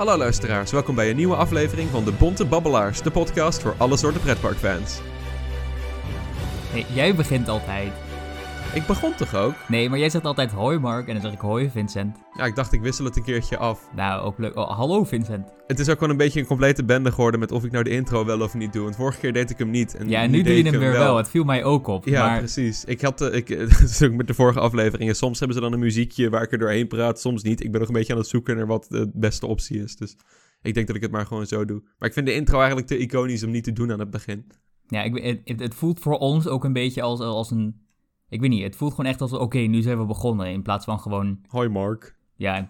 [0.00, 3.96] Hallo luisteraars, welkom bij een nieuwe aflevering van de Bonte Babbelaars, de podcast voor alle
[3.96, 5.00] soorten pretparkfans.
[6.70, 7.92] Hey, jij begint altijd.
[8.74, 9.54] Ik begon toch ook?
[9.68, 12.18] Nee, maar jij zegt altijd hoi Mark en dan zeg ik hoi Vincent.
[12.36, 13.88] Ja, ik dacht ik wissel het een keertje af.
[13.94, 14.56] Nou, ook leuk.
[14.56, 15.46] Oh, hallo Vincent.
[15.66, 17.90] Het is ook wel een beetje een complete bende geworden met of ik nou de
[17.90, 18.82] intro wel of niet doe.
[18.82, 19.94] Want vorige keer deed ik hem niet.
[19.94, 21.16] En Ja, en nu doe je hem weer wel.
[21.16, 22.06] Het viel mij ook op.
[22.06, 22.84] Ja, maar precies.
[22.84, 25.16] Ik had, eh, ik, dat is ook met de vorige afleveringen.
[25.16, 27.64] Soms hebben ze dan een muziekje waar ik er doorheen praat, soms niet.
[27.64, 29.96] Ik ben nog een beetje aan het zoeken naar wat de beste optie is.
[29.96, 30.16] Dus
[30.62, 31.82] ik denk dat ik het maar gewoon zo doe.
[31.98, 34.46] Maar ik vind de intro eigenlijk te iconisch om niet te doen aan het begin.
[34.86, 37.88] ja, ik, het, het, het voelt voor ons ook een beetje als, als een...
[38.30, 40.46] Ik weet niet, het voelt gewoon echt als oké, nu zijn we begonnen.
[40.46, 41.38] In plaats van gewoon...
[41.48, 42.18] Hoi Mark.
[42.36, 42.66] Ja,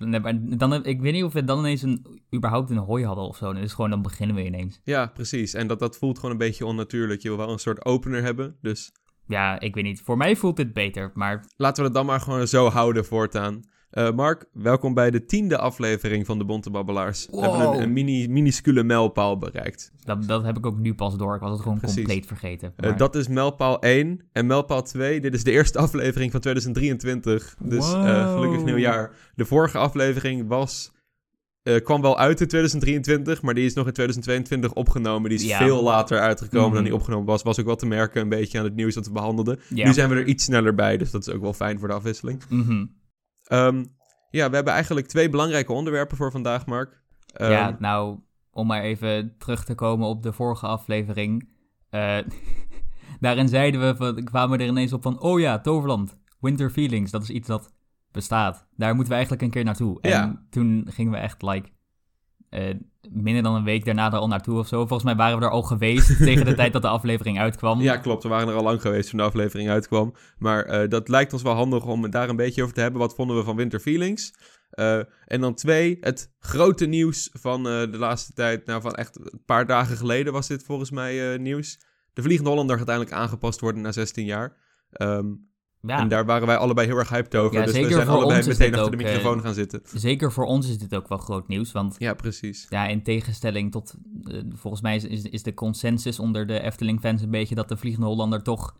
[0.56, 3.37] dan, heb- ik weet niet of we dan ineens een, überhaupt een hoi hadden of
[3.37, 3.52] zo.
[3.52, 4.80] Dus gewoon dan beginnen we ineens.
[4.84, 5.54] Ja, precies.
[5.54, 7.23] En dat, dat voelt gewoon een beetje onnatuurlijk.
[7.23, 8.56] Je wil wel een soort opener hebben.
[8.60, 8.92] Dus
[9.27, 10.01] Ja, ik weet niet.
[10.01, 13.60] Voor mij voelt dit beter, maar laten we het dan maar gewoon zo houden voortaan.
[13.91, 17.27] Eh, Mark, welkom bij de tiende aflevering van de Bonte Babbelaars.
[17.30, 19.93] We hebben een, een mini, minuscule mijlpaal bereikt.
[20.05, 21.35] dat, dat heb ik ook nu pas door.
[21.35, 21.96] Ik was het gewoon Precies.
[21.96, 22.73] compleet vergeten.
[22.77, 25.21] Eh, dat is mijlpaal 1 en mijlpaal 2.
[25.21, 27.57] Dit is de eerste aflevering van 2023.
[27.63, 28.35] Dus eh, Wow.
[28.35, 29.13] gelukkig nieuwjaar.
[29.35, 30.93] De vorige aflevering was,
[31.63, 35.30] eh, kwam wel uit in 2023, maar die is nog in 2022 opgenomen.
[35.30, 35.59] Die is Ja.
[35.59, 36.74] veel later uitgekomen Mhm.
[36.74, 37.43] dan die opgenomen was.
[37.43, 39.59] Was ook wel te merken een beetje aan het nieuws dat we behandelden.
[39.68, 39.87] ja.
[39.87, 41.95] Nu zijn we er iets sneller bij, dus dat is ook wel fijn voor de
[41.95, 42.43] afwisseling.
[42.49, 42.85] Mhm.
[43.51, 43.84] Ehm,
[44.30, 47.02] ja, we hebben eigenlijk twee belangrijke onderwerpen voor vandaag, Mark.
[47.32, 48.18] Ehm, Ja, nou,
[48.51, 51.48] om maar even terug te komen op de vorige aflevering.
[51.90, 52.18] eh,
[53.21, 57.10] daarin zeiden we, van, kwamen we er ineens op van, oh ja, Toverland, Winter Feelings,
[57.10, 57.73] dat is iets dat
[58.12, 58.66] bestaat.
[58.76, 60.01] Daar moeten we eigenlijk een keer naartoe.
[60.01, 60.46] En Ja.
[60.51, 61.68] toen gingen we echt, like,
[62.51, 62.74] eh,
[63.10, 64.78] minder dan een week daarna er al naartoe of zo.
[64.78, 67.81] Volgens mij waren we er al geweest tegen de tijd dat de aflevering uitkwam.
[67.81, 68.22] Ja, klopt.
[68.22, 70.15] We waren er al lang geweest toen de aflevering uitkwam.
[70.38, 73.00] Maar eh, dat lijkt ons wel handig om daar een beetje over te hebben.
[73.00, 74.34] Wat vonden we van Winter Feelings?
[74.71, 78.67] Eh, en dan twee, het grote nieuws van de laatste tijd.
[78.67, 81.81] Nou, van echt een paar dagen geleden was dit volgens mij nieuws.
[82.12, 84.56] De Vliegende Hollander gaat uiteindelijk aangepast worden na 16 jaar.
[84.91, 85.27] Ehm,
[85.83, 87.59] Ja, En daar waren wij allebei heel erg hyped over.
[87.59, 89.81] Ja, dus we zijn voor allebei meteen achter de ook, microfoon eh, gaan zitten.
[89.95, 92.67] zeker voor ons is dit ook wel groot nieuws, want Ja, precies.
[92.69, 97.31] Ja, in tegenstelling tot, eh, volgens mij is, is, de consensus onder de Efteling-fans een
[97.31, 98.77] beetje dat de Vliegende Hollander toch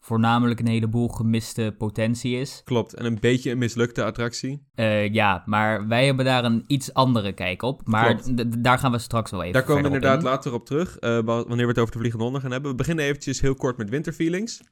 [0.00, 2.62] voornamelijk een heleboel gemiste potentie is.
[2.64, 2.94] Klopt.
[2.94, 4.66] En een beetje een mislukte attractie.
[4.74, 7.80] Eh, ja, maar wij hebben daar een iets andere kijk op.
[7.88, 8.20] Maar
[8.58, 10.24] daar gaan we straks wel even Daar komen we inderdaad in.
[10.24, 10.96] later op terug.
[11.00, 12.70] wa- wanneer we het over de Vliegende Hollander gaan hebben.
[12.70, 14.62] We beginnen eventjes heel kort met Winter Feelings.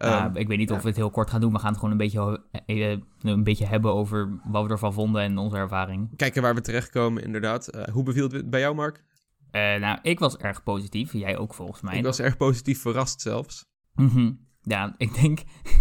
[0.00, 1.52] Ja, Ehm, ik weet niet of we het heel kort gaan doen.
[1.52, 5.22] We gaan het gewoon een beetje, eh, een beetje hebben over wat we ervan vonden
[5.22, 6.16] en onze ervaring.
[6.16, 7.68] kijken waar we terechtkomen, inderdaad.
[7.68, 9.04] Eh, hoe beviel het bij jou, Mark?
[9.50, 11.12] Eh, nou, ik was erg positief.
[11.12, 11.96] Jij ook volgens mij.
[11.96, 13.64] Ik was erg positief verrast zelfs.
[13.94, 14.32] Mhm.
[14.62, 15.38] Ja, ik denk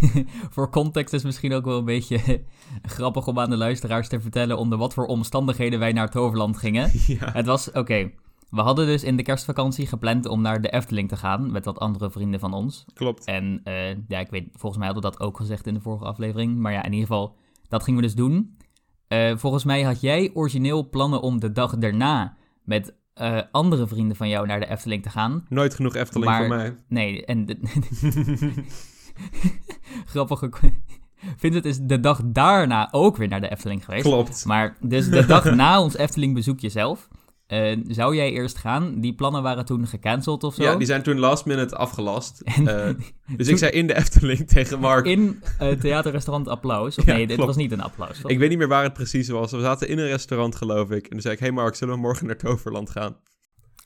[0.54, 2.44] voor context is misschien ook wel een beetje
[2.82, 6.92] grappig om aan de luisteraars te vertellen onder wat voor omstandigheden wij naar Toverland gingen.
[7.20, 7.32] ja.
[7.32, 8.12] Het was, oké,
[8.50, 11.80] we hadden dus in de kerstvakantie gepland om naar de Efteling te gaan met wat
[11.80, 12.86] andere vrienden van ons.
[12.94, 13.26] Klopt.
[13.26, 16.06] En eh, ja, ik weet, volgens mij hadden we dat ook gezegd in de vorige
[16.06, 16.58] aflevering.
[16.58, 17.36] Maar ja, in ieder geval,
[17.68, 18.58] dat gingen we dus doen.
[19.08, 24.18] Eh, volgens mij had jij origineel plannen om de dag daarna met eh, andere vrienden
[24.18, 25.46] van jou naar de Efteling te gaan.
[25.50, 26.78] Nooit genoeg Efteling Maar- voor mij.
[26.88, 27.46] Nee, en...
[27.46, 27.60] De,
[30.06, 30.50] grappige...
[31.38, 34.04] Vincent is de dag daarna ook weer naar de Efteling geweest.
[34.04, 34.46] Klopt.
[34.46, 37.08] Maar dus de dag na ons Efteling bezoekje zelf...
[37.50, 39.00] eh, zou jij eerst gaan?
[39.02, 40.64] Die plannen waren toen gecanceld of zo.
[40.64, 42.42] Ja, die zijn toen last minute afgelast.
[42.56, 42.96] En- Eh,
[43.38, 45.06] dus ik zei in de Efteling tegen Mark...
[45.06, 46.98] In uh, theaterrestaurant Applaus.
[46.98, 48.20] Of Ja, nee, dit was niet een applaus.
[48.22, 48.32] toch?
[48.32, 49.52] Ik weet niet meer waar het precies was.
[49.52, 51.04] We zaten in een restaurant, geloof ik.
[51.04, 53.16] En toen zei ik, hey Mark, zullen we morgen naar Toverland gaan?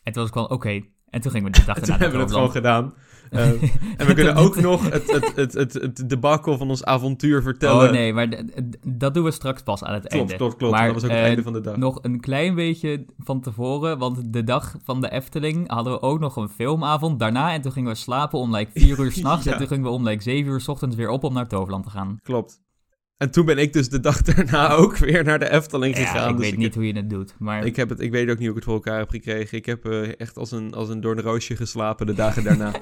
[0.03, 0.81] En toen was ik gewoon, oké.
[1.09, 2.94] En toen gingen we de dag toen hebben we het gewoon gedaan.
[3.34, 3.50] Eh,
[3.98, 7.86] en we kunnen ook nog het, het, het, het, het debacle van ons avontuur vertellen.
[7.88, 8.44] Oh nee, maar
[8.88, 10.36] dat doen we straks pas aan het Klopt, einde.
[10.36, 10.74] klopt, klopt.
[10.74, 11.78] Maar, dat was ook het eh, einde van de dag.
[11.78, 16.20] Nog een klein beetje van tevoren, want de dag van de Efteling hadden we ook
[16.20, 17.54] nog een filmavond daarna.
[17.54, 19.46] En toen gingen we slapen om like 4 uur s'nachts.
[19.46, 19.52] Ja.
[19.52, 21.84] En toen gingen we om like 7 uur s ochtends weer op om naar Toverland
[21.84, 22.18] te gaan.
[22.24, 22.62] Klopt.
[23.18, 26.30] En toen ben ik dus de dag daarna ook weer naar de Efteling Ja, gegaan.
[26.30, 27.36] ik Dus weet niet hoe je het doet.
[27.39, 29.57] Maar Ik, heb het, ik weet ook niet hoe ik het voor elkaar heb gekregen.
[29.57, 32.71] Ik heb eh, echt als een, als een doornroosje geslapen de dagen daarna.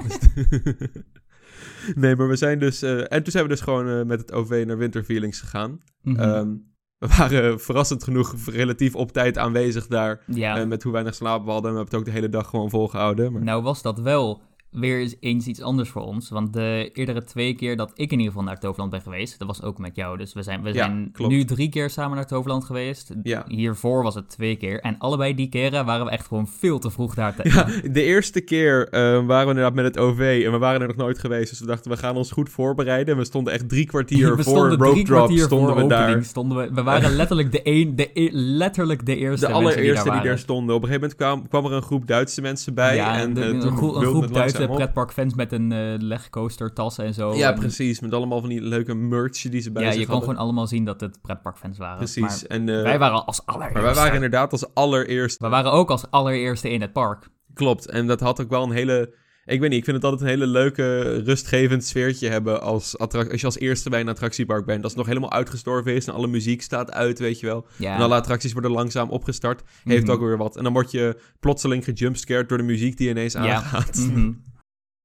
[1.95, 2.81] nee, maar we zijn dus...
[2.81, 5.79] eh, en toen zijn we dus gewoon eh, met het OV naar Winterfeelings gegaan.
[6.01, 6.19] Mhm.
[6.19, 6.49] Ehm,
[6.97, 10.23] we waren verrassend genoeg relatief op tijd aanwezig daar.
[10.27, 11.69] ja, met hoe weinig slaap we hadden.
[11.71, 13.31] En we hebben het ook de hele dag gewoon volgehouden.
[13.33, 13.43] Maar...
[13.43, 14.41] nou was dat wel
[14.71, 16.29] weer eens iets anders voor ons.
[16.29, 19.47] Want de eerdere twee keer dat ik in ieder geval naar Toverland ben geweest, dat
[19.47, 20.17] was ook met jou.
[20.17, 21.31] Dus we zijn, we Ja, zijn klopt.
[21.31, 23.13] nu drie keer samen naar Toverland geweest.
[23.23, 23.43] Ja.
[23.47, 24.79] Hiervoor was het twee keer.
[24.79, 27.35] En allebei die keren waren we echt gewoon veel te vroeg daar.
[27.35, 27.41] Te...
[27.49, 30.87] Ja, de eerste keer eh, waren we inderdaad met het OV en we waren er
[30.87, 31.49] nog nooit geweest.
[31.49, 33.13] Dus we dachten, we gaan ons goed voorbereiden.
[33.13, 35.77] En we stonden echt drie kwartier we voor stonden rope drie drop kwartier stonden voor
[35.77, 36.11] we opening.
[36.13, 36.23] daar.
[36.23, 39.93] Stonden we, we waren letterlijk de, een, de e- letterlijk de eerste De allereerste die
[39.93, 40.39] die, daar daar waren.
[40.39, 40.75] stonden.
[40.75, 42.95] Op een gegeven moment kwam, kwam er een groep Duitse mensen bij.
[42.95, 44.75] ja, en de- eh, een, groep- een Duitse op.
[44.75, 47.33] pretparkfans met een eh legcoaster tassen en zo.
[47.35, 47.99] Ja, En- precies.
[47.99, 50.67] Met allemaal van die leuke merch die ze bij Ja, zich je kon gewoon allemaal
[50.67, 51.97] zien dat het pretparkfans waren.
[51.97, 52.21] Precies.
[52.21, 53.73] Maar en, eh, wij waren als allereerste.
[53.79, 55.43] maar wij waren inderdaad als allereerste.
[55.43, 57.27] We waren ook als allereerste in het park.
[57.53, 57.89] Klopt.
[57.89, 59.19] En dat had ook wel een hele...
[59.45, 63.39] Ik weet niet, ik vind het altijd een hele leuke, rustgevend sfeertje hebben als, als
[63.41, 64.79] je als eerste bij een attractiepark bent.
[64.83, 67.65] Als het nog helemaal uitgestorven is en alle muziek staat uit, weet je wel.
[67.77, 67.95] Ja.
[67.95, 69.61] En alle attracties worden langzaam opgestart.
[69.83, 70.11] Heeft Mhm.
[70.11, 70.55] ook weer wat.
[70.57, 73.39] En dan word je plotseling gejumpscared door de muziek die ineens Ja.
[73.55, 73.95] aangaat.
[74.11, 74.31] Mhm.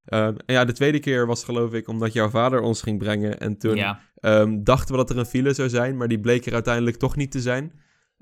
[0.07, 3.41] Ehm, en ja, de tweede keer was geloof ik omdat jouw vader ons ging brengen.
[3.41, 6.47] En toen Ja, ehm, dachten we dat er een file zou zijn, maar die bleek
[6.47, 7.73] er uiteindelijk toch niet te zijn.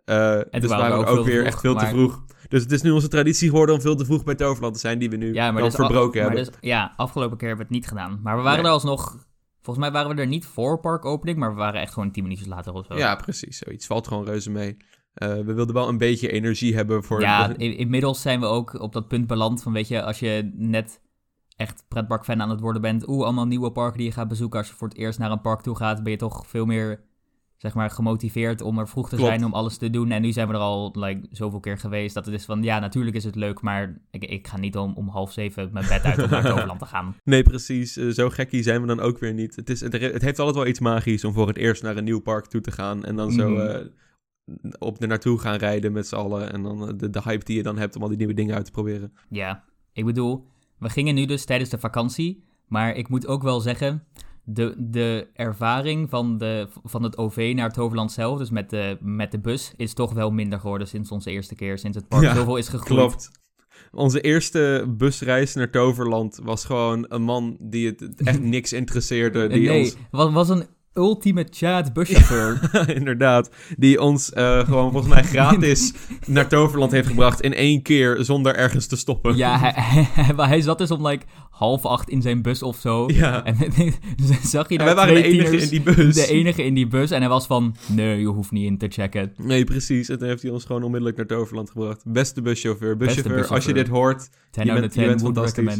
[0.04, 2.24] Eh, dus waren we ook ook weer vroeg, echt veel te vroeg.
[2.48, 4.98] Dus het is nu onze traditie geworden om veel te vroeg bij Toverland te zijn,
[4.98, 6.52] die we nu ja maar, wel af- verbroken maar hebben.
[6.52, 8.20] dus- ja, afgelopen keer hebben we het niet gedaan.
[8.22, 8.66] Maar we waren Nee.
[8.66, 9.26] er alsnog...
[9.62, 12.48] Volgens mij waren we er niet voor parkopening, maar we waren echt gewoon tien minuutjes
[12.48, 12.96] later of zo.
[12.96, 13.58] Ja, precies.
[13.58, 14.76] Zoiets valt gewoon reuze mee.
[15.14, 17.20] Eh, we wilden wel een beetje energie hebben voor...
[17.20, 20.50] Ja, in- inmiddels zijn we ook op dat punt beland van, weet je, als je
[20.54, 21.00] net
[21.56, 24.58] echt pretparkfan aan het worden bent, oeh, allemaal nieuwe parken die je gaat bezoeken.
[24.58, 27.00] Als je voor het eerst naar een park toe gaat, ben je toch veel meer,
[27.56, 29.30] zeg maar, gemotiveerd om er vroeg te Klopt.
[29.30, 30.10] zijn, om alles te doen.
[30.10, 32.78] En nu zijn we er al like, zoveel keer geweest dat het is van, ja,
[32.78, 36.02] natuurlijk is het leuk, maar ik, ik ga niet om, om half zeven mijn bed
[36.02, 37.16] uit om naar Toverland te gaan.
[37.24, 37.96] Nee, precies.
[37.96, 39.56] Eh, zo gekkie zijn we dan ook weer niet.
[39.56, 42.04] Het, is, het, het heeft altijd wel iets magisch om voor het eerst naar een
[42.04, 43.04] nieuw park toe te gaan.
[43.04, 43.86] En dan zo eh,
[44.78, 46.52] op er naartoe gaan rijden met z'n allen.
[46.52, 48.54] En dan eh, de, de hype die je dan hebt om al die nieuwe dingen
[48.54, 49.12] uit te proberen.
[49.28, 50.46] Ja, ik bedoel,
[50.84, 54.04] we gingen nu dus tijdens de vakantie, maar ik moet ook wel zeggen,
[54.44, 59.30] de, de ervaring van, de, van het OV naar Toverland zelf, dus met de, met
[59.30, 62.34] de bus, is toch wel minder geworden sinds onze eerste keer, sinds het park Ja,
[62.34, 63.00] zoveel is gegroeid.
[63.00, 63.30] Klopt.
[63.92, 69.46] Onze eerste busreis naar Toverland was gewoon een man die het echt niks interesseerde.
[69.46, 72.70] Die nee, ons, was, was een ultieme chat buschauffeur.
[72.98, 75.92] inderdaad, die ons eh, gewoon volgens mij gratis
[76.26, 79.36] naar Toverland heeft gebracht in één keer zonder ergens te stoppen.
[79.36, 79.72] ja, hij,
[80.10, 83.08] hij, hij zat dus om like half acht in zijn bus of zo.
[83.12, 83.44] Ja.
[83.44, 83.56] En
[84.42, 86.14] zag je daar wij waren de enige tieners, in die bus.
[86.14, 88.88] De enige in die bus en hij was van, nee, je hoeft niet in te
[88.88, 89.32] checken.
[89.36, 90.08] Nee, precies.
[90.08, 92.02] En toen heeft hij ons gewoon onmiddellijk naar Toverland gebracht.
[92.06, 92.96] Beste buschauffeur.
[92.96, 94.28] Buschauffeur, als je dit hoort.
[94.50, 95.78] 10 Je bent- je 10 bent fantastisch.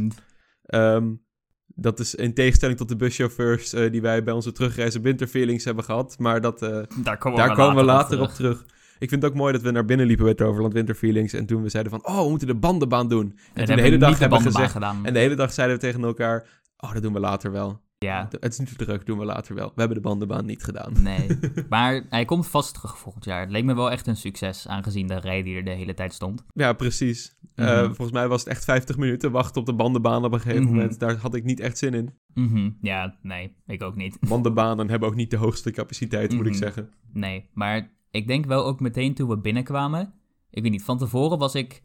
[1.75, 5.65] Dat is in tegenstelling tot de buschauffeurs eh, die wij bij onze terugreis op Winterfeelings
[5.65, 6.17] hebben gehad.
[6.19, 8.65] Maar dat, eh, Daar komen daar we komen we later, op terug.
[8.99, 11.33] Ik vind het ook mooi dat we naar binnen liepen bij Toverland Winterfeelings.
[11.33, 13.27] En toen we zeiden van, oh, we moeten de bandenbaan doen.
[13.27, 14.73] En, En, toen de hele dag hebben we bandenbaan gezegd...
[14.73, 15.07] gedaan.
[15.07, 17.81] En de hele dag zeiden we tegen elkaar, oh, dat doen we later wel.
[18.05, 19.67] Ja, Het is niet te druk, doen we later wel.
[19.67, 20.93] We hebben de bandenbaan niet gedaan.
[21.03, 21.27] nee.
[21.69, 23.41] maar hij komt vast terug volgend jaar.
[23.41, 26.13] Het leek me wel echt een succes, aangezien de rij die er de hele tijd
[26.15, 26.45] stond.
[26.55, 27.37] Ja, precies.
[27.55, 27.85] Eh, Mhm.
[27.87, 30.73] volgens mij was het echt 50 minuten wachten op de bandenbaan op een gegeven Mhm.
[30.73, 30.99] moment.
[31.01, 32.15] Daar had ik niet echt zin in.
[32.35, 32.71] Mhm.
[32.81, 34.19] Ja, nee, ik ook niet.
[34.29, 36.91] Bandenbanen hebben ook niet de hoogste capaciteit, moet ik zeggen.
[37.13, 40.13] Nee, maar ik denk wel ook meteen toen we binnenkwamen.
[40.51, 41.83] Ik weet niet, van tevoren was ik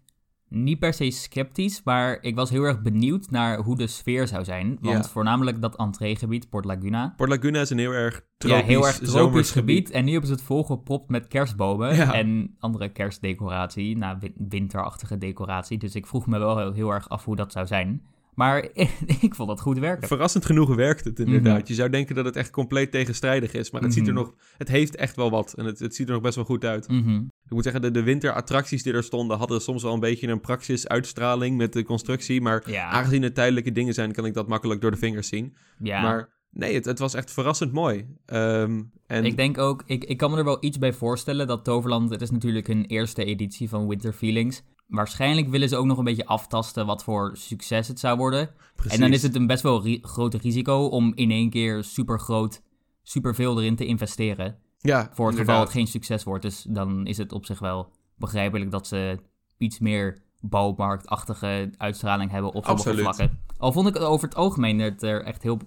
[0.49, 4.43] niet per se sceptisch, maar ik was heel erg benieuwd naar hoe de sfeer zou
[4.43, 4.77] zijn.
[4.81, 5.11] Want Ja.
[5.11, 7.13] voornamelijk dat entreegebied, Port Laguna.
[7.17, 9.91] Port Laguna is een heel erg tropisch, ja, heel erg tropisch gebied.
[9.91, 12.13] En nu hebben ze het volgepropt met kerstbomen Ja.
[12.13, 15.77] en andere kerstdecoratie, nou, win- winterachtige decoratie.
[15.77, 18.01] Dus ik vroeg me wel heel, heel erg af hoe dat zou zijn.
[18.33, 18.67] Maar
[19.21, 20.07] ik vond dat goed werken.
[20.07, 21.57] Verrassend genoeg werkt het inderdaad.
[21.59, 21.67] Mhm.
[21.67, 24.21] Je zou denken dat het echt compleet tegenstrijdig is, maar het ziet er Mhm.
[24.21, 24.33] nog...
[24.57, 26.87] Het heeft echt wel wat en het, het ziet er nog best wel goed uit.
[26.87, 27.15] Mhm.
[27.45, 30.41] Ik moet zeggen, de, de winterattracties die er stonden hadden soms wel een beetje een
[30.41, 34.81] praxisuitstraling met de constructie, maar Ja, aangezien het tijdelijke dingen zijn, kan ik dat makkelijk
[34.81, 35.55] door de vingers zien.
[35.79, 36.01] ja.
[36.01, 38.05] Maar nee, het, het was echt verrassend mooi.
[38.25, 41.63] Ehm, en Ik denk ook, ik, ik kan me er wel iets bij voorstellen dat
[41.63, 44.63] Toverland, het is natuurlijk hun eerste editie van Winter Feelings.
[44.89, 48.49] Waarschijnlijk willen ze ook nog een beetje aftasten wat voor succes het zou worden.
[48.75, 48.93] precies.
[48.93, 52.19] En dan is het een best wel ri- groot risico om in één keer super
[52.19, 52.61] groot,
[53.03, 54.57] super veel erin te investeren.
[54.77, 56.41] ja, Voor het geval het geen succes wordt.
[56.43, 59.19] Dus dan is het op zich wel begrijpelijk dat ze
[59.57, 63.39] iets meer bouwmarktachtige uitstraling hebben op sommige vlakken.
[63.57, 65.59] Al vond ik het over het algemeen het er echt heel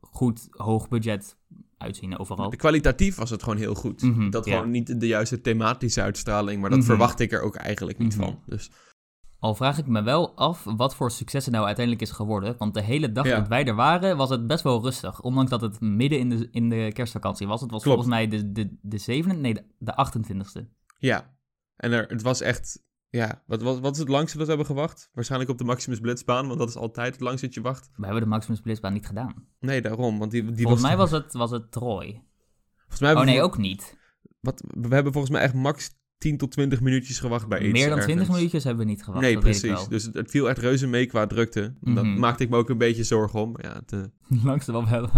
[0.00, 1.36] goed hoog budget
[1.82, 2.48] uitzien overal.
[2.50, 4.02] Kwalitatief was het gewoon heel goed.
[4.02, 4.56] Mhm, dat ja.
[4.56, 6.88] gewoon niet de juiste thematische uitstraling, maar dat Mhm.
[6.88, 8.24] verwacht ik er ook eigenlijk niet Mhm.
[8.24, 8.42] van.
[8.46, 8.70] Dus
[9.38, 12.54] Al vraag ik me wel af wat voor succes het nou uiteindelijk is geworden.
[12.58, 13.38] Want de hele dag Ja.
[13.38, 15.20] dat wij er waren, was het best wel rustig.
[15.20, 17.60] Ondanks dat het midden in de, in de kerstvakantie was.
[17.60, 17.96] Het was Klopt.
[18.02, 20.68] volgens mij de, de, de 7e, nee, de, de 28e.
[20.98, 21.36] ja,
[21.76, 22.82] en er, het was echt
[23.14, 25.10] Ja, wat, wat, wat is het langste dat we hebben gewacht?
[25.12, 27.90] Waarschijnlijk op de Maximus Blitzbaan, want dat is altijd het langste dat je wacht.
[27.96, 29.34] We hebben de Maximus Blitzbaan niet gedaan.
[29.60, 30.90] Nee, daarom, want die, die Volgens was...
[30.90, 32.22] mij was het, was het Troy.
[32.76, 33.96] Volgens mij Oh nee, we, ook niet.
[34.40, 37.88] wat, we hebben volgens mij echt max 10 tot 20 minuutjes gewacht bij iets Meer
[37.88, 38.36] dan 20 ergens.
[38.36, 39.22] minuutjes hebben we niet gewacht.
[39.22, 39.88] Nee, dat weet ik precies.
[39.88, 41.74] Dus het, het viel echt reuze mee qua drukte.
[41.80, 42.18] Dat Mhm.
[42.18, 43.54] maakte ik me ook een beetje zorgen om.
[43.60, 44.00] Ja, het, eh,
[44.36, 45.10] Het langste wat we hebben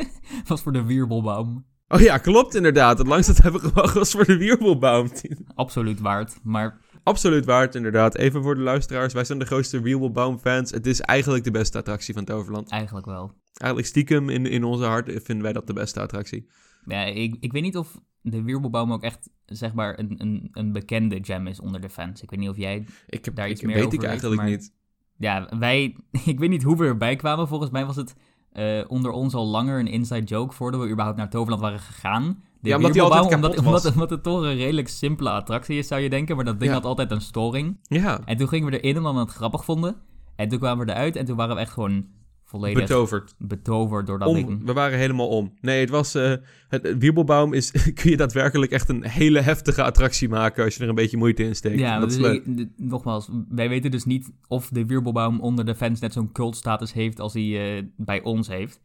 [0.48, 1.66] was voor de Wirbelbaum.
[1.88, 2.98] Oh ja, klopt inderdaad.
[2.98, 5.08] Het langste dat we hebben gewacht was voor de Wirbelbaum.
[5.54, 6.38] Absoluut waard.
[6.42, 8.16] Maar Absoluut waard, inderdaad.
[8.16, 9.12] Even voor de luisteraars.
[9.12, 10.70] Wij zijn de grootste Wirbelbaum fans.
[10.70, 12.70] Het is eigenlijk de beste attractie van Toverland.
[12.70, 13.32] eigenlijk wel.
[13.52, 16.48] Eigenlijk stiekem in, in onze hart vinden wij dat de beste attractie.
[16.86, 20.72] Ja, ik, ik weet niet of de Wirbelbaum ook echt, zeg maar, een, een, een
[20.72, 22.22] bekende gem is onder de fans.
[22.22, 22.86] Ik weet niet of jij...
[23.06, 24.72] Ik heb, Daar ik, iets meer weet over ik weet, eigenlijk maar- niet.
[25.16, 25.96] Ja, wij...
[26.24, 27.48] Ik weet niet hoe we erbij kwamen.
[27.48, 28.14] Volgens mij was het
[28.52, 32.42] eh, onder ons al langer een inside joke voordat we überhaupt naar Toverland waren gegaan.
[32.66, 36.00] Ja, omdat die altijd omdat, omdat, omdat het toch een redelijk simpele attractie is, zou
[36.00, 36.36] je denken.
[36.36, 36.76] Maar dat ding Ja.
[36.76, 37.78] had altijd een storing.
[37.82, 39.96] Ja, En toen gingen we erin omdat we het grappig vonden.
[40.36, 42.06] En toen kwamen we eruit en toen waren we echt gewoon
[42.44, 43.34] volledig betoverd.
[43.38, 44.64] betoverd door dat Om, ding.
[44.64, 45.52] we waren helemaal om.
[45.60, 46.14] Nee, het was...
[46.14, 46.32] eh,
[46.68, 47.70] het, Wirbelbaum is...
[47.94, 50.64] kun je daadwerkelijk echt een hele heftige attractie maken...
[50.64, 51.78] als je er een beetje moeite in steekt.
[51.78, 52.44] Ja, dat is leuk.
[52.46, 56.92] ik- nogmaals, wij weten dus niet of de Wirbelbaum onder de fans net zo'n cultstatus
[56.92, 58.80] heeft als hij eh, bij ons heeft.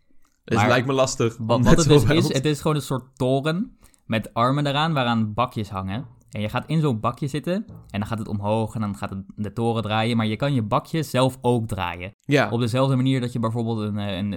[0.46, 1.38] Het maar- lijkt me lastig.
[1.40, 5.70] Wat, het dus is, het is gewoon een soort toren met armen eraan waaraan bakjes
[5.70, 6.06] hangen.
[6.32, 7.54] En je gaat in zo'n bakje zitten
[7.90, 10.18] en dan gaat het omhoog en dan gaat het de toren draaien.
[10.18, 12.12] Maar je kan je bakje zelf ook draaien.
[12.22, 14.32] Ja, Op dezelfde manier dat je bijvoorbeeld een, eh, een,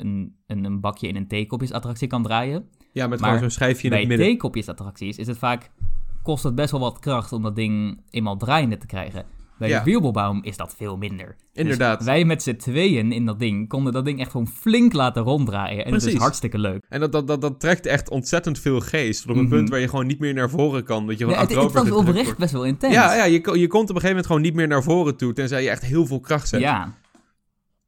[0.46, 2.68] een, een, bakje in een theekopjesattractie kan draaien.
[2.92, 4.26] ja, met maar gewoon zo'n schijfje in Bij het midden.
[4.26, 5.70] theekopjesattracties is het vaak,
[6.22, 9.24] kost het best wel wat kracht om dat ding eenmaal draaiende te krijgen.
[9.58, 9.78] Bij Ja.
[9.78, 11.36] de wirbelbaum is dat veel minder.
[11.52, 11.98] Inderdaad.
[11.98, 15.22] Dus wij met z'n tweeën in dat ding konden dat ding echt gewoon flink laten
[15.22, 15.78] ronddraaien.
[15.84, 16.20] En het is Precies.
[16.20, 16.84] hartstikke leuk.
[16.88, 19.20] En dat, dat, dat, dat trekt echt ontzettend veel geest.
[19.22, 19.52] Tot op een Mhm.
[19.54, 21.06] punt waar je gewoon niet meer naar voren kan.
[21.06, 22.38] Dat je Ja, het, het was oprecht wordt.
[22.38, 22.94] best wel intens.
[22.94, 25.32] Ja, ja je, je komt op een gegeven moment gewoon niet meer naar voren toe.
[25.32, 26.60] Tenzij je echt heel veel kracht zet.
[26.60, 26.94] Ja.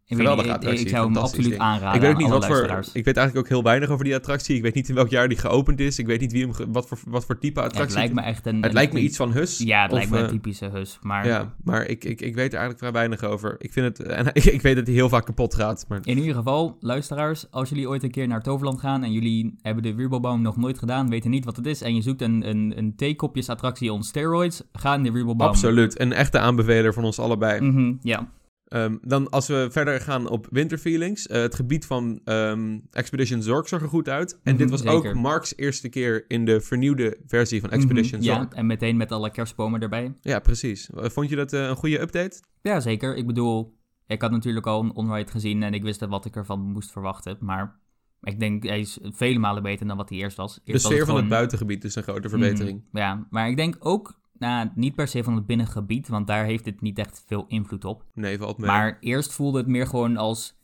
[0.08, 1.60] Ik, weet ik, attractie, ik zou hem absoluut ding.
[1.60, 2.84] aanraden ik weet ook niet wat voor.
[2.92, 4.56] Ik weet eigenlijk ook heel weinig over die attractie.
[4.56, 5.98] Ik weet niet in welk jaar die geopend is.
[5.98, 7.98] Ik weet niet wie hem, ge- wat, voor, wat voor type Ja, het attractie.
[7.98, 8.56] lijkt me echt een...
[8.56, 9.58] het een- lijkt me iets van Hus.
[9.58, 10.98] Ja, het of, lijkt me een eh, typische hus.
[11.02, 13.54] Maar Ja, maar ik, ik, ik weet er eigenlijk vrij weinig over.
[13.58, 14.06] Ik vind het.
[14.08, 15.84] En ik, ik weet dat hij heel vaak kapot gaat.
[15.88, 19.54] Maar in ieder geval, luisteraars, als jullie ooit een keer naar Toverland gaan en jullie
[19.62, 22.48] hebben de Wirbelbaum nog nooit gedaan, weten niet wat het is en je zoekt een,
[22.48, 25.48] een, een theekopjesattractie on steroids, ga in de Wirbelbaum.
[25.48, 26.00] absoluut.
[26.00, 27.60] Een echte aanbeveler van ons allebei.
[27.60, 28.28] Mhm, ja.
[28.66, 31.26] Ehm, dan als we verder gaan op winterfeelings.
[31.26, 34.32] eh, het gebied van ehm, Expedition Zork zag er goed uit.
[34.32, 35.14] En Mhm, dit was ook.
[35.14, 38.52] Mark's eerste keer in de vernieuwde versie van Expedition Mhm, Zork.
[38.52, 40.14] Ja, en meteen met alle kerstbomen erbij.
[40.20, 40.88] Ja, precies.
[40.92, 42.42] Vond je dat eh, een goede update?
[42.62, 43.16] Ja, zeker.
[43.16, 46.61] Ik bedoel, ik had natuurlijk al een onride gezien en ik wist wat ik ervan
[46.61, 47.37] moest verwachten.
[47.40, 47.80] Maar
[48.20, 50.61] ik denk, hij is vele malen beter dan wat hij eerst was.
[50.64, 52.85] Eerst De sfeer van het buitengebied is een grote verbetering.
[52.90, 56.45] Mhm, ja, maar ik denk ook, nou, niet per se van het binnengebied, want daar
[56.45, 58.05] heeft het niet echt veel invloed op.
[58.14, 58.66] Nee, valt mee.
[58.66, 60.57] Maar eerst voelde het meer gewoon als,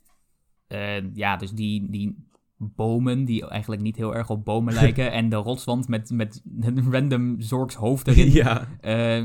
[0.67, 5.29] eh, ja, dus die, die bomen die eigenlijk niet heel erg op bomen lijken en
[5.29, 8.31] de rotswand met, met een random Zorks hoofd erin.
[8.31, 9.17] ja, Eh,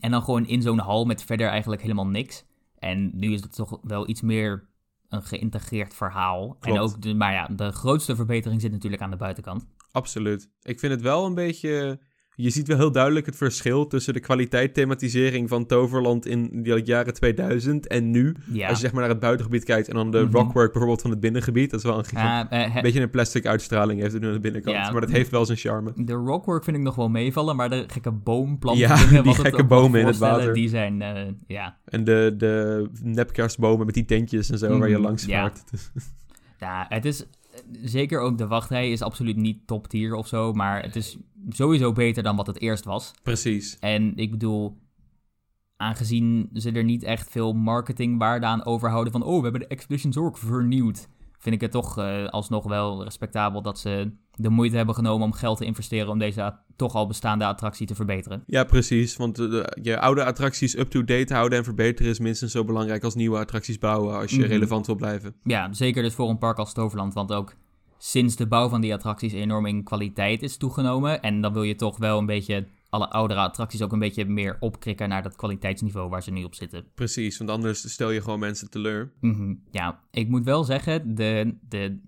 [0.00, 2.44] en dan gewoon in zo'n hal met verder eigenlijk helemaal niks.
[2.78, 4.68] En nu is het toch wel iets meer
[5.08, 6.56] een geïntegreerd verhaal.
[6.60, 9.66] En ook, de, maar ja, de grootste verbetering zit natuurlijk aan de buitenkant.
[9.92, 10.50] absoluut.
[10.62, 12.00] Ik vind het wel een beetje...
[12.42, 16.80] Je ziet wel heel duidelijk het verschil tussen de kwaliteit thematisering van Toverland in de
[16.84, 18.34] jaren 2000 en nu.
[18.52, 20.32] Ja, Als je zeg maar naar het buitengebied kijkt en dan de Mhm.
[20.36, 21.70] rockwork bijvoorbeeld van het binnengebied.
[21.70, 22.58] Dat is wel een gigantisch...
[22.58, 24.76] Ja, eh, he- beetje een plastic uitstraling heeft het nu aan de binnenkant.
[24.76, 24.90] Ja.
[24.90, 25.92] Maar dat heeft wel zijn charme.
[25.96, 29.64] de rockwork vind ik nog wel meevallen, maar de gekke boomplanten Ja, dingen, die gekke
[29.64, 30.54] bomen in het water.
[30.54, 31.76] Die zijn, eh, ja.
[31.84, 35.40] En de, de nepkerstbomen met die tentjes en zo waar je Mhm, langs ja.
[35.40, 35.62] vaart.
[36.58, 37.24] Ja, het is...
[37.82, 41.18] Zeker ook de wachtrij is absoluut niet top tier of zo, maar het is
[41.48, 43.12] sowieso beter dan wat het eerst was.
[43.22, 43.78] Precies.
[43.78, 44.78] En ik bedoel,
[45.76, 50.12] aangezien ze er niet echt veel marketingwaarde aan overhouden van, oh, we hebben de Expedition
[50.12, 51.08] Zork vernieuwd,
[51.38, 55.32] vind ik het toch eh, alsnog wel respectabel dat ze de moeite hebben genomen om
[55.32, 58.42] geld te investeren om deze toch al bestaande attractie te verbeteren.
[58.46, 59.16] Ja, precies.
[59.16, 63.14] Want eh, de- je oude attracties up-to-date houden en verbeteren is minstens zo belangrijk als
[63.14, 64.48] nieuwe attracties bouwen als je Mhm.
[64.48, 65.34] relevant wil blijven.
[65.42, 67.54] Ja, zeker dus voor een park als Toverland, want ook
[68.04, 71.22] sinds de bouw van die attracties enorm in kwaliteit is toegenomen.
[71.22, 74.56] En dan wil je toch wel een beetje alle oudere attracties ook een beetje meer
[74.60, 76.84] opkrikken naar dat kwaliteitsniveau waar ze nu op zitten.
[76.94, 79.12] Precies, want anders stel je gewoon mensen teleur.
[79.20, 81.98] Mhm, Ja, ik moet wel zeggen, de, de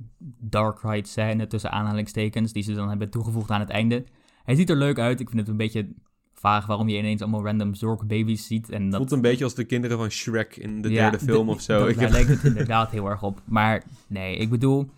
[0.40, 4.04] Dark Ride scène tussen aanhalingstekens, die ze dan hebben toegevoegd aan het einde.
[4.44, 5.20] Hij ziet er leuk uit.
[5.20, 5.88] Ik vind het een beetje
[6.32, 8.70] vaag waarom je ineens allemaal random Zork baby's ziet.
[8.70, 11.46] En dat, Voelt een beetje als de kinderen van Shrek in de Ja, derde film
[11.46, 11.78] de- of zo.
[11.78, 13.40] dat- Ik Daar heb- lijkt het inderdaad heel erg op.
[13.44, 14.88] Maar nee, ik bedoel,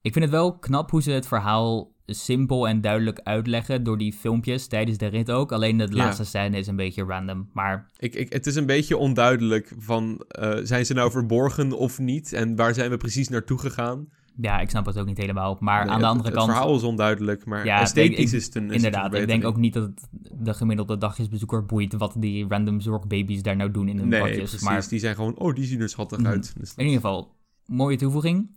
[0.00, 4.12] ik vind het wel knap hoe ze het verhaal simpel en duidelijk uitleggen door die
[4.12, 5.52] filmpjes tijdens de rit ook.
[5.52, 5.94] Alleen de Ja.
[5.96, 7.48] laatste scène is een beetje random.
[7.52, 11.98] Maar Ik, ik, het is een beetje onduidelijk van, eh, zijn ze nou verborgen of
[11.98, 12.32] niet?
[12.32, 14.08] En waar zijn we precies naartoe gegaan?
[14.40, 15.56] ja, ik snap het ook niet helemaal.
[15.60, 18.32] Maar Nee, aan de het- andere het, kant, verhaal is onduidelijk, maar Ja, esthetisch ik-
[18.32, 20.98] is het een is het een inderdaad, ik denk ook niet dat het de gemiddelde
[20.98, 24.38] dagjesbezoeker boeit wat die random zorgbaby's daar nou doen in hun Nee, bakjes.
[24.38, 24.62] precies.
[24.62, 26.26] Maar Die zijn gewoon, oh, die zien er schattig Mhm.
[26.26, 26.54] uit.
[26.58, 27.34] Dus in ieder geval,
[27.66, 28.56] mooie toevoeging.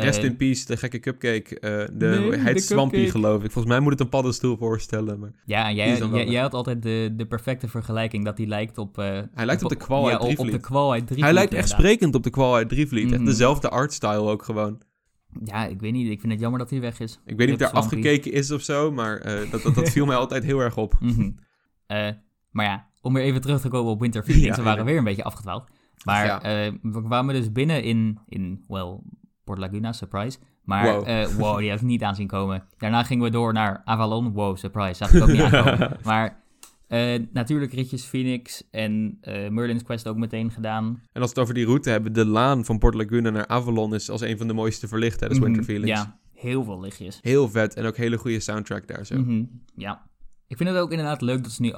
[0.00, 1.60] Rest Eh, in peace, de gekke cupcake.
[1.60, 3.50] eh, de, Nee, de heet Swampy, geloof ik.
[3.50, 5.18] Volgens mij moet het een paddenstoel voorstellen.
[5.18, 8.98] Maar Ja, jij, wel jij, had altijd de, de perfecte vergelijking dat hij lijkt op...
[8.98, 11.24] eh, Hij lijkt op de kwal ja, uit op- de kwal uit Drievliet.
[11.24, 11.84] hij lijkt echt inderdaad.
[11.86, 13.04] sprekend op de kwal uit Drievliet.
[13.10, 13.24] Echt Mhm.
[13.24, 14.80] dezelfde artstyle ook gewoon.
[15.44, 16.10] Ja, ik weet niet.
[16.10, 17.20] Ik vind het jammer dat hij weg is.
[17.24, 17.86] Ik weet niet of daar Swampy.
[17.88, 20.94] afgekeken is of zo, maar eh, dat, dat, dat viel mij altijd heel erg op.
[21.00, 21.30] Mhm.
[21.86, 22.08] Eh,
[22.50, 24.22] maar ja, om weer even terug te komen op Winter.
[24.40, 24.84] Ja, we waren ja.
[24.84, 25.64] weer een beetje afgedwaald.
[26.04, 28.98] Maar eh, we kwamen dus binnen in, in well,
[29.48, 30.38] Port Laguna, surprise.
[30.64, 31.06] Maar Wow.
[31.06, 32.64] wow, wow die had ik niet aanzien komen.
[32.76, 34.32] Daarna gingen we door naar Avalon.
[34.32, 34.94] Wow, surprise.
[34.94, 35.96] Zag ik ook niet aankomen.
[36.04, 36.42] Maar
[36.86, 40.84] eh, natuurlijk ritjes Phoenix en eh, Merlin's Quest ook meteen gedaan.
[41.12, 43.94] En als we het over die route hebben, de laan van Port Laguna naar Avalon
[43.94, 46.00] is als een van de mooiste verlicht tijdens Winter Mhm, Feelings.
[46.00, 47.18] Ja, heel veel lichtjes.
[47.22, 49.18] Heel vet en ook hele goede soundtrack daar zo.
[49.18, 50.06] Mhm, Ja.
[50.46, 51.72] Ik vind het ook inderdaad leuk dat ze nu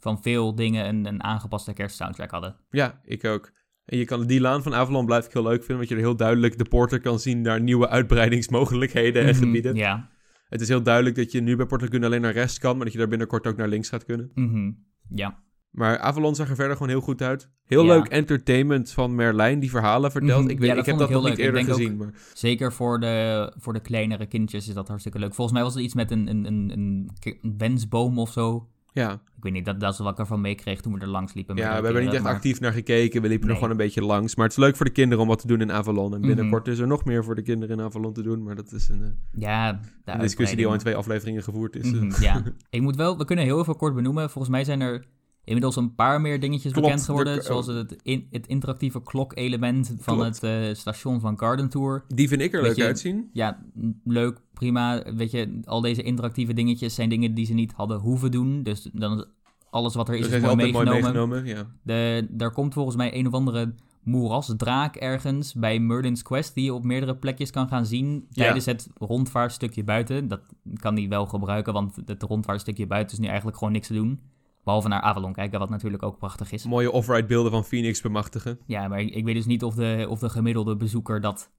[0.00, 2.56] van veel dingen een, een aangepaste kerstsoundtrack hadden.
[2.70, 3.52] Ja, ik ook.
[3.84, 6.00] En je kan die laan van Avalon blijf ik heel leuk vinden, want je er
[6.00, 9.74] heel duidelijk de porter kan zien naar nieuwe uitbreidingsmogelijkheden en Mhm, gebieden.
[9.74, 10.08] Ja.
[10.48, 12.84] Het is heel duidelijk dat je nu bij Port Laguna alleen naar rechts kan, maar
[12.84, 14.30] dat je daar binnenkort ook naar links gaat kunnen.
[14.34, 14.70] Mhm,
[15.08, 15.42] Ja.
[15.70, 17.50] Maar Avalon zag er verder gewoon heel goed uit.
[17.64, 17.94] Heel Ja.
[17.94, 20.42] leuk entertainment van Merlijn die verhalen vertelt.
[20.42, 21.46] Mhm, Ik, weet, ja, ik heb dat nog heel niet leuk.
[21.46, 21.96] eerder Ik denk gezien.
[21.96, 25.34] Maar Zeker voor de, voor de kleinere kindjes is dat hartstikke leuk.
[25.34, 28.68] Volgens mij was het iets met een, een, een, een wensboom of zo.
[28.94, 31.34] Ja, Ik weet niet, dat, dat is wat ik ervan meekreeg toen we er langs
[31.34, 31.56] liepen.
[31.56, 33.22] ja we hebben er niet echt maar- actief naar gekeken.
[33.22, 34.34] We liepen er gewoon een beetje langs.
[34.36, 36.12] Maar het is leuk voor de kinderen om wat te doen in Avalon.
[36.14, 36.26] En Mhm.
[36.28, 38.42] binnenkort is er nog meer voor de kinderen in Avalon te doen.
[38.42, 41.92] Maar dat is een, eh, Ja, een discussie die al in twee afleveringen gevoerd is.
[41.92, 44.30] Mhm, ja, ik moet wel, we kunnen heel even kort benoemen.
[44.30, 45.04] Volgens mij zijn er
[45.44, 47.36] inmiddels een paar meer dingetjes Klopt, bekend geworden.
[47.36, 50.40] de- zoals het, in, het interactieve klokelement van Klopt.
[50.40, 52.04] het eh, station van Garden Tour.
[52.08, 53.30] Die vind ik er Weet leuk je, uitzien.
[53.32, 53.62] Ja,
[54.04, 55.02] leuk, prima.
[55.16, 58.62] Weet je, al deze interactieve dingetjes zijn dingen die ze niet hadden hoeven doen.
[58.62, 59.24] Dus dan is
[59.70, 61.02] alles wat er is, Dat is mooi mooi meegenomen.
[61.02, 61.46] meegenomen.
[61.46, 61.66] Ja.
[61.82, 66.54] De, daar komt volgens mij een of andere moerasdraak ergens bij Merlin's Quest...
[66.54, 68.42] die je op meerdere plekjes kan gaan zien Ja.
[68.44, 70.28] tijdens het rondvaartstukje buiten.
[70.28, 70.40] Dat
[70.74, 74.20] kan hij wel gebruiken, want het rondvaartstukje buiten is nu eigenlijk gewoon niks te doen.
[74.64, 76.64] Behalve naar Avalon kijken, wat natuurlijk ook prachtig is.
[76.64, 78.58] Mooie off-ride beelden van Phoenix bemachtigen.
[78.66, 81.50] Ja, maar ik, ik weet dus niet of de, of de gemiddelde bezoeker dat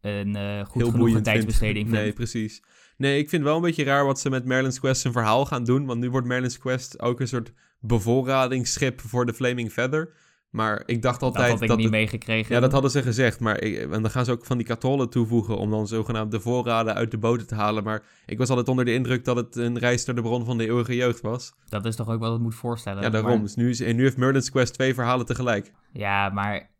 [0.00, 2.02] een eh, goed heel genoeg tijdsbesteding vindt.
[2.02, 2.62] Nee, precies.
[2.96, 5.64] Nee, ik vind wel een beetje raar wat ze met Merlin's Quest zijn verhaal gaan
[5.64, 5.86] doen.
[5.86, 10.12] Want nu wordt Merlin's Quest ook een soort bevoorradingsschip voor de Flaming Feather.
[10.50, 12.54] Maar ik dacht dat altijd had ik dat niet het- meegekregen.
[12.54, 13.40] Ja, dat hadden ze gezegd.
[13.40, 16.40] Maar ik, en dan gaan ze ook van die katollen toevoegen om dan zogenaamd de
[16.40, 17.84] voorraden uit de boten te halen.
[17.84, 20.58] Maar ik was altijd onder de indruk dat het een reis naar de bron van
[20.58, 21.52] de eeuwige jeugd was.
[21.68, 23.02] Dat is toch ook wat het moet voorstellen.
[23.02, 23.30] Ja, daarom.
[23.30, 25.72] Maar- Dus nu, is, en nu heeft Merlin's Quest twee verhalen tegelijk.
[25.92, 26.70] Ja, maar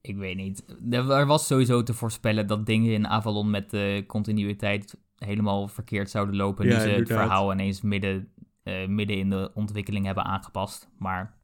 [0.00, 0.64] ik weet niet.
[0.90, 6.36] Er, was sowieso te voorspellen dat dingen in Avalon met de continuïteit helemaal verkeerd zouden
[6.36, 6.66] lopen.
[6.66, 8.28] Ja, nu ze het verhaal ineens midden,
[8.62, 10.88] eh, midden in de ontwikkeling hebben aangepast.
[10.98, 11.34] Maar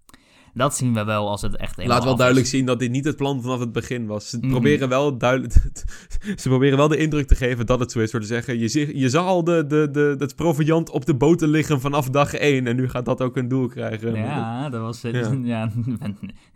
[0.54, 3.16] dat zien we wel als het echt Laat wel duidelijk zien dat dit niet het
[3.16, 4.28] plan vanaf het begin was.
[4.30, 4.50] Ze, Mhm.
[4.50, 5.52] proberen, wel duidelijk,
[6.40, 8.10] ze proberen wel de indruk te geven dat het zo is.
[8.10, 11.48] Door te zeggen, je, je zag al de, de, de, het proviant op de boten
[11.48, 12.66] liggen vanaf dag één.
[12.66, 14.14] En nu gaat dat ook een doel krijgen.
[14.14, 15.14] Ja, dat was het.
[15.14, 15.28] Ja.
[15.50, 15.70] Ja.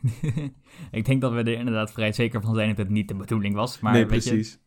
[0.90, 3.54] ik denk dat we er inderdaad vrij zeker van zijn dat het niet de bedoeling
[3.54, 3.80] was.
[3.80, 4.58] Maar nee, je, precies.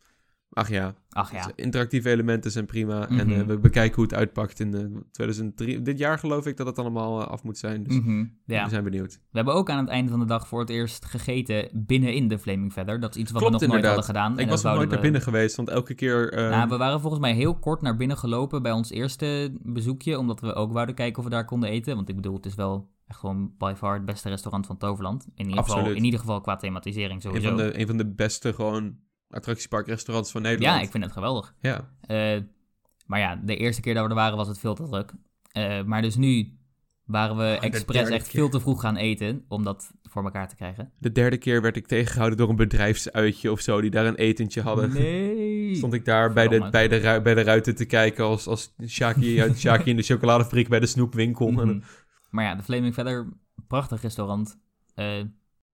[0.49, 1.51] Ach ja, ach ja.
[1.55, 3.09] interactieve elementen zijn prima.
[3.09, 3.39] En Mhm.
[3.39, 4.81] eh, we bekijken hoe het uitpakt in eh,
[5.11, 5.81] 2003.
[5.81, 7.83] Dit jaar geloof ik dat het allemaal eh, af moet zijn.
[7.83, 8.63] Dus Mhm, ja.
[8.63, 9.13] we zijn benieuwd.
[9.13, 12.39] We hebben ook aan het einde van de dag voor het eerst gegeten binnenin de
[12.39, 12.99] Flaming Feather.
[12.99, 14.33] Dat is iets wat Klopt we nog nooit hadden gedaan.
[14.33, 16.33] ik En was nog nooit naar binnen geweest, want elke keer...
[16.33, 20.17] eh, Nou, we waren volgens mij heel kort naar binnen gelopen bij ons eerste bezoekje,
[20.19, 21.95] omdat we ook wouden kijken of we daar konden eten.
[21.95, 25.27] Want ik bedoel, het is wel echt gewoon by far het beste restaurant van Toverland.
[25.35, 27.47] In ieder, geval, in ieder geval qua thematisering een, sowieso.
[27.47, 28.95] van de, een van de beste gewoon
[29.29, 30.75] attractieparkrestaurants van Nederland.
[30.77, 31.53] Ja, ik vind het geweldig.
[31.61, 32.37] Ja, Eh,
[33.05, 35.13] maar ja, de eerste keer dat we er waren was het veel te druk.
[35.51, 36.51] Eh, maar dus nu
[37.03, 38.39] waren we Oh, de expres echt keer.
[38.39, 40.91] veel te vroeg gaan eten om dat voor elkaar te krijgen.
[40.99, 44.61] de derde keer werd ik tegengehouden door een bedrijfsuitje of zo, die daar een etentje
[44.61, 44.93] hadden.
[44.93, 45.75] Nee.
[45.75, 48.73] Stond ik daar bij de, bij, de, ru- bij de ruiten te kijken als, als
[48.87, 51.51] Shaki, uit Shaki in de chocoladefabriek bij de snoepwinkel.
[51.51, 51.59] Mhm.
[51.69, 51.83] En-
[52.29, 53.27] Maar ja, de Flaming Feather,
[53.67, 54.59] prachtig restaurant.
[54.95, 55.23] Eh,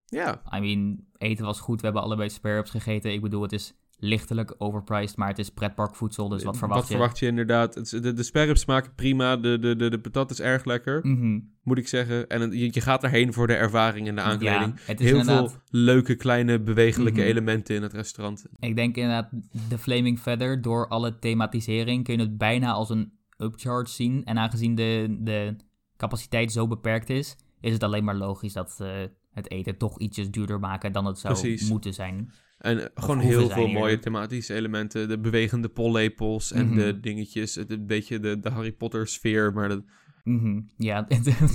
[0.06, 1.80] ja, I mean, eten was goed.
[1.80, 3.14] We hebben allebei spare ribs gegeten.
[3.14, 6.96] Ik bedoel, het is lichtelijk overpriced, maar het is pretparkvoedsel, dus wat verwacht wat je?
[6.96, 7.76] verwacht je inderdaad?
[7.76, 11.40] Het De, de sperrips smaken prima, de, de, de, de patat is erg lekker, Mhm.
[11.64, 12.28] moet ik zeggen.
[12.30, 14.74] En je, je gaat erheen voor de ervaring en de aankleding.
[14.76, 15.52] Ja, het is Heel inderdaad...
[15.52, 17.30] veel leuke, kleine, bewegelijke Mhm.
[17.30, 18.46] elementen in het restaurant.
[18.60, 19.30] Ik denk inderdaad,
[19.70, 24.26] de Flaming Feather, door alle thematisering kun je het bijna als een upcharge zien.
[24.26, 25.56] En aangezien de, de
[25.98, 28.90] capaciteit zo beperkt is, is het alleen maar logisch dat eh,
[29.34, 31.70] het eten toch ietsjes duurder maken dan het zou Precies.
[31.70, 32.32] moeten zijn.
[32.58, 33.74] En gewoon heel veel hier.
[33.74, 35.08] mooie thematische elementen.
[35.08, 36.76] De bewegende pollepels en Mhm.
[36.76, 37.56] de dingetjes.
[37.56, 39.54] Het, een beetje de, de Harry Potter sfeer.
[39.54, 39.84] Maar dat,
[40.24, 41.08] Mhm, Ja,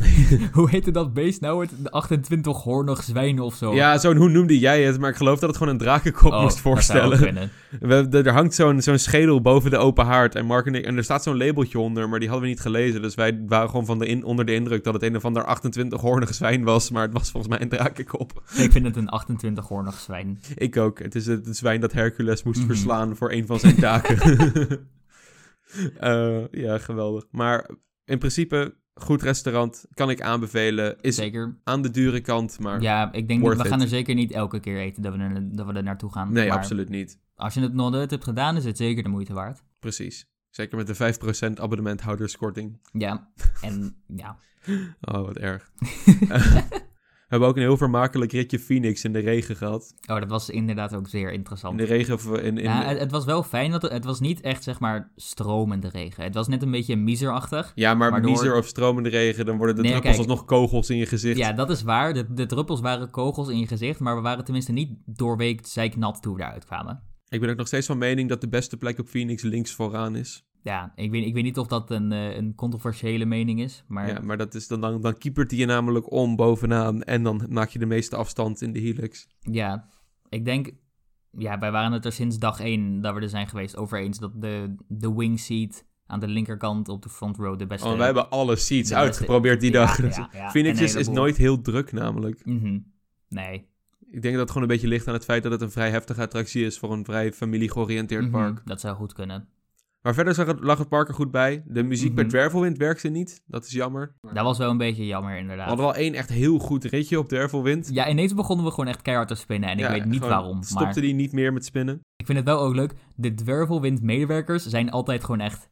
[0.53, 1.61] hoe heette dat beest nou?
[1.61, 3.75] Het de 28 hoornig zwijn of zo?
[3.75, 4.99] Ja, zo'n hoe noemde jij het?
[5.01, 7.51] Maar ik geloof dat het gewoon een drakenkop Oh, moest dat zou ook voorstellen.
[8.11, 10.35] We, er hangt zo'n zo'n schedel boven de open haard.
[10.35, 12.63] En Mark en ik, en er staat zo'n labeltje onder, maar die hadden we niet
[12.63, 13.03] gelezen.
[13.03, 15.45] Dus wij waren gewoon van de in, onder de indruk dat het een of ander
[15.45, 16.91] 28 hoornig zwijn was.
[16.91, 18.43] Maar het was volgens mij een drakenkop.
[18.65, 20.41] Ik vind het een 28 hoornig zwijn.
[20.55, 20.99] Ik ook.
[20.99, 22.67] Het is het, het zwijn dat Hercules moest Mhm.
[22.67, 24.19] verslaan voor een van zijn taken.
[25.99, 27.25] Eh, ja, geweldig.
[27.31, 27.71] Maar
[28.09, 29.85] in principe, goed restaurant.
[29.95, 30.97] Kan ik aanbevelen.
[31.01, 31.59] Is Zeker.
[31.65, 34.61] aan de dure kant, maar Ja, ik denk, worth we gaan er zeker niet elke
[34.61, 36.33] keer eten dat we er, dat we er naartoe gaan.
[36.33, 37.19] nee, Maar absoluut niet.
[37.35, 39.63] Als je het nog nooit hebt gedaan, is het zeker de moeite waard.
[39.79, 40.27] Precies.
[40.51, 42.79] Zeker met de 5% abonnementhouderskorting.
[42.93, 44.37] Ja, en ja.
[45.01, 45.71] Oh, wat erg.
[47.29, 49.95] We hebben ook een heel vermakelijk ritje Phoenix in de regen gehad.
[50.11, 51.79] Oh, dat was inderdaad ook zeer In interessant.
[51.79, 52.59] de regen in...
[52.59, 55.13] in ja, het, het was wel fijn, dat het, het was niet echt, zeg maar,
[55.17, 56.25] stromende regen.
[56.25, 57.73] Het was net een beetje miserachtig.
[57.75, 60.97] ja, maar waardoor- miser of stromende regen, dan worden de Nee, druppels alsnog kogels in
[60.97, 61.39] je gezicht.
[61.39, 62.15] Ja, dat is waar.
[62.15, 66.23] De, de druppels waren kogels in je gezicht, maar we waren tenminste niet doorweekt zeiknat
[66.23, 67.03] toen we eruit kwamen.
[67.29, 70.17] Ik ben ook nog steeds van mening dat de beste plek op Phoenix links vooraan
[70.17, 70.47] is.
[70.63, 74.09] Ja, ik weet, ik weet niet of dat een, eh, een controversiële mening is, maar
[74.09, 77.47] Ja, maar dat is dan, dan, dan keepert hij je namelijk om bovenaan en dan
[77.49, 79.29] maak je de meeste afstand in de helix.
[79.41, 79.89] Ja,
[80.29, 80.71] ik denk...
[81.39, 84.19] Ja, wij waren het er sinds dag één dat we er zijn geweest over eens
[84.19, 87.89] dat de, de wing seat aan de linkerkant op de front row de beste...
[87.89, 90.17] Oh, wij hebben alle seats uitgeprobeerd die Ja, dag.
[90.17, 92.45] ja, ja, Phoenix is, nooit heel druk namelijk.
[92.45, 92.79] Mhm.
[93.29, 93.67] Nee.
[94.11, 95.91] Ik denk dat het gewoon een beetje ligt aan het feit dat het een vrij
[95.91, 98.63] heftige attractie is voor een vrij familiegeoriënteerd Mhm, park.
[98.65, 99.49] Dat zou goed kunnen.
[100.03, 101.63] Maar verder zag het, lag het park er goed bij.
[101.67, 102.33] De muziek bij Mhm.
[102.33, 103.43] Dwervelwind werkte niet.
[103.47, 104.15] Dat is jammer.
[104.33, 105.67] Dat was wel een beetje jammer, We inderdaad.
[105.69, 107.89] hadden wel één echt heel goed ritje op Dwervelwind.
[107.93, 109.69] Ja, ineens begonnen we gewoon echt keihard te spinnen.
[109.69, 110.63] En ik weet niet waarom.
[110.63, 112.01] Stopte Maar die niet meer met spinnen?
[112.17, 112.93] ik vind het wel ook leuk.
[113.15, 115.71] De Dwervelwind-medewerkers zijn altijd gewoon echt...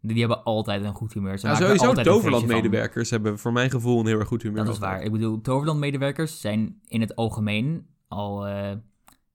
[0.00, 1.38] Die hebben altijd een goed humeur.
[1.38, 1.92] Ze Ja, sowieso.
[1.92, 4.64] Toverland-medewerkers hebben voor mijn gevoel een heel erg goed humeur.
[4.64, 5.02] Dat is waar.
[5.02, 8.72] Ik bedoel, Toverland-medewerkers zijn in het algemeen al, eh,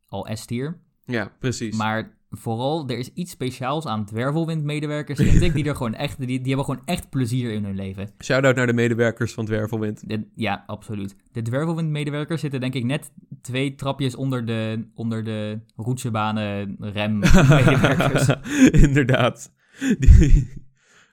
[0.07, 0.79] al S-tier.
[1.05, 1.77] Ja, precies.
[1.77, 5.53] Maar vooral, er is iets speciaals aan Dwervelwind-medewerkers, vind ik.
[5.53, 8.09] Die, er gewoon echt, die, die hebben gewoon echt plezier in hun leven.
[8.23, 10.09] Shout-out naar de medewerkers van Dwervelwind.
[10.09, 11.15] De- ja, absoluut.
[11.31, 13.11] De Dwervelwind-medewerkers zitten denk ik net
[13.41, 18.27] twee trapjes onder de, onder de roetsebanen rem-medewerkers.
[18.87, 19.51] Inderdaad.
[19.99, 20.57] Die-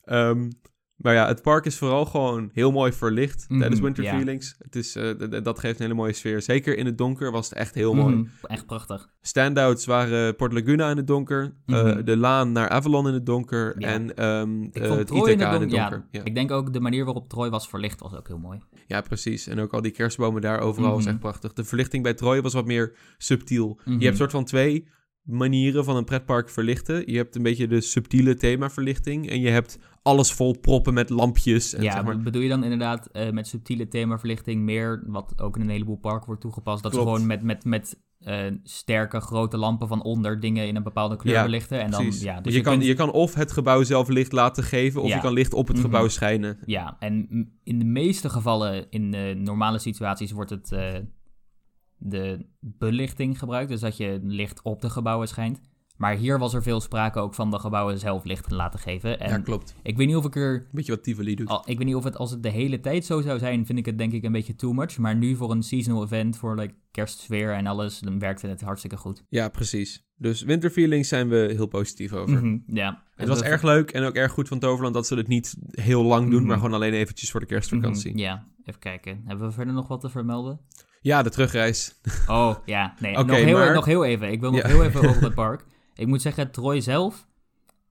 [0.05, 0.51] Ehm,
[0.97, 4.15] maar ja, het park is vooral gewoon heel mooi verlicht Mhm, tijdens Winter ja.
[4.17, 4.55] Feelings.
[4.59, 5.11] Het is, eh,
[5.43, 6.43] dat geeft een hele mooie sfeer.
[6.43, 8.15] Zeker in het donker was het echt heel mooi.
[8.15, 9.09] Mhm, echt prachtig.
[9.21, 12.05] Standouts waren Port Laguna in het donker, eh, Mhm.
[12.05, 13.89] de laan naar Avalon in het donker Ja.
[13.89, 16.21] en ehm, Ik eh, het Troy ITK in in het het donker, ja.
[16.25, 18.59] Ik denk ook de manier waarop Troy was verlicht was ook heel mooi.
[18.87, 19.47] Ja, precies.
[19.47, 21.53] En ook al die kerstbomen daar overal was echt prachtig.
[21.53, 23.81] De verlichting bij Troy was wat meer subtiel.
[23.99, 24.89] Je hebt soort van twee
[25.27, 27.13] manieren van een pretpark verlichten.
[27.13, 31.75] Je hebt een beetje de subtiele themaverlichting en je hebt alles vol proppen met lampjes.
[31.75, 35.57] En ja, zeg maar, bedoel je dan inderdaad eh, met subtiele themaverlichting meer, wat ook
[35.57, 37.07] in een heleboel parken wordt toegepast, dat Klopt.
[37.07, 41.17] ze gewoon met, met, met eh, sterke grote lampen van onder dingen in een bepaalde
[41.17, 41.81] kleur Ja, belichten.
[41.83, 42.23] En dan, precies.
[42.23, 45.03] ja, Dus dus je, kan, kunt- je kan of het gebouw zelf licht laten geven,
[45.03, 45.15] of Ja.
[45.15, 45.85] je kan licht op het Mhm.
[45.87, 46.59] gebouw schijnen.
[46.67, 47.29] Ja, en
[47.65, 50.95] in de meeste gevallen, in de normale situaties, wordt het eh,
[51.99, 53.71] de belichting gebruikt.
[53.71, 55.61] Dus dat je licht op de gebouwen schijnt.
[55.97, 59.21] Maar hier was er veel sprake ook van de gebouwen zelf licht laten geven.
[59.21, 59.75] En ja, klopt.
[59.83, 60.67] ik weet niet of ik er.
[60.73, 61.49] Weet je wat Tivoli doet?
[61.49, 63.79] al- Ik weet niet of het als het de hele tijd zo zou zijn, vind
[63.79, 64.99] ik het denk ik een beetje too much.
[64.99, 68.97] Maar nu voor een seasonal event, voor like, kerstsfeer en alles, dan werkte het hartstikke
[68.97, 69.25] goed.
[69.29, 70.05] Ja, precies.
[70.17, 72.45] Dus winterfeelings zijn we heel positief over.
[72.45, 73.03] Mhm, ja.
[73.15, 76.03] Het was erg leuk en ook erg goed van Toverland dat ze het niet heel
[76.03, 76.47] lang doen, Mhm.
[76.49, 78.11] maar gewoon alleen eventjes voor de kerstvakantie.
[78.11, 79.23] Mhm, Ja, even kijken.
[79.25, 80.61] Hebben we verder nog wat te vermelden?
[81.07, 82.01] Ja, de terugreis.
[82.29, 82.95] Oh, ja.
[83.01, 84.31] Nee, nog, heel, maar- nog heel even.
[84.33, 84.67] Ik wil nog Ja.
[84.67, 85.65] heel even over het park.
[85.95, 87.27] Ik moet zeggen, Troy zelf...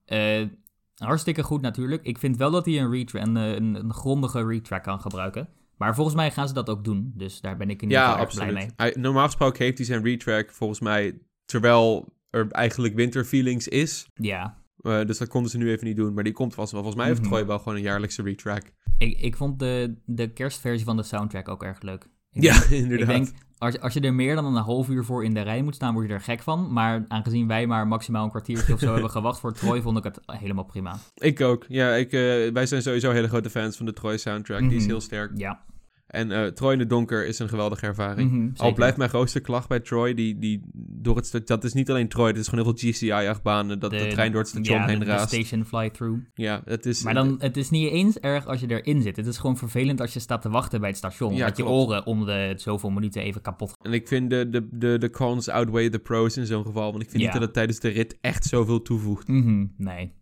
[0.04, 0.46] eh,
[0.94, 2.02] hartstikke goed natuurlijk.
[2.04, 5.48] Ik vind wel dat hij een, retra- een, eh, een, een grondige retrack kan gebruiken.
[5.76, 7.12] Maar volgens mij gaan ze dat ook doen.
[7.14, 8.54] Dus daar ben ik in ieder Ja, geval erg blij mee.
[8.54, 8.94] absoluut.
[8.94, 14.08] Hij- normaal gesproken heeft hij zijn retrack volgens mij terwijl er eigenlijk winterfeelings is.
[14.14, 16.14] Ja, Eh, dus dat konden ze nu even niet doen.
[16.14, 16.80] Maar die komt vast wel.
[16.82, 17.30] Volgens mij heeft Mhm.
[17.34, 18.62] Troy wel gewoon een jaarlijkse retrack.
[18.98, 22.06] ik, ik vond de, de kerstversie van de soundtrack ook erg leuk.
[22.36, 23.08] Ik Ja, denk- inderdaad.
[23.08, 25.40] Ik denk, als, je- als je er meer dan een half uur voor in de
[25.40, 26.72] rij moet staan, word je er gek van.
[26.72, 30.04] Maar aangezien wij maar maximaal een kwartiertje of zo hebben gewacht voor Troy, vond ik
[30.04, 30.96] het helemaal prima.
[31.14, 31.64] Ik ook.
[31.68, 32.20] Ja, ik, eh,
[32.52, 34.60] wij zijn sowieso hele grote fans van de Troy soundtrack.
[34.60, 34.90] Die is Mhm.
[34.90, 35.30] heel sterk.
[35.34, 35.60] Ja.
[36.06, 38.30] En eh, Troy in het donker is een geweldige ervaring.
[38.30, 41.90] Mhm, Al blijft mijn grootste klacht bij Troy, die, die door het dat is niet
[41.90, 44.86] alleen Troy, het is gewoon heel veel GCI-achtbanen, dat de, trein door het station ja,
[44.86, 45.28] heen de, de raast.
[45.34, 46.20] station fly-through.
[46.34, 47.02] Ja, het is...
[47.02, 49.16] Maar dan, het is niet eens erg als je erin zit.
[49.16, 51.34] Het is gewoon vervelend als je staat te wachten bij het station.
[51.34, 53.92] Ja, dat je oren om de zoveel minuten even kapot gaan.
[53.92, 57.02] En ik vind de, de, de, de cons outweigh the pros in zo'n geval, want
[57.02, 57.28] ik vind Ja.
[57.28, 59.28] niet dat het tijdens de rit echt zoveel toevoegt.
[59.28, 60.12] Mhm, nee.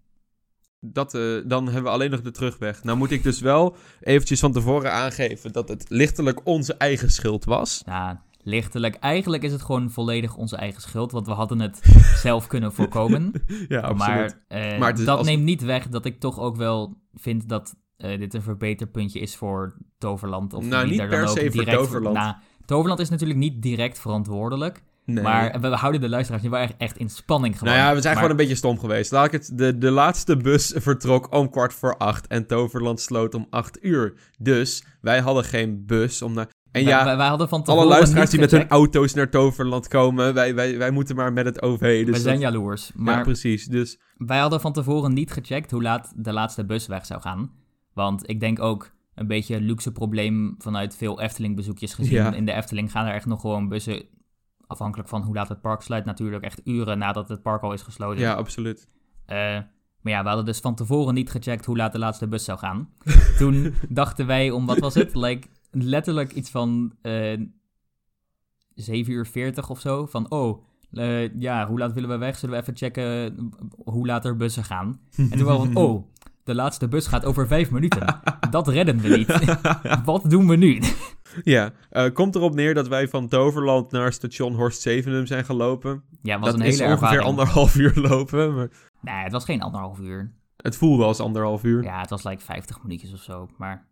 [0.93, 2.85] Dat, eh, dan hebben we alleen nog de terugweg.
[2.85, 7.45] Nou moet ik dus wel eventjes van tevoren aangeven dat het lichtelijk onze eigen schuld
[7.45, 7.83] was.
[7.87, 8.95] Nou, lichtelijk.
[8.95, 11.13] Eigenlijk is het gewoon volledig onze eigen schuld.
[11.13, 11.81] Want we hadden het
[12.27, 13.33] zelf kunnen voorkomen.
[13.69, 14.37] Ja, absoluut.
[14.49, 17.75] Maar, eh, Maar dat als- neemt niet weg dat ik toch ook wel vind dat
[17.97, 20.53] eh, dit een verbeterpuntje is voor Toverland.
[20.55, 22.17] Of Nou, niet daar per dan ook se voor direct Toverland.
[22.17, 24.83] Nou, Toverland is natuurlijk niet direct verantwoordelijk.
[25.05, 25.23] Nee.
[25.25, 27.75] Maar we houden de luisteraars nu wel echt, echt in spanning gewoon.
[27.75, 29.13] Nou ja, we zijn Maar- gewoon een beetje stom geweest.
[29.13, 33.35] Laat ik het, de, de laatste bus vertrok om kwart voor acht en Toverland sloot
[33.35, 34.15] om acht uur.
[34.39, 36.47] Dus wij hadden geen bus om naar...
[36.47, 39.31] En wij, ja, wij, wij hadden van alle luisteraars die niet met hun auto's naar
[39.31, 41.81] Toverland komen, wij, wij, wij moeten maar met het OV.
[41.81, 42.87] Dus we dat- zijn jaloers.
[42.87, 43.67] Ja, Maar precies.
[43.67, 47.51] Dus wij hadden van tevoren niet gecheckt hoe laat de laatste bus weg zou gaan.
[47.93, 52.15] Want ik denk ook een beetje een luxe probleem vanuit veel Efteling-bezoekjes gezien.
[52.15, 52.33] Ja.
[52.33, 54.03] In de Efteling gaan er echt nog gewoon bussen,
[54.75, 57.83] afhankelijk van hoe laat het park sluit, natuurlijk echt uren nadat het park al is
[57.83, 58.21] gesloten.
[58.21, 58.89] ja, absoluut.
[59.27, 59.37] Eh,
[60.01, 62.59] maar ja, we hadden dus van tevoren niet gecheckt hoe laat de laatste bus zou
[62.59, 62.89] gaan.
[63.39, 65.15] Toen dachten wij om, wat was het?
[65.15, 67.41] Like, letterlijk iets van eh
[68.75, 70.07] 7 uur 40 of zo.
[70.07, 72.39] Van, oh, eh, ja, hoe laat willen we weg?
[72.39, 73.37] Zullen we even checken
[73.85, 75.01] hoe laat er bussen gaan?
[75.17, 76.13] En toen waren we van, oh,
[76.45, 78.21] de laatste bus gaat over vijf minuten.
[78.51, 79.57] Dat redden we niet.
[80.05, 80.83] Wat doen we nu?
[81.45, 86.03] Ja, eh, komt erop neer dat wij van Toverland naar station Horst Zevenum zijn gelopen.
[86.23, 87.29] Ja, was dat een is hele ongeveer ervaring.
[87.29, 88.69] anderhalf uur lopen, maar
[89.01, 90.33] Nee, het was geen anderhalf uur.
[90.57, 91.83] het voelde als anderhalf uur.
[91.83, 93.49] Ja, het was like 50 minuutjes of zo.
[93.59, 93.87] Maar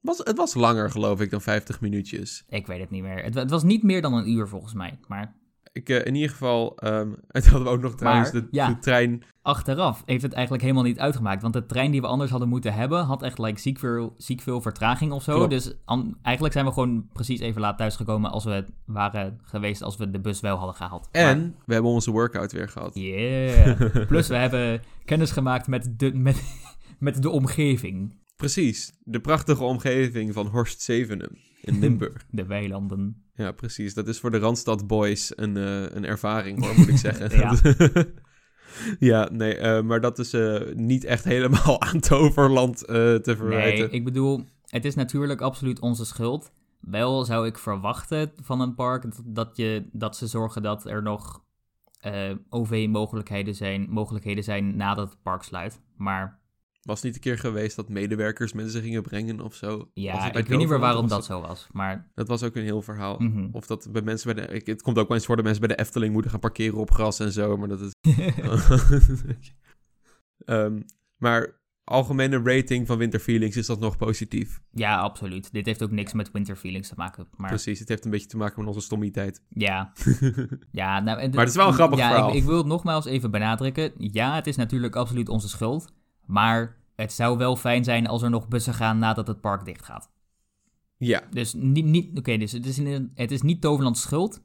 [0.00, 2.44] Was, het was langer, geloof ik, dan 50 minuutjes.
[2.48, 3.22] ik weet het niet meer.
[3.24, 4.98] Het, het was niet meer dan een uur volgens mij.
[5.08, 5.34] Maar
[5.74, 8.68] Ik, eh, in ieder geval, ehm het hadden we ook nog trouwens Maar, de, ja.
[8.68, 9.22] de trein.
[9.42, 11.42] achteraf heeft het eigenlijk helemaal niet uitgemaakt.
[11.42, 14.40] Want de trein die we anders hadden moeten hebben, had echt like, ziek, veel, ziek
[14.40, 15.34] veel vertraging of zo.
[15.34, 15.50] Klopt.
[15.50, 19.96] Dus an- eigenlijk zijn we gewoon precies even laat thuisgekomen als we waren geweest als
[19.96, 21.08] we de bus wel hadden gehaald.
[21.12, 22.94] En we hebben onze workout weer gehad.
[22.94, 24.06] Yeah.
[24.06, 26.42] Plus we hebben kennis gemaakt met de, met,
[26.98, 28.22] met de omgeving.
[28.36, 32.26] Precies, de prachtige omgeving van Horst Zevenum in Limburg.
[32.30, 33.22] De weilanden.
[33.34, 33.94] ja, precies.
[33.94, 37.38] Dat is voor de Randstad Boys een, eh, een ervaring, hoor, moet ik zeggen.
[37.38, 37.56] Ja.
[39.10, 43.78] ja, nee, eh, maar dat is eh, niet echt helemaal aan Toverland te verwijten.
[43.78, 46.52] Nee, ik bedoel, het is natuurlijk absoluut onze schuld.
[46.80, 51.42] Wel zou ik verwachten van een park dat, je, dat ze zorgen dat er nog
[52.48, 55.80] OV-mogelijkheden zijn, mogelijkheden zijn nadat het park sluit.
[55.96, 56.40] Maar
[56.84, 59.90] Was niet een keer geweest dat medewerkers mensen gingen brengen of zo?
[59.94, 61.66] Ja, ik weet niet meer waarom dat zo was.
[61.72, 63.16] Maar Dat was ook een heel verhaal.
[63.18, 63.48] mhm.
[63.52, 64.52] Of dat bij mensen bij de...
[64.52, 66.78] ik- het komt ook wel eens voor dat mensen bij de Efteling moeten gaan parkeren
[66.78, 67.92] op gras en zo, maar dat is...
[70.44, 70.80] Ehm,
[71.16, 74.60] maar algemene rating van Winter Feelings is dat nog positief.
[74.70, 75.52] ja, absoluut.
[75.52, 77.26] Dit heeft ook niks met winter feelings te maken.
[77.36, 79.42] Maar Precies, het heeft een beetje te maken met onze stommiteit.
[79.48, 79.92] ja,
[80.70, 82.28] ja nou, en- Maar het is wel een grappig ja, verhaal.
[82.28, 83.92] Ik, ik wil het nogmaals even benadrukken.
[83.96, 85.92] Ja, het is natuurlijk absoluut onze schuld.
[86.26, 89.84] Maar het zou wel fijn zijn als er nog bussen gaan nadat het park dicht
[89.84, 90.10] gaat.
[90.96, 94.42] ja, Dus niet, niet oké, dus het is, in- het is niet Toverlands schuld.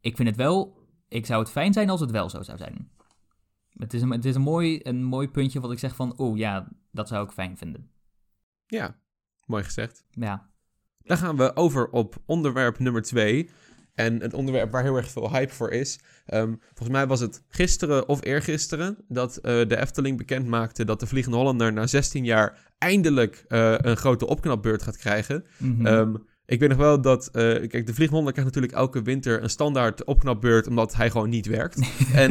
[0.00, 2.90] Ik vind het wel, ik zou het fijn zijn als het wel zo zou zijn.
[3.70, 6.36] Het is een, het is een, mooi, een mooi puntje wat ik zeg van, oh
[6.36, 7.90] ja, dat zou ik fijn vinden.
[8.66, 8.96] ja,
[9.46, 10.04] mooi gezegd.
[10.10, 10.50] Ja,
[11.02, 13.50] Dan gaan we over op onderwerp nummer twee.
[14.00, 15.98] En een onderwerp waar heel erg veel hype voor is.
[16.26, 21.00] Ehm, volgens mij was het gisteren of eergisteren dat eh, de Efteling bekend maakte dat
[21.00, 25.44] de Vliegende Hollander na 16 jaar eindelijk eh, een grote opknapbeurt gaat krijgen.
[25.56, 25.86] Mhm.
[25.86, 26.14] Ehm,
[26.46, 29.50] ik weet nog wel dat, eh, kijk, de Vliegende Hollander krijgt natuurlijk elke winter een
[29.50, 31.80] standaard opknapbeurt, omdat hij gewoon niet werkt.
[32.14, 32.30] en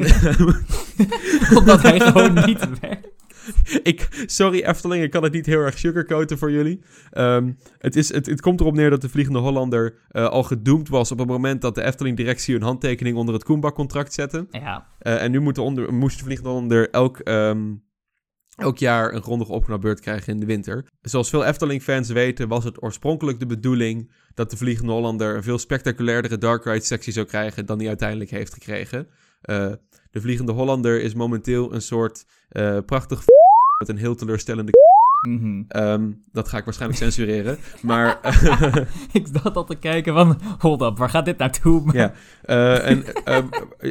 [1.60, 3.19] omdat hij gewoon niet werkt.
[3.84, 6.82] ik, sorry Efteling, ik kan het niet heel erg sugarcoaten voor jullie.
[7.12, 10.90] Ehm, het, is, het, het komt erop neer dat de Vliegende Hollander eh, al gedoemd
[10.90, 14.48] was op het moment dat de Efteling-directie een handtekening onder het Koenbak-contract zette.
[14.52, 17.74] Ja, Eh, en nu moet de, onder, moest de Vliegende Hollander elk, ehm,
[18.56, 20.86] elk jaar een grondige opknapbeurt krijgen in de winter.
[21.02, 25.58] Zoals veel Efteling-fans weten was het oorspronkelijk de bedoeling dat de Vliegende Hollander een veel
[25.58, 29.08] spectaculairdere Dark Ride-sectie zou krijgen dan die uiteindelijk heeft gekregen.
[29.42, 29.72] Eh,
[30.12, 33.20] de Vliegende Hollander is momenteel een soort eh, prachtig
[33.80, 34.72] met een heel teleurstellende.
[35.68, 37.58] Ehm, dat ga ik waarschijnlijk censureren.
[37.82, 38.20] Maar
[39.12, 41.94] ik zat al te kijken van, hold up, waar gaat dit naartoe?
[41.94, 43.48] ja, eh, en ehm,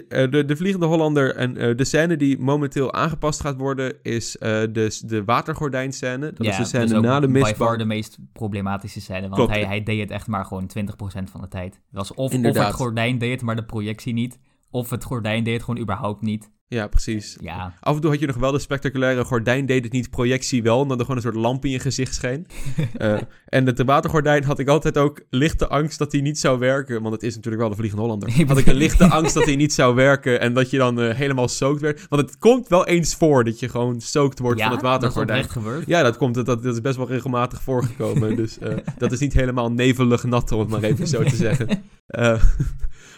[0.09, 5.00] eh, de, de Vliegende Hollander en de scène die momenteel aangepast gaat worden is de,
[5.07, 6.33] de watergordijnscène.
[6.33, 9.83] Dat is de scène dus na de far de meest problematische scène, want hij, hij
[9.83, 10.83] deed het echt maar gewoon 20%
[11.31, 11.81] van de tijd.
[11.90, 14.38] Was of, het gordijn deed het, maar de projectie niet.
[14.70, 16.50] Of het gordijn deed het gewoon überhaupt niet.
[16.68, 17.37] Ja, precies.
[17.40, 20.62] Ja, Af en toe had je nog wel de spectaculaire gordijn, deed het niet, projectie
[20.62, 22.46] wel, omdat er gewoon een soort lamp in je gezicht scheen.
[22.98, 27.02] Eh, en het watergordijn had ik altijd ook lichte angst dat hij niet zou werken,
[27.02, 28.33] want het is natuurlijk wel de Vliegende Hollander.
[28.48, 31.14] Had ik een lichte angst dat hij niet zou werken en dat je dan eh,
[31.14, 32.07] helemaal soakt werd.
[32.09, 35.48] Want het komt wel eens voor dat je gewoon soakt wordt ja van het watergordijn.
[35.48, 35.87] gebeurd.
[35.87, 36.35] Ja, dat komt.
[36.35, 38.37] Dat, dat is best wel regelmatig voorgekomen.
[38.37, 41.83] dus eh, dat is niet helemaal nevelig nat, om het maar even zo te zeggen.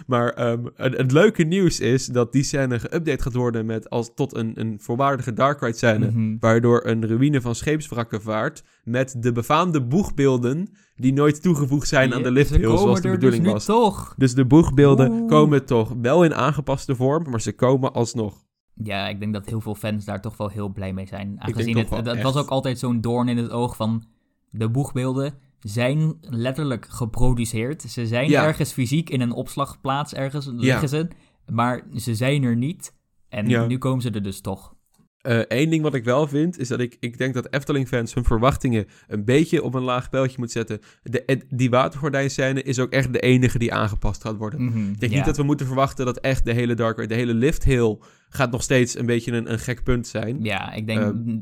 [0.06, 4.10] Maar ehm, het, het leuke nieuws is dat die scène geüpdate gaat worden met als
[4.14, 6.10] tot een, een volwaardige Dark Ride scène.
[6.10, 6.36] Mhm.
[6.40, 12.22] Waardoor een ruïne van scheepswrakken vaart met de befaamde boegbeelden die nooit toegevoegd zijn aan
[12.22, 13.64] de lifthill zoals de er bedoeling dus was.
[13.64, 14.14] toch.
[14.16, 15.28] Dus de boegbeelden Oeh.
[15.28, 18.48] komen toch wel in aangepaste vorm, maar ze komen alsnog.
[18.74, 21.34] Ja, ik denk dat heel veel fans daar toch wel heel blij mee zijn.
[21.38, 24.04] Aangezien het, het, het was ook altijd zo'n doorn in het oog van
[24.50, 27.82] de boegbeelden zijn letterlijk geproduceerd.
[27.82, 28.46] Ze zijn Ja.
[28.46, 31.08] ergens fysiek in een opslagplaats ergens liggen ze,
[31.52, 32.94] maar ze zijn er niet.
[33.28, 33.66] En Ja.
[33.66, 34.78] nu komen ze er dus toch.
[35.22, 38.24] Eén Eh, ding wat ik wel vind, is dat ik, ik denk dat Efteling-fans hun
[38.24, 40.80] verwachtingen een beetje op een laag pijltje moeten zetten.
[41.02, 44.62] De, die watergordijnscène is ook echt de enige die aangepast gaat worden.
[44.64, 45.16] Mhm, Ik denk ja.
[45.18, 47.98] niet dat we moeten verwachten dat echt de hele Dark Ride, de hele lift hill
[48.28, 50.42] gaat nog steeds een beetje een, een gek punt zijn.
[50.42, 51.00] Ja, ik denk...
[51.00, 51.38] Ehm,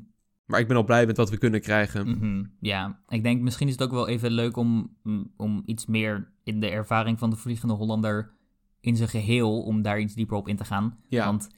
[0.49, 2.09] Maar ik ben al blij met wat we kunnen krijgen.
[2.09, 4.97] Mhm, ja, ik denk misschien is het ook wel even leuk om,
[5.37, 8.35] om iets meer in de ervaring van de Vliegende Hollander
[8.81, 10.99] in zijn geheel, om daar iets dieper op in te gaan.
[11.09, 11.25] Ja.
[11.25, 11.49] Want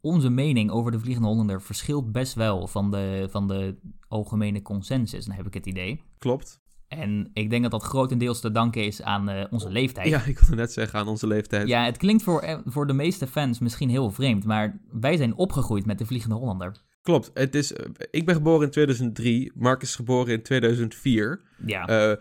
[0.00, 5.24] onze mening over de Vliegende Hollander verschilt best wel van de, van de algemene consensus,
[5.24, 6.02] dan heb ik het idee.
[6.18, 6.60] Klopt.
[6.88, 10.08] En ik denk dat dat grotendeels te danken is aan eh, onze leeftijd.
[10.08, 11.68] Ja, ik wilde net zeggen aan onze leeftijd.
[11.68, 15.34] Ja, het klinkt voor, eh, voor de meeste fans misschien heel vreemd, maar wij zijn
[15.34, 16.86] opgegroeid met de Vliegende Hollander.
[17.02, 17.30] Klopt.
[17.34, 17.72] Het is,
[18.10, 21.40] ik ben geboren in 2003, Mark is geboren in 2004.
[21.66, 22.16] Ja, Eh,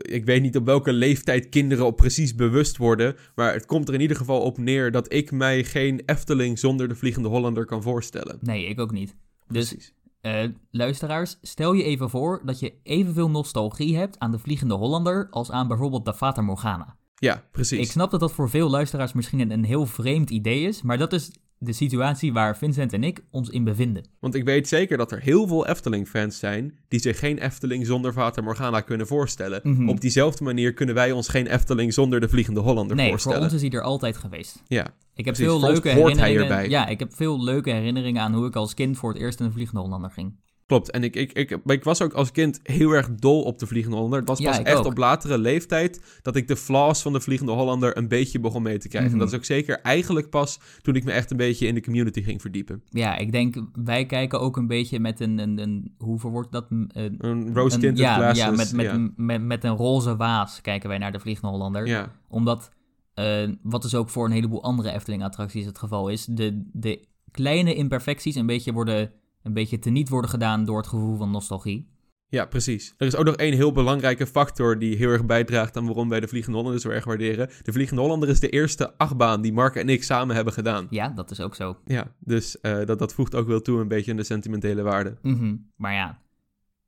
[0.00, 3.16] ik weet niet op welke leeftijd kinderen op precies bewust worden.
[3.34, 6.88] Maar het komt er in ieder geval op neer dat ik mij geen Efteling zonder
[6.88, 8.38] de Vliegende Hollander kan voorstellen.
[8.40, 9.16] nee, ik ook niet.
[9.48, 9.94] Dus Precies.
[10.20, 15.28] Eh, luisteraars, stel je even voor dat je evenveel nostalgie hebt aan de Vliegende Hollander
[15.30, 16.96] als aan bijvoorbeeld de Fata Morgana.
[17.14, 17.78] Ja, precies.
[17.78, 20.98] Ik snap dat dat voor veel luisteraars misschien een, een heel vreemd idee is, maar
[20.98, 21.30] dat is
[21.64, 24.04] de situatie waar Vincent en ik ons in bevinden.
[24.20, 28.12] Want ik weet zeker dat er heel veel Efteling-fans zijn die zich geen Efteling zonder
[28.12, 29.60] Vater Morgana kunnen voorstellen.
[29.62, 29.88] Mhm.
[29.88, 33.36] Op diezelfde manier kunnen wij ons geen Efteling zonder de Vliegende Hollander Nee, voorstellen.
[33.38, 34.62] voor ons is hij er altijd geweest.
[34.66, 36.70] Ja, Ik heb Precies, veel leuke herinneringen.
[36.70, 39.46] Ja, ik heb veel leuke herinneringen aan hoe ik als kind voor het eerst in
[39.46, 40.34] een Vliegende Hollander ging.
[40.72, 40.90] Klopt.
[40.90, 43.96] En ik, ik, ik, ik was ook als kind heel erg dol op de Vliegende
[43.96, 44.18] Hollander.
[44.20, 44.84] Het was Ja, pas echt ook.
[44.84, 48.78] op latere leeftijd dat ik de flaws van de Vliegende Hollander een beetje begon mee
[48.78, 49.10] te krijgen.
[49.10, 49.18] Mhm.
[49.20, 51.82] En dat is ook zeker eigenlijk pas toen ik me echt een beetje in de
[51.82, 52.82] community ging verdiepen.
[52.90, 56.66] Ja, ik denk, wij kijken ook een beetje met een, een, een hoe verwoord dat?
[56.70, 58.38] Een- Een rose tinted ja, glasses.
[58.44, 59.10] Ja, met, met, ja.
[59.16, 61.86] Met, met een roze waas kijken wij naar de Vliegende Hollander.
[61.86, 62.12] Ja.
[62.28, 62.70] Omdat,
[63.14, 67.74] eh, wat dus ook voor een heleboel andere Efteling-attracties het geval is, de, de kleine
[67.74, 69.10] imperfecties een beetje, worden,
[69.42, 71.90] een beetje teniet worden gedaan door het gevoel van nostalgie.
[72.32, 72.94] Ja, precies.
[72.96, 76.20] Er is ook nog één heel belangrijke factor die heel erg bijdraagt aan waarom wij
[76.20, 77.50] de Vliegende Hollander zo erg waarderen.
[77.62, 80.86] De Vliegende Hollander is de eerste achtbaan die Mark en ik samen hebben gedaan.
[80.90, 81.76] Ja, dat is ook zo.
[81.84, 85.18] Ja, dus eh, dat, dat voegt ook wel toe een beetje aan de sentimentele waarde.
[85.22, 85.56] Mhm.
[85.76, 86.22] Maar ja,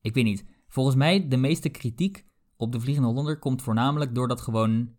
[0.01, 0.45] ik weet niet.
[0.69, 2.25] Volgens mij, de meeste kritiek
[2.57, 4.91] op de Vliegende Hollander komt voornamelijk doordat gewoon,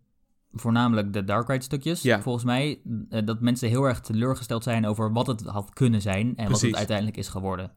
[0.60, 2.02] voornamelijk de Dark Ride stukjes.
[2.02, 2.22] Ja.
[2.22, 6.36] Volgens mij, eh, dat mensen heel erg teleurgesteld zijn over wat het had kunnen zijn
[6.36, 7.72] en wat het uiteindelijk is geworden.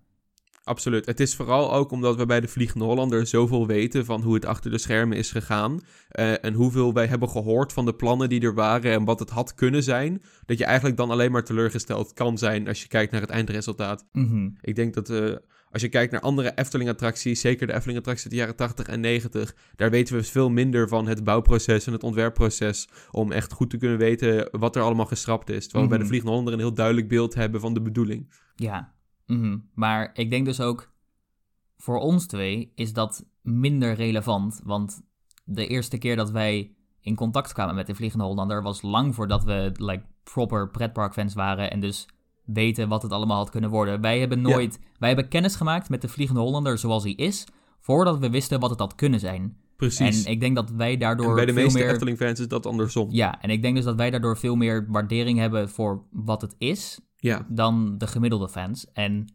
[0.63, 1.05] Absoluut.
[1.05, 4.45] Het is vooral ook omdat we bij de Vliegende Hollander zoveel weten van hoe het
[4.45, 5.81] achter de schermen is gegaan.
[6.09, 9.29] eh, en hoeveel wij hebben gehoord van de plannen die er waren en wat het
[9.29, 10.21] had kunnen zijn.
[10.45, 14.07] Dat je eigenlijk dan alleen maar teleurgesteld kan zijn als je kijkt naar het eindresultaat.
[14.11, 14.49] Mhm.
[14.61, 15.35] Ik denk dat eh,
[15.71, 19.55] als je kijkt naar andere Efteling-attracties, zeker de Efteling-attracties uit de jaren 80 en 90,
[19.75, 23.77] daar weten we veel minder van het bouwproces en het ontwerpproces om echt goed te
[23.77, 25.63] kunnen weten wat er allemaal geschrapt is.
[25.63, 26.07] Terwijl we bij de Mhm.
[26.07, 28.33] Vliegende Hollander een heel duidelijk beeld hebben van de bedoeling.
[28.55, 28.93] Ja,
[29.25, 29.57] mhm.
[29.73, 30.91] maar ik denk dus ook
[31.77, 34.61] voor ons twee is dat minder relevant.
[34.63, 35.01] Want
[35.43, 39.43] de eerste keer dat wij in contact kwamen met de Vliegende Hollander was lang voordat
[39.43, 42.07] we like, proper pretparkfans waren en dus
[42.53, 44.01] weten wat het allemaal had kunnen worden.
[44.01, 47.47] Wij hebben nooit, wij hebben kennis gemaakt met de Vliegende Hollander zoals hij is,
[47.79, 49.57] voordat we wisten wat het had kunnen zijn.
[49.75, 50.23] Precies.
[50.23, 51.89] En ik denk dat wij daardoor En bij de veel meeste meer...
[51.89, 53.07] Efteling-fans is dat andersom.
[53.11, 56.55] Ja, en ik denk dus dat wij daardoor veel meer waardering hebben voor wat het
[56.57, 58.91] is Ja, dan de gemiddelde fans.
[58.91, 59.33] En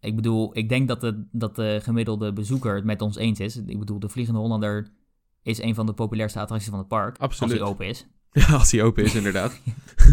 [0.00, 3.56] ik bedoel, ik denk dat de, dat de gemiddelde bezoeker het met ons eens is.
[3.56, 4.92] Ik bedoel, de Vliegende Hollander
[5.42, 7.18] is een van de populairste attracties van het park.
[7.18, 7.52] Absoluut.
[7.52, 8.06] Als hij open is.
[8.48, 9.60] Ja, als hij open is, inderdaad.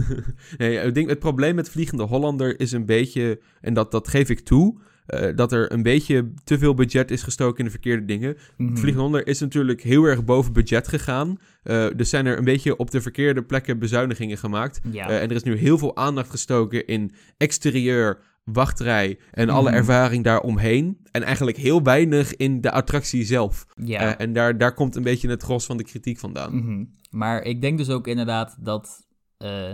[0.57, 4.29] nee, het, ding, het probleem met Vliegende Hollander is een beetje, en dat, dat geef
[4.29, 8.05] ik toe, eh, dat er een beetje te veel budget is gestoken in de verkeerde
[8.05, 8.37] dingen.
[8.57, 8.69] Mhm.
[8.69, 11.39] Vliegende Hollander is natuurlijk heel erg boven budget gegaan.
[11.63, 14.79] Eh, dus zijn er een beetje op de verkeerde plekken bezuinigingen gemaakt.
[14.91, 15.09] Ja.
[15.09, 19.77] Eh, en er is nu heel veel aandacht gestoken in exterieur, wachtrij en alle Mhm.
[19.77, 20.97] ervaring daaromheen.
[21.11, 23.65] En eigenlijk heel weinig in de attractie zelf.
[23.83, 23.99] ja.
[24.17, 26.55] Eh, en daar, daar komt een beetje het gros van de kritiek vandaan.
[26.55, 26.83] Mhm.
[27.09, 29.05] Maar ik denk dus ook inderdaad dat.
[29.37, 29.69] eh,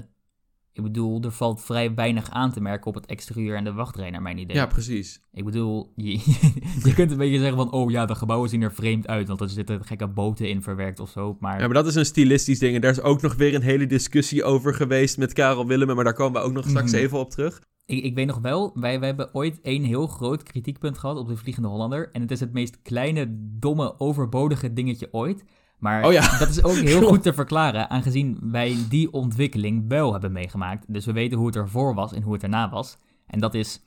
[0.74, 4.10] ik bedoel, er valt vrij weinig aan te merken op het exterieur en de wachtrij,
[4.10, 4.56] naar mijn idee.
[4.56, 5.22] Ja, precies.
[5.32, 6.12] Ik bedoel, je,
[6.86, 9.42] je kunt een beetje zeggen van, oh ja, de gebouwen zien er vreemd uit, want
[9.42, 11.38] er zitten gekke boten in verwerkt of zo.
[11.40, 12.76] Maar Ja, maar dat is een stilistisch ding.
[12.76, 15.96] En daar is ook nog weer een hele discussie over geweest met Karel Willemen.
[15.96, 17.02] Maar daar komen we ook nog straks Mhm.
[17.02, 17.62] even op terug.
[17.90, 21.28] Ik, ik weet nog wel, wij, wij hebben ooit één heel groot kritiekpunt gehad op
[21.28, 22.10] de Vliegende Hollander.
[22.12, 23.26] En het is het meest kleine,
[23.60, 25.44] domme, overbodige dingetje ooit.
[25.78, 26.38] Maar Oh ja.
[26.38, 30.94] dat is ook heel goed te verklaren, aangezien wij die ontwikkeling wel hebben meegemaakt.
[30.94, 32.98] Dus we weten hoe het ervoor was en hoe het erna was.
[33.28, 33.84] En dat is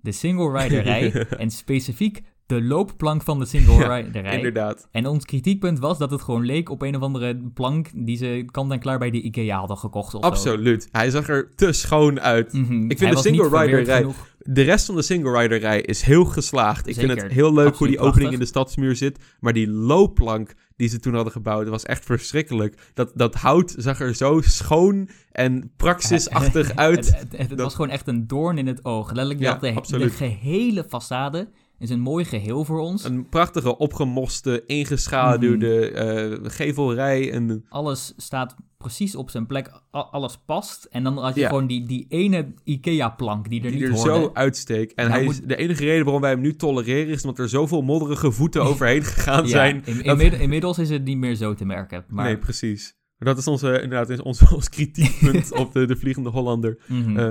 [0.00, 4.36] de single rider rij en specifiek de loopplank van de single Ja, rider rij.
[4.36, 4.88] Inderdaad.
[4.90, 8.44] En ons kritiekpunt was dat het gewoon leek op een of andere plank die ze
[8.50, 10.26] kant en klaar bij de IKEA hadden gekocht of zo.
[10.26, 10.88] Absoluut.
[10.92, 12.52] Hij zag er te schoon uit.
[12.52, 12.72] Mhm.
[12.72, 14.32] Ik vind Hij de single rider rij- genoeg.
[14.38, 16.86] De rest van de single rider rij is heel geslaagd.
[16.88, 18.32] Ik vind het heel leuk hoe die opening prachtig.
[18.32, 19.18] in de stadsmuur zit.
[19.40, 22.90] Maar die loopplank die ze toen hadden gebouwd, was echt verschrikkelijk.
[22.94, 27.06] Dat, dat hout zag er zo schoon en praxisachtig uit.
[27.06, 29.06] Het, het, het Dat- was gewoon echt een doorn in het oog.
[29.06, 31.48] Letterlijk, Ja, had de, de gehele façade
[31.78, 33.04] is een mooi geheel voor ons.
[33.04, 36.42] Een prachtige, opgemoste, ingeschaduwde Mhm.
[36.44, 37.32] eh, gevelrij.
[37.32, 39.80] En Alles staat precies op zijn plek.
[39.90, 40.84] Alles past.
[40.90, 41.48] En dan had je Ja.
[41.48, 44.10] gewoon die, die ene IKEA-plank die er die niet er hoorde.
[44.24, 44.94] zo uitsteekt.
[44.94, 47.48] En Nou, hij is, de enige reden waarom wij hem nu tolereren is omdat er
[47.48, 49.82] zoveel modderige voeten overheen gegaan Ja, zijn.
[49.84, 52.04] in- dat- inmid- inmiddels is het niet meer zo te merken.
[52.08, 52.96] Maar, Nee, precies.
[53.18, 56.78] Maar dat is onze, inderdaad is ons, ons kritiekpunt op de, de Vliegende Hollander.
[56.86, 57.16] Mhm.
[57.18, 57.28] Eh,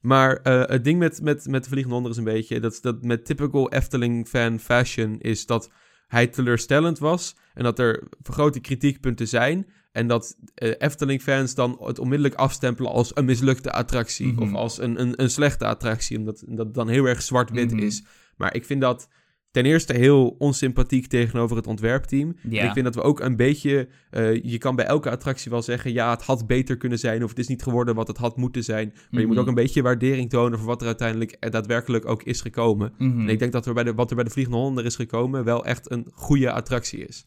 [0.00, 2.60] maar eh, het ding met, met, met de Vliegende Hollander is een beetje...
[2.60, 5.70] Dat, dat met typical Efteling-fan fashion is dat
[6.06, 7.36] hij teleurstellend was...
[7.54, 9.66] en dat er grote kritiekpunten zijn...
[9.92, 14.32] en dat eh, Efteling-fans dan het onmiddellijk afstempelen als een mislukte attractie...
[14.32, 14.42] Mhm.
[14.42, 17.82] of als een, een, een slechte attractie, omdat dat dan heel erg zwart-wit Mhm.
[17.82, 18.04] is.
[18.36, 19.08] Maar ik vind dat
[19.56, 22.36] ten eerste heel onsympathiek tegenover het ontwerpteam...
[22.48, 22.64] ja.
[22.64, 23.88] Ik vind dat we ook een beetje.
[24.10, 25.92] eh, je kan bij elke attractie wel zeggen.
[25.92, 27.22] Ja, het had beter kunnen zijn.
[27.22, 28.92] Of het is niet geworden wat het had moeten zijn.
[29.10, 29.44] Maar je moet Mhm.
[29.44, 30.58] ook een beetje waardering tonen.
[30.58, 32.92] voor wat er uiteindelijk eh, daadwerkelijk ook is gekomen.
[32.98, 33.20] Mhm.
[33.20, 35.44] En ik denk dat er bij de, wat er bij de Vliegende Hollander is gekomen.
[35.44, 37.26] wel echt een goede attractie is.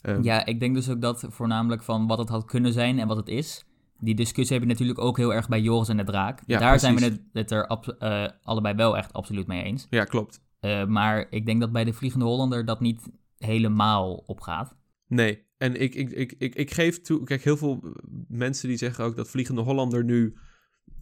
[0.00, 3.08] Ehm, Ja, ik denk dus ook dat voornamelijk van wat het had kunnen zijn en
[3.08, 3.64] wat het is.
[3.98, 6.40] Die discussie heb je natuurlijk ook heel erg bij Joris en de Draak.
[6.46, 7.66] Ja, Daar zijn we het, het er
[7.98, 9.86] eh, allebei wel echt absoluut mee eens.
[9.90, 10.40] ja, klopt.
[10.64, 13.00] Eh, maar ik denk dat bij de Vliegende Hollander dat niet
[13.38, 14.76] helemaal opgaat.
[15.08, 15.42] Nee.
[15.58, 17.24] En ik, ik, ik, ik, ik geef toe.
[17.24, 17.84] Kijk, heel veel
[18.28, 20.34] mensen die zeggen ook dat Vliegende Hollander nu.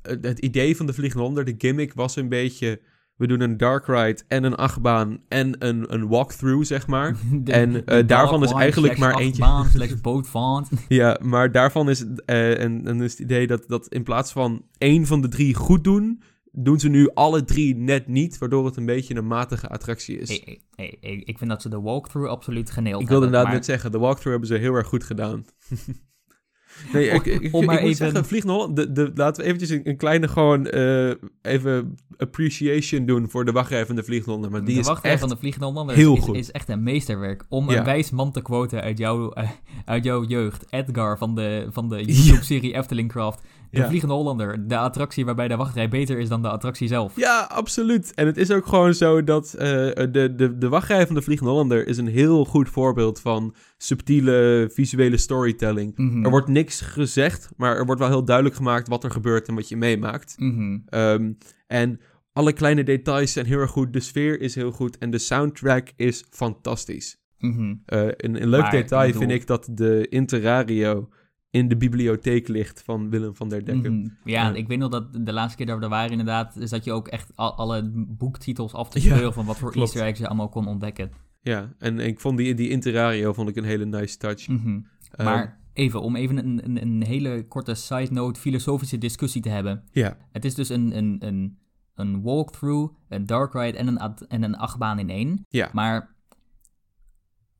[0.02, 2.80] Het idee van de Vliegende Hollander, de gimmick was een beetje.
[3.16, 7.16] We doen een dark ride en een achtbaan en een, een walkthrough, zeg maar.
[7.42, 9.42] De- En, eh, daarvan is eigenlijk maar eentje.
[9.42, 10.68] achtbaan slash bootvaart.
[10.88, 14.32] Ja, maar daarvan is het, eh, en, en is het idee dat, dat in plaats
[14.32, 16.22] van één van de drie goed doen,
[16.52, 20.28] doen ze nu alle drie net niet, waardoor het een beetje een matige attractie is.
[20.28, 23.44] Hey, hey, hey, ik vind dat ze de walkthrough absoluut geneeld ik wilde hebben, inderdaad
[23.46, 25.44] maar- net zeggen, de walkthrough hebben ze heel erg goed gedaan.
[26.92, 29.46] nee, ik, ik, ik, om maar ik moet even- zeggen, Holland, de, de, laten we
[29.48, 34.50] eventjes een, een kleine gewoon eh, even appreciation doen voor de wachtrij van de Holland.
[34.50, 35.20] Maar die de is wachtrij echt...
[35.20, 36.36] van de Hollander heel is, goed.
[36.36, 37.44] is echt een meesterwerk.
[37.48, 37.78] Om Ja.
[37.78, 39.50] een wijs man te quoten uit, jouw eh,
[39.84, 40.64] uit jouw jeugd.
[40.70, 43.40] Edgar van de, van de YouTube-serie Efteling Craft.
[43.72, 43.88] De Ja.
[43.88, 44.68] Vliegende Hollander.
[44.68, 47.16] De attractie waarbij de wachtrij beter is dan de attractie zelf.
[47.16, 48.14] Ja, absoluut.
[48.14, 49.68] En het is ook gewoon zo dat eh,
[50.10, 54.70] de, de, de wachtrij van de Vliegende Hollander is een heel goed voorbeeld van subtiele
[54.72, 55.92] visuele storytelling.
[55.96, 56.24] Mhm.
[56.24, 59.54] Er wordt niks gezegd, maar er wordt wel heel duidelijk gemaakt wat er gebeurt en
[59.54, 60.34] wat je meemaakt.
[60.38, 60.78] Mhm.
[60.86, 61.32] Ehm,
[61.66, 62.00] en
[62.32, 65.88] alle kleine details zijn heel erg goed, de sfeer is heel goed en de soundtrack
[65.96, 67.20] is fantastisch.
[67.38, 67.74] Mhm.
[67.86, 71.08] Eh, een, een leuk Maar, detail bedoel- vind ik dat de Interario
[71.52, 73.98] in de bibliotheek ligt van Willem van der Decken.
[74.00, 74.08] Mhm.
[74.24, 76.56] Ja, ik weet nog dat de laatste keer dat we er waren inderdaad...
[76.56, 79.32] is dat je ook echt al- alle boektitels af te Ja, speuren...
[79.32, 79.86] van wat voor klopt.
[79.88, 81.10] easter eggs je allemaal kon ontdekken.
[81.40, 84.48] Ja, en ik vond die, die Interario vond ik een hele nice touch.
[84.48, 84.80] Mhm.
[85.10, 88.40] Ehm, Maar even, om even een, een, een hele korte side note...
[88.40, 89.82] filosofische discussie te hebben...
[89.90, 91.58] ja, Het is dus een, een, een,
[91.94, 93.98] een walkthrough, een dark ride en een,
[94.28, 95.44] en een achtbaan in één.
[95.48, 95.70] Ja.
[95.72, 96.11] Maar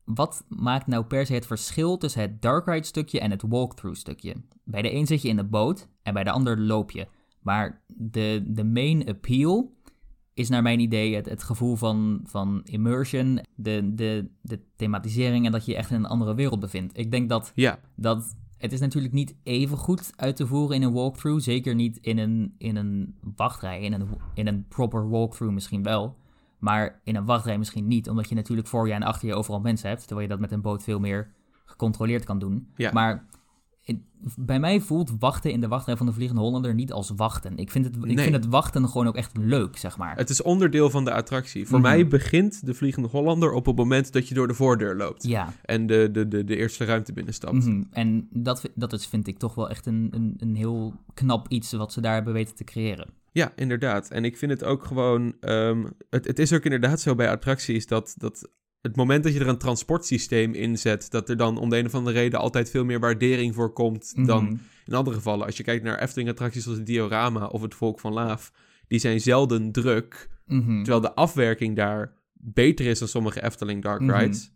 [0.05, 3.99] wat maakt nou per se het verschil tussen het dark ride stukje en het walkthrough
[3.99, 4.35] stukje?
[4.63, 7.07] Bij de een zit je in de boot en bij de ander loop je.
[7.41, 9.71] Maar de, de main appeal
[10.33, 15.51] is naar mijn idee het, het gevoel van, van immersion, de, de, de thematisering en
[15.51, 16.97] dat je je echt in een andere wereld bevindt.
[16.97, 20.81] Ik denk dat, Ja, dat het is natuurlijk niet even goed uit te voeren in
[20.81, 21.43] een walkthrough.
[21.43, 23.81] Zeker niet in een, in een wachtrij.
[23.81, 26.15] In een, in een proper walkthrough misschien wel.
[26.63, 28.09] Maar in een wachtrij misschien niet.
[28.09, 30.01] Omdat je natuurlijk voor je en achter je overal mensen hebt.
[30.07, 31.31] Terwijl je dat met een boot veel meer
[31.65, 32.67] gecontroleerd kan doen.
[32.75, 32.91] Ja.
[32.91, 33.25] Maar
[34.37, 37.57] bij mij voelt wachten in de wachtrij van de Vliegende Hollander niet als wachten.
[37.57, 38.17] Ik vind het, ik Nee.
[38.17, 40.15] vind het wachten gewoon ook echt leuk, zeg maar.
[40.15, 41.67] het is onderdeel van de attractie.
[41.67, 41.87] Voor Mhm.
[41.89, 45.23] mij begint de Vliegende Hollander op het moment dat je door de voordeur loopt.
[45.23, 47.53] Ja, En de, de, de, de eerste ruimte binnenstapt.
[47.65, 47.83] mhm.
[47.91, 51.71] en dat, dat is, vind ik toch wel echt een, een, een heel knap iets
[51.73, 53.07] wat ze daar hebben weten te creëren.
[53.33, 54.09] Ja, inderdaad.
[54.09, 55.35] En ik vind het ook gewoon.
[55.39, 58.49] ehm, het, het is ook inderdaad zo bij attracties dat, dat
[58.81, 61.85] het moment dat je er een transportsysteem in zet, dat er dan om de een
[61.85, 64.55] of andere reden altijd veel meer waardering voor komt dan Mhm.
[64.85, 65.45] in andere gevallen.
[65.45, 68.51] Als je kijkt naar Efteling-attracties zoals het Diorama of het Volk van Laaf,
[68.87, 70.75] die zijn zelden druk, Mhm.
[70.77, 74.11] terwijl de afwerking daar beter is dan sommige Efteling Dark Mhm.
[74.11, 74.51] Rides.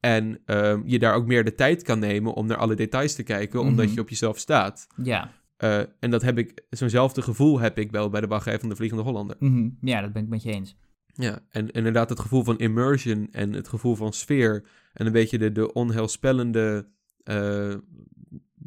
[0.00, 3.22] En ehm, je daar ook meer de tijd kan nemen om naar alle details te
[3.22, 4.86] kijken, omdat je op jezelf staat.
[5.02, 5.30] Ja.
[5.56, 8.76] Eh, en dat heb ik, zo'nzelfde gevoel heb ik wel bij de wachtrij van de
[8.76, 9.36] Vliegende Hollander.
[9.38, 9.68] Mhm.
[9.80, 10.76] ja, dat ben ik met je eens.
[11.14, 15.38] Ja, en inderdaad het gevoel van immersion en het gevoel van sfeer en een beetje
[15.38, 16.88] de, de onheilspellende
[17.22, 17.74] eh,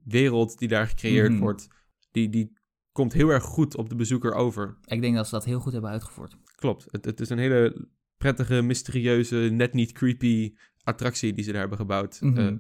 [0.04, 1.40] wereld die daar gecreëerd Mhm.
[1.40, 1.68] wordt,
[2.12, 2.58] die, die
[2.92, 4.78] komt heel erg goed op de bezoeker over.
[4.86, 6.36] Ik denk dat ze dat heel goed hebben uitgevoerd.
[6.56, 7.88] Klopt, het, het is een hele
[8.18, 12.22] prettige, mysterieuze, net niet creepy attractie die ze daar hebben gebouwd.
[12.22, 12.38] Mhm.
[12.38, 12.54] Eh,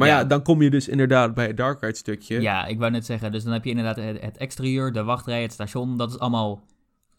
[0.00, 0.18] maar ja.
[0.18, 0.24] Ja.
[0.24, 2.40] dan kom je dus inderdaad bij het Dark Ride stukje.
[2.40, 5.42] Ja, ik wou net zeggen, dus dan heb je inderdaad het, het exterieur, de wachtrij,
[5.42, 5.96] het station.
[5.96, 6.62] Dat is allemaal,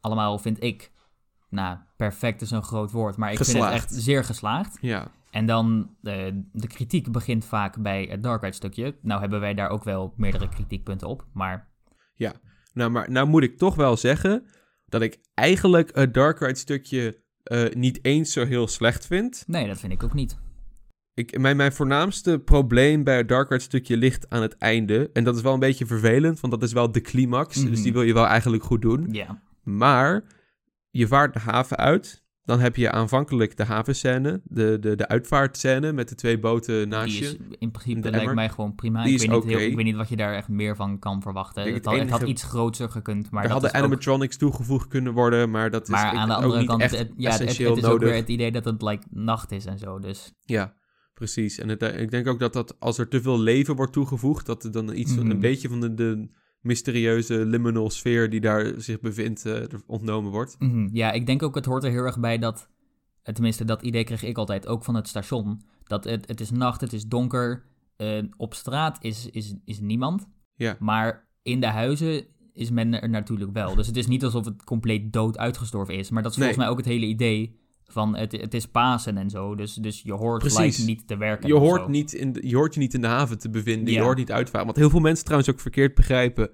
[0.01, 0.91] allemaal vind ik,
[1.49, 4.77] nou, perfect is een groot woord, maar ik vind het echt zeer geslaagd.
[4.81, 6.15] Ja, En dan, eh,
[6.51, 8.95] de kritiek begint vaak bij het Dark Ride stukje.
[9.01, 11.69] Nou hebben wij daar ook wel meerdere kritiekpunten op, maar
[12.73, 14.45] nou, maar nou moet ik toch wel zeggen
[14.85, 19.43] dat ik eigenlijk het Dark Ride stukje eh, niet eens zo heel slecht vind.
[19.47, 20.37] nee, dat vind ik ook niet.
[21.13, 25.09] Ik, mijn, mijn voornaamste probleem bij het Dark Ride stukje ligt aan het einde.
[25.13, 27.57] En dat is wel een beetje vervelend, want dat is wel de climax.
[27.57, 27.69] Mhm.
[27.69, 29.07] Dus die wil je wel eigenlijk goed doen.
[29.11, 30.23] Ja, Maar
[30.89, 32.19] je vaart de haven uit.
[32.43, 37.11] Dan heb je aanvankelijk de havenscène, de, de, de uitvaartscène met de twee boten naast
[37.11, 37.25] die je.
[37.27, 38.33] is in principe lijkt emmer.
[38.33, 39.03] mij gewoon prima.
[39.03, 40.99] Die ik, is weet niet heel- ik weet niet wat je daar echt meer van
[40.99, 41.63] kan verwachten.
[41.63, 44.37] Het het had, het had enige- iets groter gekund, maar er dat hadden ook animatronics
[44.37, 46.97] toegevoegd kunnen worden, maar dat is Maar ik- aan de ook andere niet kant, echt
[46.97, 48.07] het, ja, het, is ook nodig.
[48.09, 49.99] weer het idee dat het like, nacht is en zo.
[49.99, 50.73] Dus Ja,
[51.21, 51.57] precies.
[51.59, 54.45] En het, eh, ik denk ook dat, dat als er te veel leven wordt toegevoegd,
[54.45, 55.29] dat er dan iets, Mhm.
[55.31, 56.29] een beetje van de, de
[56.61, 60.55] mysterieuze liminal sfeer die daar zich bevindt, eh, ontnomen wordt.
[60.59, 62.69] mhm, ja, ik denk ook het hoort er heel erg bij dat,
[63.23, 66.51] eh, tenminste dat idee kreeg ik altijd ook van het station, dat het, het is
[66.51, 67.69] nacht, het is donker,
[68.37, 70.75] op straat is, is, is niemand, Ja.
[70.79, 73.75] maar in de huizen is men er natuurlijk wel.
[73.75, 76.65] Dus het is niet alsof het compleet dood uitgestorven is, maar dat is volgens Nee.
[76.65, 77.59] mij ook het hele idee
[77.91, 80.85] van het, het is Pasen en zo, dus, dus je hoort Precies.
[80.85, 81.47] niet te werken.
[81.47, 84.01] Je hoort, niet in de, je hoort je niet in de haven te bevinden, je
[84.01, 84.67] hoort niet uitvaren.
[84.67, 86.49] Wat heel veel mensen trouwens ook verkeerd begrijpen.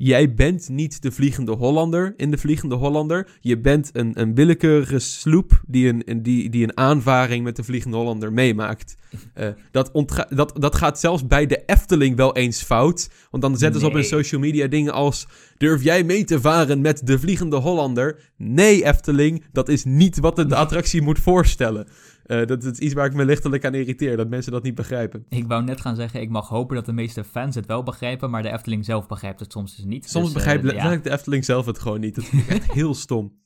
[0.00, 3.28] Jij bent niet de Vliegende Hollander in de Vliegende Hollander.
[3.40, 7.64] Je bent een, een willekeurige sloep die een, een- die, die een aanvaring met de
[7.64, 8.96] Vliegende Hollander meemaakt.
[9.34, 9.90] Eh, dat,
[10.28, 13.10] dat, dat gaat zelfs bij de Efteling wel eens fout.
[13.30, 15.26] Want dan zetten ze op hun social media dingen als...
[15.56, 18.18] Durf jij mee te varen met de Vliegende Hollander?
[18.36, 21.86] Nee, Efteling, dat is niet wat de attractie moet voorstellen.
[22.28, 25.24] Eh, dat is iets waar ik me lichtelijk aan irriteer, dat mensen dat niet begrijpen.
[25.28, 28.30] Ik wou net gaan zeggen, ik mag hopen dat de meeste fans het wel begrijpen,
[28.30, 30.10] maar de Efteling zelf begrijpt het soms dus niet.
[30.10, 30.70] Soms Dus, eh, begrijpt ja.
[30.72, 32.14] letterlijk de Efteling zelf het gewoon niet.
[32.14, 33.38] Dat vind ik echt heel stom.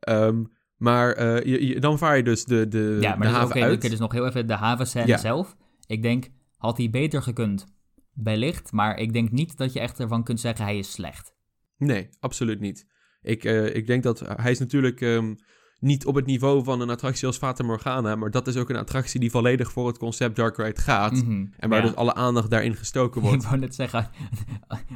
[0.00, 0.44] Ehm,
[0.76, 3.62] maar eh, je, je- dan vaar je dus de, de, Ja, de maar dus, haven
[3.62, 3.80] uit.
[3.80, 5.16] dus nog heel even de havenscène Ja.
[5.18, 5.56] zelf.
[5.86, 7.66] Ik denk, had hij beter gekund?
[8.14, 11.34] Wellicht, maar ik denk niet dat je echt ervan kunt zeggen hij is slecht.
[11.76, 12.86] Nee, absoluut niet.
[13.22, 15.34] Ik, ik denk dat hij is natuurlijk ehm,
[15.80, 18.76] niet op het niveau van een attractie als Fata Morgana, maar dat is ook een
[18.76, 21.12] attractie die volledig voor het concept Dark Ride gaat.
[21.12, 21.86] Mhm, En waar ja.
[21.86, 23.44] dus alle aandacht daarin gestoken Ik wordt.
[23.44, 24.08] wou net zeggen,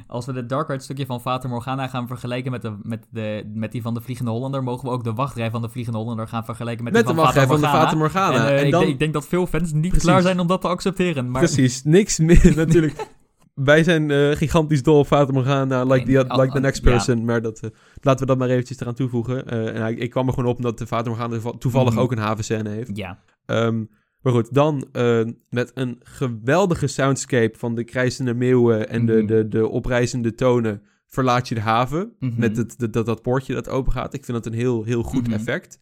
[0.07, 3.51] als we de Dark Ride stukje van Vater Morgana gaan vergelijken met, de, met, de,
[3.55, 6.29] met die van de Vliegende Hollander, mogen we ook de wachtrij van de Vliegende Hollander
[6.29, 7.79] gaan vergelijken met, Met de die van wachtrij Fata van de.
[7.79, 8.47] Fata Morgana.
[8.47, 10.03] En, eh, En ik, dan, denk, ik denk dat veel fans niet Precies.
[10.03, 11.31] klaar zijn om dat te accepteren.
[11.31, 11.43] Maar...
[11.43, 13.07] Precies, niks meer natuurlijk.
[13.55, 16.85] Wij zijn eh, gigantisch dol op Fata Morgana, like, Nee, the, al- like the next
[16.85, 16.91] ja.
[16.91, 17.25] person.
[17.25, 19.47] Maar dat, eh, laten we dat maar eventjes eraan toevoegen.
[19.47, 22.03] Eh, en hij- ik kwam er gewoon op omdat de Fata Morgana toeval- toevallig Mhm.
[22.03, 22.97] ook een havenscène heeft.
[22.97, 23.85] Ja, Ehm,
[24.21, 24.89] maar goed, dan
[25.51, 29.27] met een geweldige soundscape van de krijzende meeuwen en de, Mhm.
[29.27, 32.13] de, de oprijzende tonen verlaat je de haven.
[32.19, 32.33] Mhm.
[32.41, 34.15] Met het, dat, dat, dat poortje dat open gaat.
[34.15, 35.79] Ik vind dat een heel, heel goed effect.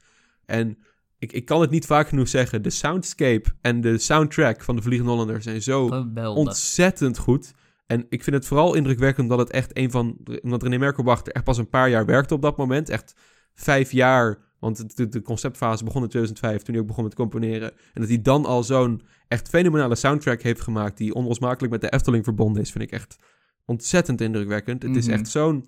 [0.46, 0.78] En
[1.18, 2.62] ik, ik kan het niet vaak genoeg zeggen.
[2.62, 6.46] De soundscape en de soundtrack van de Vliegende Hollander zijn zo geweldig.
[6.46, 7.52] ontzettend goed.
[7.92, 10.16] En ik vind het vooral indrukwekkend dat het echt een van...
[10.42, 12.88] Omdat René Merkelbach er echt pas een paar jaar werkte op dat moment.
[12.88, 13.14] Echt
[13.54, 17.70] vijf jaar, want de, de conceptfase begon in 2005 toen hij ook begon met componeren.
[17.70, 21.92] En dat hij dan al zo'n echt fenomenale soundtrack heeft gemaakt die onlosmakelijk met de
[21.92, 23.16] Efteling verbonden is, vind ik echt
[23.64, 24.82] ontzettend indrukwekkend.
[24.82, 25.14] Het is Mhm.
[25.14, 25.64] echt zo'n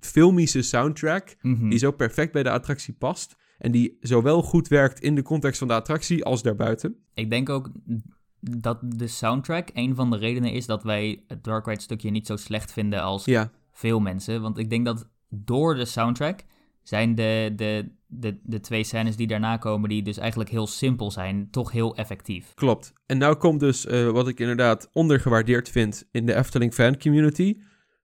[0.00, 1.68] filmische soundtrack Mhm.
[1.68, 3.36] die zo perfect bij de attractie past.
[3.58, 6.96] En die zowel goed werkt in de context van de attractie als daarbuiten.
[7.14, 7.70] Ik denk ook
[8.40, 12.26] dat de soundtrack een van de redenen is dat wij het Dark Ride stukje niet
[12.26, 14.42] zo slecht vinden als Ja, veel mensen.
[14.42, 16.44] Want ik denk dat door de soundtrack
[16.82, 21.10] zijn de, de, de, de twee scènes die daarna komen, die dus eigenlijk heel simpel
[21.10, 22.54] zijn, toch heel effectief.
[22.54, 22.92] klopt.
[23.06, 27.56] En nou komt dus eh, wat ik inderdaad ondergewaardeerd vind in de Efteling fan community.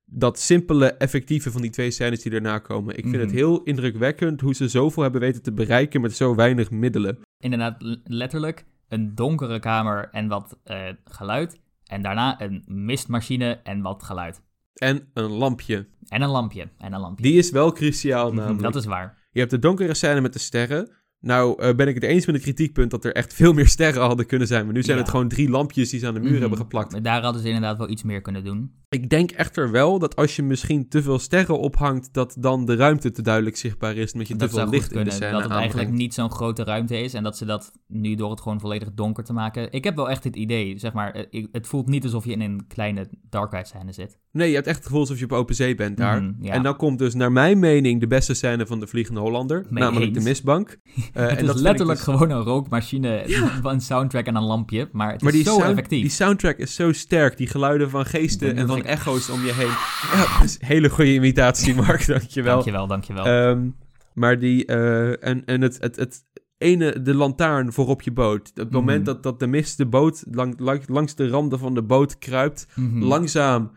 [0.06, 2.96] Dat simpele, effectieve van die twee scènes die daarna komen.
[2.96, 3.24] Ik vind Mhm.
[3.24, 7.18] het heel indrukwekkend hoe ze zoveel hebben weten te bereiken met zo weinig middelen.
[7.38, 8.64] Inderdaad, letterlijk
[8.94, 11.60] een donkere kamer en wat eh, geluid.
[11.84, 14.42] En daarna een mistmachine en wat geluid.
[14.74, 15.86] En een lampje.
[16.08, 16.68] En een lampje.
[16.78, 17.24] En een lampje.
[17.24, 18.62] Die is wel cruciaal Mhm, namelijk.
[18.62, 19.22] Dat is waar.
[19.30, 20.90] Je hebt de donkere scène met de sterren.
[21.24, 24.02] Nou eh, ben ik het eens met het kritiekpunt dat er echt veel meer sterren
[24.02, 24.64] hadden kunnen zijn.
[24.64, 25.02] Maar nu zijn Ja.
[25.02, 26.40] het gewoon drie lampjes die ze aan de muur Mhm.
[26.40, 26.92] hebben geplakt.
[26.92, 28.72] Maar Daar hadden ze inderdaad wel iets meer kunnen doen.
[28.88, 32.74] Ik denk echter wel dat als je misschien te veel sterren ophangt, dat dan de
[32.76, 34.12] ruimte te duidelijk zichtbaar is.
[34.14, 35.12] Met je te veel licht goed in de kunnen.
[35.12, 37.14] scène Dat het eigenlijk niet zo'n grote ruimte is.
[37.14, 39.72] En dat ze dat nu door het gewoon volledig donker te maken.
[39.72, 41.10] Ik heb wel echt het idee, zeg maar.
[41.14, 44.18] eh, Het voelt niet alsof je in een kleine Dark Ride scène zit.
[44.34, 46.22] Nee, je hebt echt het gevoel alsof je op open zee bent daar.
[46.22, 46.52] Mhm, ja.
[46.52, 49.66] En dan komt dus naar mijn mening de beste scène van de Vliegende Hollander.
[49.70, 50.68] Mee namelijk de mistbank.
[51.12, 53.24] Eh, het en is dat letterlijk dus- gewoon een rookmachine,
[53.62, 54.88] een soundtrack en een lampje.
[54.92, 56.00] Maar het Maar is die, zo effectief.
[56.00, 57.36] die soundtrack is zo sterk.
[57.36, 59.66] Die geluiden van geesten en van ik- echo's om je heen.
[60.12, 62.06] Ja, hele goede imitatie, Mark.
[62.06, 62.52] Dankjewel.
[62.54, 63.24] Dankjewel, dankjewel.
[63.24, 63.68] Ehm,
[64.14, 66.24] maar die, eh, en, en het, het, het
[66.58, 68.48] ene, de lantaarn voor op je boot.
[68.50, 68.74] Op het Mhm.
[68.78, 72.18] moment dat, dat de mist de boot lang, lang- langs de randen van de boot
[72.18, 73.02] kruipt, Mhm.
[73.02, 73.70] langzaam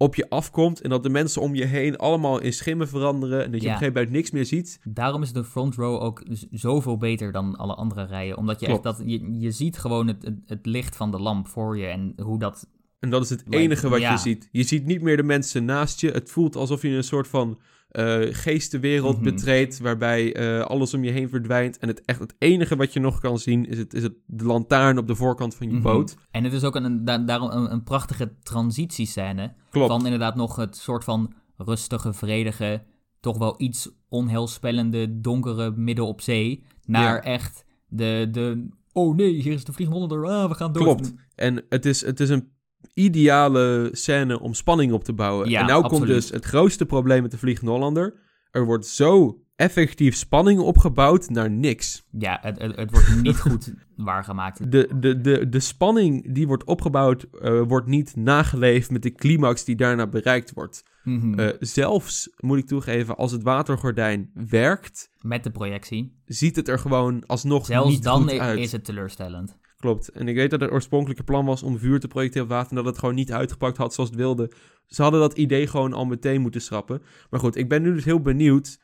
[0.00, 0.80] op je afkomt.
[0.80, 3.44] En dat de mensen om je heen allemaal in schimmen veranderen.
[3.44, 3.74] En dat je Ja.
[3.74, 4.80] op een gegeven moment niks meer ziet.
[4.84, 8.36] Daarom is de front row ook zoveel beter dan alle andere rijen.
[8.36, 11.48] Omdat je echt dat, je, je ziet gewoon het, het, het licht van de lamp
[11.48, 12.68] voor je en hoe dat...
[12.98, 14.12] En dat is het enige wat ja.
[14.12, 14.48] je ziet.
[14.52, 16.10] Je ziet niet meer de mensen naast je.
[16.10, 17.58] Het voelt alsof je in een soort van
[17.90, 19.24] eh, geestenwereld Mhm.
[19.24, 19.78] betreedt.
[19.78, 21.78] Waarbij eh, alles om je heen verdwijnt.
[21.78, 24.44] En het, echt, het enige wat je nog kan zien is, het, is het, de
[24.44, 25.82] lantaarn op de voorkant van je Mhm.
[25.82, 26.16] boot.
[26.30, 29.52] En het is ook een, een, da- daarom een, een prachtige transitiescène.
[29.70, 29.88] Klopt.
[29.88, 32.82] Van inderdaad nog het soort van rustige, vredige,
[33.20, 36.64] toch wel iets onheilspellende, donkere midden op zee.
[36.86, 37.22] Naar Ja.
[37.22, 40.82] echt de, de, oh nee, hier is de vliegende ah, we gaan dood.
[40.82, 41.14] Klopt.
[41.34, 42.48] En het is, het is een
[42.94, 45.48] ideale scène om spanning op te bouwen.
[45.48, 48.14] Ja, en nou komt dus het grootste probleem met de Vliegende Hollander.
[48.50, 52.02] Er wordt zo effectief spanning opgebouwd naar niks.
[52.18, 54.70] Ja, het, het, het wordt niet goed waargemaakt.
[54.72, 59.64] De, de, de, de spanning die wordt opgebouwd, eh, wordt niet nageleefd met de climax
[59.64, 60.82] die daarna bereikt wordt.
[61.04, 61.38] Mhm.
[61.38, 66.20] Eh, zelfs, moet ik toegeven, als het watergordijn werkt, Met de projectie.
[66.24, 68.58] ziet het er gewoon alsnog Zelfs niet dan goed uit.
[68.58, 69.58] is het teleurstellend.
[69.80, 70.08] Klopt.
[70.08, 72.70] En ik weet dat het oorspronkelijke plan was om vuur te projecteren op water...
[72.70, 74.50] en dat het gewoon niet uitgepakt had zoals het wilde.
[74.86, 77.02] Ze hadden dat idee gewoon al meteen moeten schrappen.
[77.30, 78.78] Maar goed, ik ben nu dus heel benieuwd...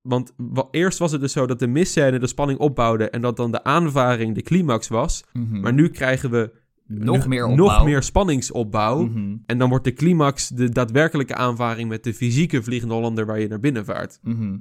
[0.00, 3.10] Want wa- eerst was het dus zo dat de misscène de spanning opbouwde...
[3.10, 5.24] en dat dan de aanvaring de climax was.
[5.32, 5.60] Mhm.
[5.60, 6.52] Maar nu krijgen we
[6.86, 7.66] nog meer opbouw.
[7.66, 9.02] nog meer spanningsopbouw.
[9.02, 9.36] Mhm.
[9.46, 11.88] En dan wordt de climax de daadwerkelijke aanvaring...
[11.88, 14.18] met de fysieke Vliegende Hollander waar je naar binnen vaart.
[14.22, 14.56] Mhm.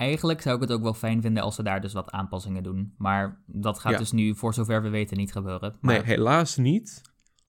[0.00, 2.94] Eigenlijk zou ik het ook wel fijn vinden als ze daar dus wat aanpassingen doen.
[2.98, 3.98] Maar dat gaat Ja.
[3.98, 5.76] dus nu, voor zover we weten, niet gebeuren.
[5.80, 7.02] Maar Nee, helaas niet.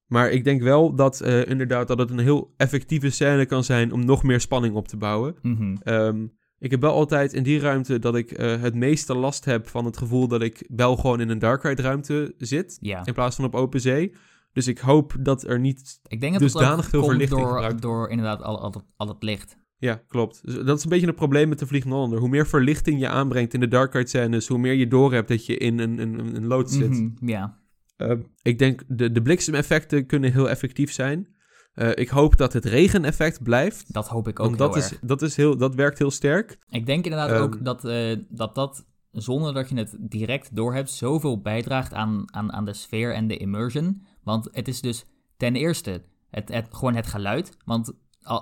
[0.08, 3.92] Maar ik denk wel dat eh, inderdaad dat het een heel effectieve scène kan zijn...
[3.92, 5.36] om nog meer spanning op te bouwen.
[5.42, 5.76] Mhm.
[5.84, 6.26] Ehm,
[6.60, 9.86] ik heb wel altijd in die ruimte dat ik eh, het meeste last heb van
[9.86, 12.78] het gevoel dat ik wel gewoon in een dark ride ruimte zit.
[12.82, 14.14] Ja, In plaats van op open zee.
[14.54, 16.00] Dus ik hoop dat er niet...
[16.08, 17.82] ik denk dat het dusdanig veel verlichting door, gebruikt.
[17.82, 19.58] door inderdaad al, al, al het licht.
[19.82, 20.42] Ja, klopt.
[20.46, 22.20] Dus dat is een beetje een probleem met de Vliegende Hollander.
[22.20, 24.48] Hoe meer verlichting je aanbrengt in de dark ride scènes...
[24.48, 26.90] hoe meer je doorhebt dat je in een, een, een loods zit.
[26.90, 27.60] Mhm, Ja,
[27.98, 31.28] Ehm, ik denk de, de bliksemeffecten kunnen heel effectief zijn.
[31.74, 33.94] Eh, ik hoop dat het regeneffect blijft.
[33.94, 34.92] dat hoop ik ook Want heel dat, erg.
[34.92, 36.58] is, dat, is heel, dat werkt heel sterk.
[36.70, 40.90] Ik denk inderdaad Ehm, ook dat, eh, dat dat, zonder dat je het direct doorhebt,
[40.90, 44.02] zoveel bijdraagt aan, aan, aan de sfeer en de immersion.
[44.24, 45.06] Want het is dus
[45.38, 47.58] ten eerste het, het, gewoon het geluid.
[47.66, 47.94] Want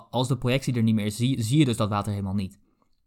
[0.09, 2.59] als de projectie er niet meer is, zie, zie je dus dat water helemaal niet.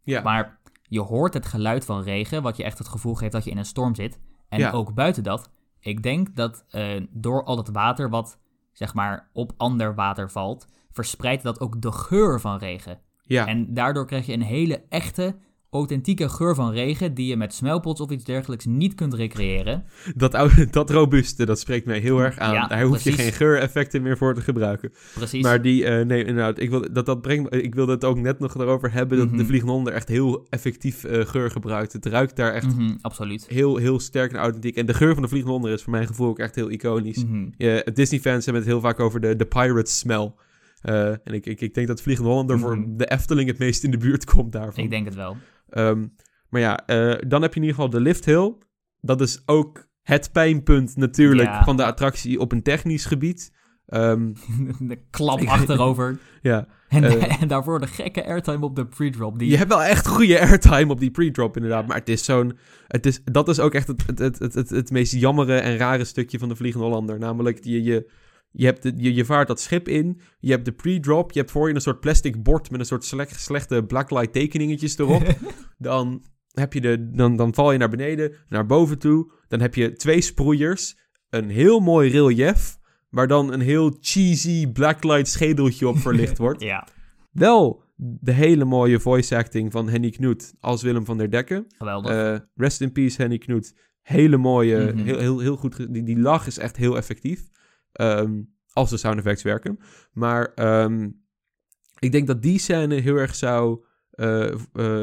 [0.03, 3.43] Ja, Maar je hoort het geluid van regen, wat je echt het gevoel geeft dat
[3.43, 4.19] je in een storm zit.
[4.49, 4.71] En Ja.
[4.71, 5.49] ook buiten dat,
[5.79, 8.39] ik denk dat eh, door al het water wat
[8.71, 12.99] zeg maar op ander water valt, verspreidt dat ook de geur van regen.
[13.25, 13.47] ja.
[13.47, 15.35] En daardoor krijg je een hele echte,
[15.73, 19.83] authentieke geur van regen die je met smelpots of iets dergelijks niet kunt recreëren.
[20.15, 22.53] Dat, oude, dat robuuste, dat spreekt mij heel erg aan.
[22.53, 24.91] Ja, Daar hoef je geen geureffecten meer voor te gebruiken.
[25.13, 25.43] Precies.
[25.43, 28.39] Maar die, eh, nee, inderdaad, ik wil, dat, dat brengt, ik wilde het ook net
[28.39, 29.37] nog erover hebben, dat Mhm.
[29.37, 31.93] de Vliegende Hollander echt heel effectief eh, geur gebruikt.
[31.93, 33.45] Het ruikt daar echt Mhm, absoluut.
[33.47, 34.75] heel, heel sterk en authentiek.
[34.75, 37.23] En de geur van de Vliegende Hollander is voor mijn gevoel ook echt heel iconisch.
[37.25, 37.45] Mhm.
[37.57, 40.31] Ja, Disney-fans hebben het heel vaak over de, de pirate smell.
[40.81, 42.97] Eh, en ik, ik, ik denk dat Vliegende Hollander voor Mhm.
[42.97, 44.83] de Efteling het meest in de buurt komt daarvan.
[44.83, 45.37] Ik denk het wel.
[45.73, 46.05] Ehm,
[46.49, 48.53] maar ja, eh, dan heb je in ieder geval de lift hill.
[49.01, 51.63] Dat is ook het pijnpunt natuurlijk Ja.
[51.63, 53.51] van de attractie op een technisch gebied.
[53.85, 54.33] Ehm,
[54.89, 56.19] de klap achterover.
[56.41, 57.41] ja, En, Eh.
[57.41, 59.39] en daarvoor de gekke airtime op de pre-drop.
[59.39, 59.49] Die...
[59.49, 61.87] je hebt wel echt goede airtime op die pre-drop inderdaad.
[61.87, 62.57] Maar het is zo'n...
[62.87, 65.77] Het is, dat is ook echt het, het, het, het, het, het meest jammere en
[65.77, 67.19] rare stukje van de Vliegende Hollander.
[67.19, 68.11] Namelijk, je, je,
[68.55, 71.51] je, hebt de, je, je vaart dat schip in, je hebt de pre-drop, je hebt
[71.51, 75.23] voor je een soort plastic bord met een soort slecht, slechte blacklight tekeningetjes erop.
[75.77, 79.31] dan, heb je de, dan, dan val je naar beneden, naar boven toe.
[79.47, 80.97] Dan heb je twee sproeiers,
[81.29, 82.77] een heel mooi relief,
[83.09, 86.61] waar dan een heel cheesy blacklight schedeltje op verlicht wordt.
[86.61, 86.87] ja,
[87.31, 91.65] Wel de hele mooie voice acting van Henny Knoet als Willem van der Dekken.
[91.77, 92.11] geweldig.
[92.11, 93.73] Eh, rest in peace, Henny Knoet.
[94.01, 95.03] Hele mooie, Mhm.
[95.05, 95.93] heel, heel, heel goed.
[95.93, 97.41] Die, die lach is echt heel effectief.
[97.93, 98.41] Ehm,
[98.73, 99.79] als de sound effects werken.
[100.11, 101.09] Maar ehm,
[101.99, 104.53] ik denk dat die scène heel erg zou eh,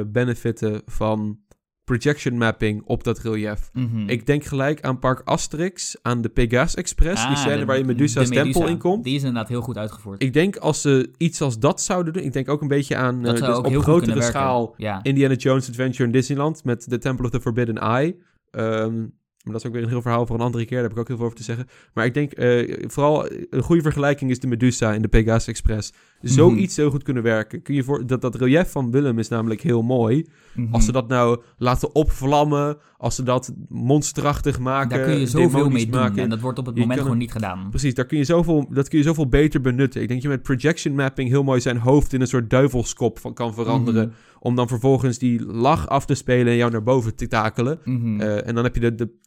[0.07, 1.39] benefitten van
[1.85, 3.71] projection mapping op dat relief.
[3.73, 4.09] Mhm.
[4.09, 7.23] Ik denk gelijk aan Park Asterix, aan de Pegasus Express.
[7.27, 8.73] die Ah, scène de- waar je Medusa's de tempel Medusa.
[8.73, 9.05] in komt.
[9.05, 10.23] Die is inderdaad heel goed uitgevoerd.
[10.23, 12.23] Ik denk als ze iets als dat zouden doen.
[12.23, 15.03] Ik denk ook een beetje aan eh, dus op grotere schaal Ja.
[15.03, 18.17] Indiana Jones Adventure in Disneyland met The Temple of the Forbidden Eye.
[18.51, 19.07] Ehm,
[19.45, 20.77] maar dat is ook weer een heel verhaal voor een andere keer.
[20.77, 21.67] Daar heb ik ook heel veel over te zeggen.
[21.95, 25.93] Maar ik denk eh, vooral een goede vergelijking is de Medusa in de Pegasus Express.
[26.23, 27.63] Zoiets heel goed kunnen werken.
[27.63, 30.27] Kun je voor, dat, dat relief van Willem is namelijk heel mooi.
[30.55, 30.75] Mhm.
[30.75, 35.71] Als ze dat nou laten opvlammen, als ze dat monsterachtig maken, Daar kun je zoveel
[35.71, 36.01] mee doen.
[36.01, 36.23] maken.
[36.23, 37.71] En dat wordt op het moment gewoon niet gedaan.
[37.71, 40.03] Precies, daar kun je zoveel, dat kun je zoveel beter benutten.
[40.03, 43.19] Ik denk dat je met projection mapping heel mooi zijn hoofd in een soort duivelskop
[43.19, 44.07] van, kan veranderen.
[44.07, 44.17] Mhm.
[44.39, 47.79] Om dan vervolgens die lach af te spelen en jou naar boven te takelen.
[47.85, 48.21] Mhm.
[48.21, 49.19] Eh, en dan heb je de, de,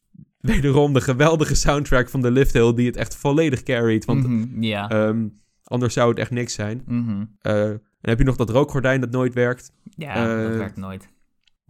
[0.51, 4.05] wederom de geweldige soundtrack van de Lift Hill die het echt volledig carried.
[4.05, 5.27] Want Mhm, ehm,
[5.63, 6.83] anders zou het echt niks zijn.
[6.85, 7.25] Mhm.
[7.41, 9.71] Eh, en heb je nog dat rookgordijn dat nooit werkt.
[9.83, 11.09] Ja, dat eh, werkt nooit.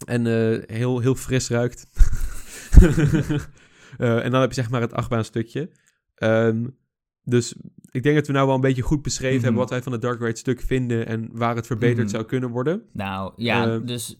[0.05, 1.87] En eh, heel, heel fris ruikt.
[3.97, 5.69] En dan heb je zeg maar het achtbaanstukje.
[6.15, 6.65] Ehm
[7.25, 7.55] dus
[7.91, 9.43] ik denk dat we nou wel een beetje goed beschreven Mhm.
[9.43, 12.49] hebben wat wij van het Dark Ride stuk vinden en waar het verbeterd zou kunnen
[12.49, 12.83] worden.
[12.93, 14.19] Nou, ja, dus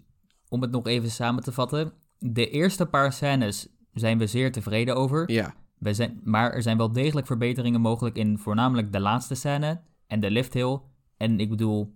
[0.49, 1.93] om het nog even samen te vatten.
[2.20, 5.32] De eerste paar scènes zijn we zeer tevreden over.
[5.32, 9.82] Ja, We zijn, maar er zijn wel degelijk verbeteringen mogelijk in voornamelijk de laatste scène
[10.08, 10.80] en de lift hill.
[11.18, 11.96] En ik bedoel,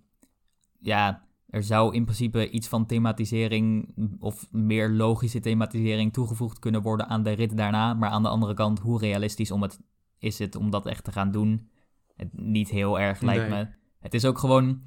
[0.80, 7.08] ja, er zou in principe iets van thematisering of meer logische thematisering toegevoegd kunnen worden
[7.08, 7.94] aan de rit daarna.
[7.94, 9.80] Maar aan de andere kant, hoe realistisch om het,
[10.20, 11.70] is het om dat echt te gaan doen?
[12.16, 13.64] Het, niet heel erg, lijkt Nee.
[13.64, 13.68] me.
[14.00, 14.82] Het is ook gewoon,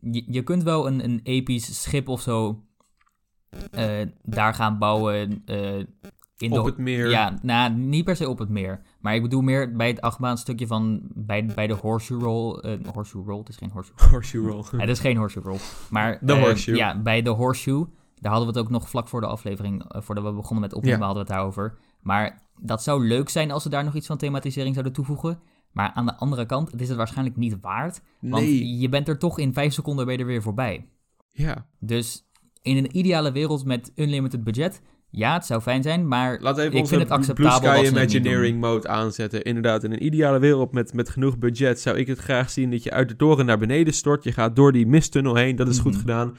[0.00, 2.64] je, je kunt wel een, een episch schip of zo
[3.70, 5.42] eh, daar gaan bouwen.
[5.44, 5.84] eh,
[6.42, 7.10] in op de, het meer.
[7.10, 8.80] ja, nou, niet per se op het meer.
[9.00, 11.00] Maar ik bedoel meer bij het achtbaanstukje van...
[11.14, 12.58] Bij, bij de horseshoe roll...
[12.58, 14.08] eh, horseshoe roll, het is geen horseshoe.
[14.10, 14.64] Horseshoe roll.
[14.80, 15.60] het is geen horseshoe roll.
[15.90, 16.76] Maar De eh, horseshoe.
[16.76, 17.88] Ja, bij de horseshoe...
[18.20, 19.84] Daar hadden we het ook nog vlak voor de aflevering...
[19.92, 21.04] eh, voordat we begonnen met opnemen Ja.
[21.04, 21.78] hadden we het daarover.
[22.00, 25.40] Maar dat zou leuk zijn als ze daar nog iets van thematisering zouden toevoegen.
[25.72, 28.00] Maar aan de andere kant, het is het waarschijnlijk niet waard.
[28.20, 30.88] Want Nee, je bent er toch in vijf seconden ben je er weer voorbij.
[31.32, 31.66] ja.
[31.80, 32.26] Dus
[32.62, 34.82] in een ideale wereld met unlimited budget...
[35.14, 37.82] Ja, het zou fijn zijn, maar Laat even ik vind het Blue acceptabel Sky het
[37.82, 39.42] niet Imagineering mode aanzetten.
[39.42, 42.82] Inderdaad, in een ideale wereld met, met genoeg budget zou ik het graag zien dat
[42.82, 44.24] je uit de toren naar beneden stort.
[44.24, 46.00] Je gaat door die misttunnel heen, dat is goed Mhm.
[46.00, 46.36] gedaan.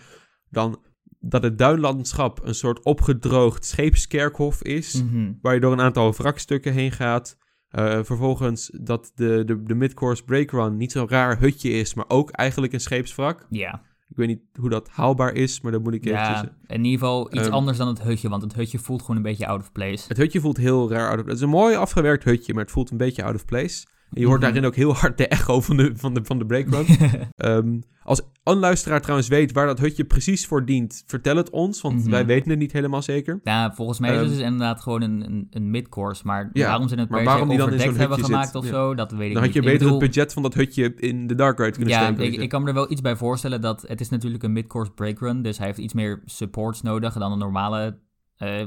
[0.50, 0.80] Dan
[1.20, 5.32] dat het duinlandschap een soort opgedroogd scheepskerkhof is, Mhm.
[5.42, 7.38] waar je door een aantal wrakstukken heen gaat.
[7.70, 12.30] Eh, vervolgens dat de, de, de midcourse breakrun niet zo'n raar hutje is, maar ook
[12.32, 13.46] eigenlijk een scheepswrak.
[13.50, 13.82] Ja,
[14.14, 16.42] Ik weet niet hoe dat haalbaar is, maar dat moet ik eventjes...
[16.42, 19.16] ja in ieder geval iets Ehm, anders dan het hutje, want het hutje voelt gewoon
[19.16, 20.06] een beetje out of place.
[20.08, 22.72] Het hutje voelt heel raar out of Het is een mooi afgewerkt hutje, maar het
[22.72, 23.86] voelt een beetje out of place.
[24.14, 24.46] Je hoort Mhm.
[24.52, 26.86] daarin ook heel hard de echo van de, van de, van de breakrun.
[27.36, 31.82] Ehm, als een luisteraar trouwens weet waar dat hutje precies voor dient, vertel het ons,
[31.82, 32.10] want Mhm.
[32.10, 33.40] wij weten het niet helemaal zeker.
[33.44, 36.68] ja, volgens mij is het Ehm, dus inderdaad gewoon een, een, een midcourse, maar Ja,
[36.68, 38.70] waarom ze het maar waarom die dan in zo'n hebben gemaakt zit, of ja.
[38.72, 39.70] zo, dat weet ik Dan had je niet.
[39.70, 42.24] beter het budget van dat hutje in de Dark Ride kunnen ja, steken.
[42.34, 44.92] ik, ik kan me er wel iets bij voorstellen dat het is natuurlijk een midcourse
[44.92, 47.98] breakrun, dus hij heeft iets meer supports nodig dan een normale...
[48.38, 48.62] eh,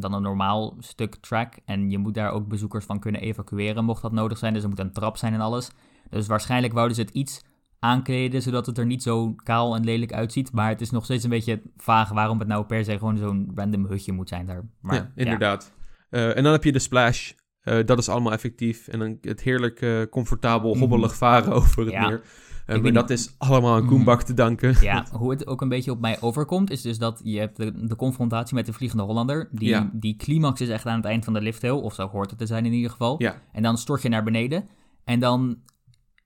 [0.00, 1.54] dan een normaal stuk track.
[1.64, 4.54] En je moet daar ook bezoekers van kunnen evacueren, mocht dat nodig zijn.
[4.54, 5.70] Dus er moet een trap zijn en alles.
[6.10, 7.42] Dus waarschijnlijk wouden ze het iets
[7.78, 10.52] aankleden, zodat het er niet zo kaal en lelijk uitziet.
[10.52, 13.50] Maar het is nog steeds een beetje vaag waarom het nou per se gewoon zo'n
[13.54, 14.68] random hutje moet zijn daar.
[14.80, 15.72] Maar, ja, inderdaad.
[16.10, 17.32] Eh, en dan heb je de splash.
[17.60, 18.88] Eh, dat is allemaal effectief.
[18.88, 20.78] En dan het heerlijk comfortabel, Mhm.
[20.78, 22.08] hobbelig varen over het Ja.
[22.08, 22.22] meer.
[22.66, 23.86] Maar dat is allemaal aan.
[23.86, 24.76] Koenbak te danken.
[24.80, 27.86] Ja, hoe het ook een beetje op mij overkomt, is dus dat je hebt de,
[27.86, 29.48] de confrontatie met de Vliegende Hollander.
[29.52, 29.90] Die, Ja.
[29.92, 32.46] die climax is echt aan het eind van de lifthill, of zo hoort het te
[32.46, 33.14] zijn in ieder geval.
[33.22, 33.40] Ja.
[33.52, 34.68] En dan stort je naar beneden.
[35.04, 35.56] En dan,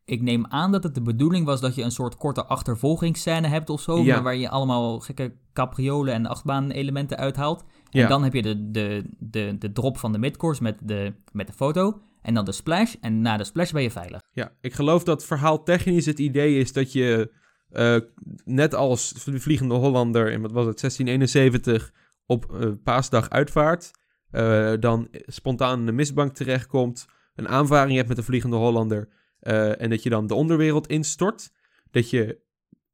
[0.05, 3.70] ik neem aan dat het de bedoeling was dat je een soort korte achtervolgingsscène hebt
[3.70, 4.03] of zo.
[4.03, 4.22] Ja.
[4.22, 7.61] Waar je allemaal gekke capriolen en achtbaan-elementen uithaalt.
[7.91, 8.09] En Ja.
[8.09, 11.53] dan heb je de, de, de, de drop van de midcourse met de, met de
[11.53, 12.01] foto.
[12.29, 12.95] En dan de splash.
[13.01, 14.22] En na de splash ben je veilig.
[14.33, 17.33] Ja, ik geloof dat verhaal technisch het idee is dat je
[17.70, 17.97] eh,
[18.45, 21.93] net als de Vliegende Hollander in wat was het 1671
[22.26, 23.91] op eh, paasdag uitvaart,
[24.31, 29.09] eh, dan spontaan in de mistbank terechtkomt, een aanvaring hebt met de Vliegende Hollander
[29.79, 31.51] en dat je dan de onderwereld instort,
[31.91, 32.41] dat je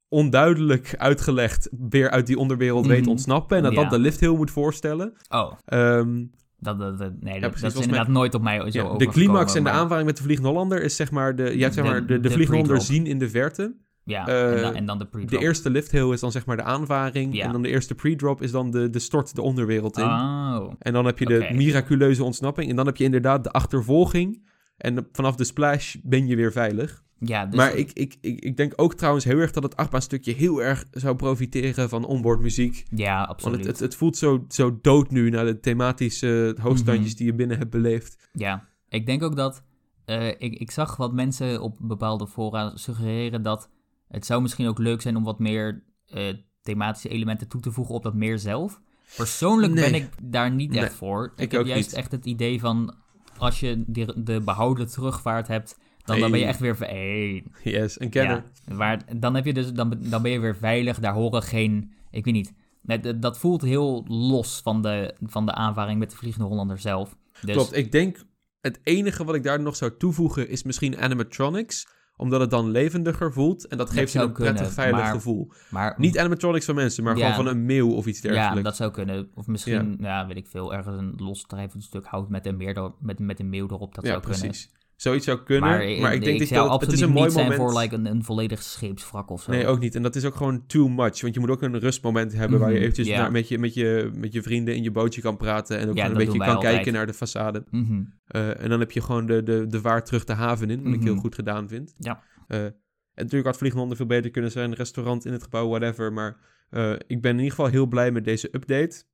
[0.09, 3.11] onduidelijk uitgelegd weer uit die onderwereld weet Mhm.
[3.11, 3.81] ontsnappen en dat Ja.
[3.83, 5.13] dat de lift heel moet voorstellen.
[5.29, 6.25] Oh, Ehm,
[6.65, 8.97] dat, dat, dat- nee, dat, precies, dat is mij- inderdaad nooit op mij zo ja,
[8.99, 11.75] de climax en de maar- aanvaring met de Vliegende Hollander is zeg maar de, hebt
[11.75, 13.75] zeg maar de, de, de Vliegende Hollander zien in de verte.
[14.05, 16.57] Ja, Eh, en, dan, en dan de De eerste lift hill is dan zeg maar
[16.57, 17.35] de aanvaring.
[17.37, 17.45] Ja.
[17.45, 20.05] En dan de eerste pre-drop is dan de, de stort de onderwereld in.
[20.05, 22.71] Oh, En dan heb je de miraculeuze ontsnapping.
[22.71, 24.47] En dan heb je inderdaad de achtervolging.
[24.77, 27.03] En vanaf de splash ben je weer veilig.
[27.29, 27.57] Ja, dus...
[27.57, 30.85] maar ik, ik, ik, ik denk ook trouwens heel erg dat het achtbaanstukje heel erg
[30.91, 32.85] zou profiteren van onboard muziek.
[32.91, 33.57] Ja, Want absoluut.
[33.59, 37.17] het, het, het voelt zo, zo dood nu naar de thematische hoogstandjes Mhm.
[37.17, 38.29] die je binnen hebt beleefd.
[38.33, 39.63] Ja, ik denk ook dat...
[40.05, 43.69] eh, ik, ik zag wat mensen op bepaalde fora suggereren dat
[44.09, 46.23] het zou misschien ook leuk zijn om wat meer eh,
[46.63, 48.81] thematische elementen toe te voegen op dat meer zelf.
[49.17, 49.91] Persoonlijk Nee.
[49.91, 51.33] ben ik daar niet Nee, echt voor.
[51.37, 51.99] Ik, ik heb juist niet.
[51.99, 52.95] echt het idee van
[53.39, 56.77] als je die, de behouden terugvaart hebt, dan, ben je echt weer...
[56.79, 58.45] Hey, Yes, een kenner.
[58.67, 60.99] Ja, waar, dan, heb je dus, dan, dan ben je weer veilig.
[61.01, 61.93] Daar horen geen...
[62.11, 62.53] Ik weet niet.
[62.83, 67.17] Dat- dat voelt heel los van de, van de aanvaring met de Vliegende Hollander zelf.
[67.41, 68.25] Dus, Klopt, ik denk
[68.61, 71.87] het enige wat ik daar nog zou toevoegen is misschien animatronics.
[72.17, 73.67] Omdat het dan levendiger voelt.
[73.69, 75.53] En dat geeft je een prettig veilig maar- gevoel.
[75.71, 77.31] Maar Niet animatronics van mensen, maar Ja.
[77.31, 78.63] gewoon van een meeuw of iets ja, dergelijks.
[78.63, 79.31] dat zou kunnen.
[79.35, 80.27] Of misschien, ja.
[80.27, 83.49] weet ik veel, ergens een losdrijvend stuk hout met een, meer erop- met, met een
[83.49, 83.95] meeuw erop.
[83.95, 84.55] Dat ja, zou kunnen.
[84.97, 85.71] Zoiets zou kunnen.
[85.71, 87.95] Maar, Maar, ik, ik denk dat het absoluut is een mooi niet zijn voor like,
[87.95, 89.51] een, een volledig scheepswrak of zo.
[89.51, 89.95] Nee, ook niet.
[89.95, 91.21] En dat is ook gewoon too much.
[91.21, 93.75] Want je moet ook een rustmoment hebben waar je Mhm, eventjes naar, met, je, met,
[93.75, 95.79] je, met je vrienden in je bootje kan praten.
[95.79, 96.75] En ook Ja, een beetje kan altijd.
[96.75, 97.69] kijken naar de façade.
[97.71, 98.03] Mhm.
[98.27, 100.83] Eh, en dan heb je gewoon de, de, de vaart terug de haven in.
[100.83, 101.21] Wat ik heel Mhm.
[101.21, 101.95] goed gedaan vind.
[101.99, 102.23] Ja.
[102.49, 102.73] Eh, en
[103.15, 104.75] natuurlijk had Vliegende Honden veel beter kunnen zijn.
[104.75, 106.13] Restaurant in het gebouw, whatever.
[106.13, 106.37] Maar
[106.71, 109.05] eh, ik ben in ieder geval heel blij met deze update.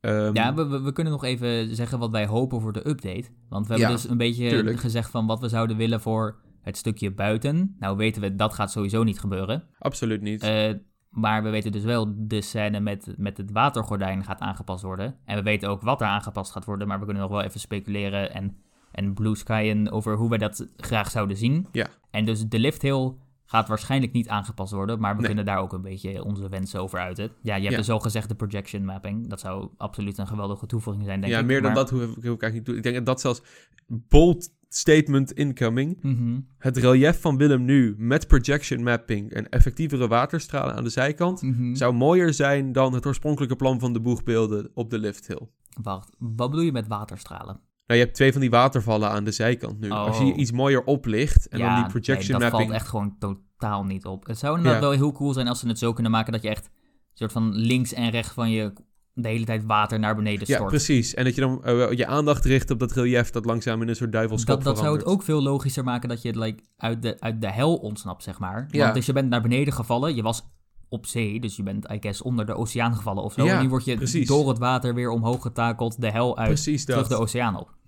[0.00, 3.24] Ehm, Ja, we, we, kunnen nog even zeggen wat wij hopen voor de update.
[3.48, 4.80] Want we hebben Ja, dus een beetje tuurlijk.
[4.80, 7.76] gezegd van wat we zouden willen voor het stukje buiten.
[7.78, 9.64] Nou weten we, dat gaat sowieso niet gebeuren.
[9.78, 10.42] Absoluut niet.
[10.42, 10.72] Eh,
[11.10, 15.16] maar we weten dus wel, de scène met, met het watergordijn gaat aangepast worden.
[15.24, 16.88] En we weten ook wat er aangepast gaat worden.
[16.88, 18.56] Maar we kunnen nog wel even speculeren en,
[18.92, 21.66] en blue skyen over hoe wij dat graag zouden zien.
[21.72, 21.86] Ja.
[22.10, 23.12] En dus de lift hill
[23.50, 25.00] gaat waarschijnlijk niet aangepast worden.
[25.00, 25.26] Maar we Nee.
[25.26, 27.30] kunnen daar ook een beetje onze wensen over uiten.
[27.42, 28.20] Ja, je hebt Ja.
[28.26, 29.28] de projection mapping.
[29.28, 31.44] Dat zou absoluut een geweldige toevoeging zijn, denk ja, ik.
[31.46, 32.76] meer dan Maar- dat hoef ik, eigenlijk niet toe.
[32.76, 33.42] Ik denk dat dat zelfs
[33.86, 36.02] bold statement incoming.
[36.02, 41.42] Mhm, Het relief van Willem nu met projection mapping en effectievere waterstralen aan de zijkant
[41.42, 41.74] mhm.
[41.74, 45.48] zou mooier zijn dan het oorspronkelijke plan van de boegbeelden op de lift hill.
[45.82, 47.60] Wacht, wat bedoel je met waterstralen?
[47.90, 49.90] Nou, je hebt twee van die watervallen aan de zijkant nu.
[49.90, 50.38] Als je Oh.
[50.38, 52.62] iets mooier oplicht en dan die projection nee, dat mapping.
[52.70, 54.26] valt echt gewoon totaal niet op.
[54.26, 54.88] Het zou inderdaad Ja.
[54.88, 56.72] wel heel cool zijn als ze het zo kunnen maken dat je echt een
[57.14, 58.72] soort van links en rechts van je
[59.12, 60.68] de hele tijd water naar beneden Ja, stort.
[60.70, 61.14] precies.
[61.14, 63.96] En dat je dan eh, je aandacht richt op dat relief dat langzaam in een
[63.96, 67.16] soort duivelskop dat, dat zou het ook veel logischer maken dat je like, uit, de,
[67.20, 68.66] uit de hel ontsnapt, zeg maar.
[68.70, 68.82] Ja.
[68.82, 70.42] Want dus je bent naar beneden gevallen, je was
[70.88, 73.44] op zee, dus je bent, I guess, onder de oceaan gevallen of zo.
[73.44, 74.28] Ja, en nu word je precies.
[74.28, 77.78] door het water weer omhoog getakeld, de hel uit, Precies terug de oceaan op.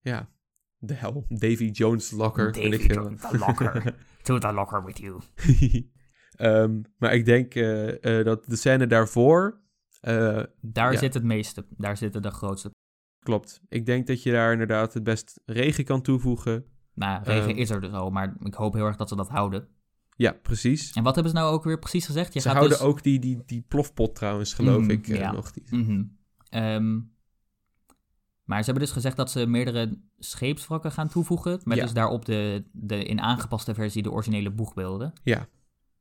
[0.00, 0.28] Ja.
[0.78, 1.24] De hel.
[1.28, 2.56] Davy Jones locker.
[2.56, 2.86] ik Davy.
[2.86, 3.94] Jones, the locker.
[4.22, 5.20] To the locker with you.
[6.36, 9.60] Ehm, maar ik denk eh, eh, dat de scène daarvoor...
[10.00, 10.98] eh, Daar Ja.
[10.98, 12.70] zit het meeste, daar zitten de grootste.
[13.24, 13.60] klopt.
[13.68, 16.64] Ik denk dat je daar inderdaad het best regen kan toevoegen.
[16.94, 17.58] Nou, regen Ehm.
[17.58, 19.68] is er dus al, maar ik hoop heel erg dat ze dat houden.
[20.16, 20.92] Ja, precies.
[20.92, 22.32] En wat hebben ze nou ook weer precies gezegd?
[22.34, 22.86] Je Ze gaat houden dus...
[22.86, 25.32] ook die, die, die plofpot trouwens, geloof Mhm, ik, ja.
[25.32, 25.50] nog.
[25.52, 25.64] Die...
[26.48, 27.00] Ehm,
[28.50, 31.60] maar ze hebben dus gezegd dat ze meerdere scheepswrakken gaan toevoegen.
[31.64, 31.82] Met Ja.
[31.82, 35.12] dus daarop de, de in aangepaste versie de originele boegbeelden.
[35.22, 35.46] Ja.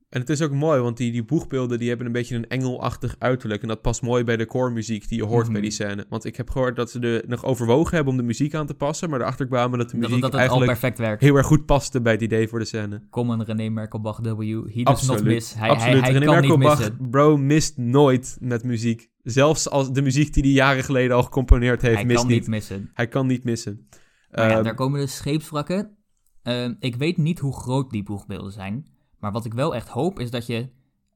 [0.10, 3.16] En het is ook mooi, want die, die boegbeelden die hebben een beetje een engelachtig
[3.20, 3.62] uiterlijk.
[3.62, 5.52] En dat past mooi bij de koormuziek die je hoort Mhm.
[5.54, 6.06] bij die scène.
[6.10, 8.74] Want ik heb gehoord dat ze er nog overwogen hebben om de muziek aan te
[8.74, 9.10] passen.
[9.10, 11.22] Maar erachter kwamen dat de muziek dat het al eigenlijk perfect werkt.
[11.22, 13.02] heel erg goed paste bij het idee voor de scène.
[13.10, 14.28] Common René Merkelbach W.
[14.28, 15.24] He does not Absoluut.
[15.24, 15.54] miss.
[15.54, 15.94] Hij, Absoluut.
[16.02, 17.10] hij, hij René kan niet Merkelbach, missen.
[17.10, 19.10] bro, mist nooit met muziek.
[19.32, 22.40] Zelfs als de muziek die hij jaren geleden al gecomponeerd heeft, Hij mist kan niet.
[22.40, 22.92] niet missen.
[22.94, 23.88] Hij kan niet missen.
[24.32, 25.98] Maar ja, Ehm, daar komen dus scheepswrakken.
[26.44, 28.88] Ehm, ik weet niet hoe groot die boegbeelden zijn.
[29.20, 30.70] Maar wat ik wel echt hoop is dat je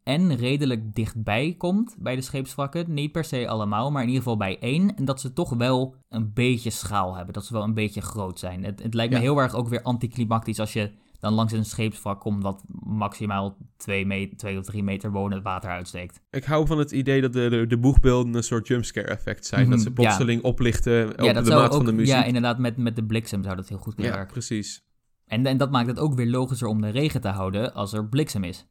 [0.04, 2.94] en redelijk dichtbij komt bij de scheepswrakken.
[2.94, 4.96] Niet per se allemaal, maar in ieder geval bij één.
[4.96, 7.34] En dat ze toch wel een beetje schaal hebben.
[7.34, 8.64] Dat ze wel een beetje groot zijn.
[8.64, 10.92] Het, het lijkt me heel erg ook weer anticlimactisch als je
[11.24, 15.44] dan langs een scheepswrak komt wat maximaal twee, me- twee of drie meter boven het
[15.44, 16.22] water uitsteekt.
[16.30, 19.62] Ik hou van het idee dat de, de, de boegbeelden een soort jumpscare effect zijn.
[19.70, 22.14] Dat Mhm, ze plotseling oplichten op ja, de maat ook, van de muziek.
[22.16, 24.34] ja, inderdaad, met, met de bliksem zou dat heel goed kunnen Ja, werken.
[24.34, 24.86] precies.
[25.26, 28.08] En, en dat maakt het ook weer logischer om de regen te houden als er
[28.10, 28.68] bliksem is.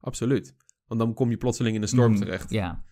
[0.00, 0.54] Absoluut.
[0.86, 2.50] Want dan kom je plotseling in een storm Mhm, terecht.
[2.50, 2.84] Ja.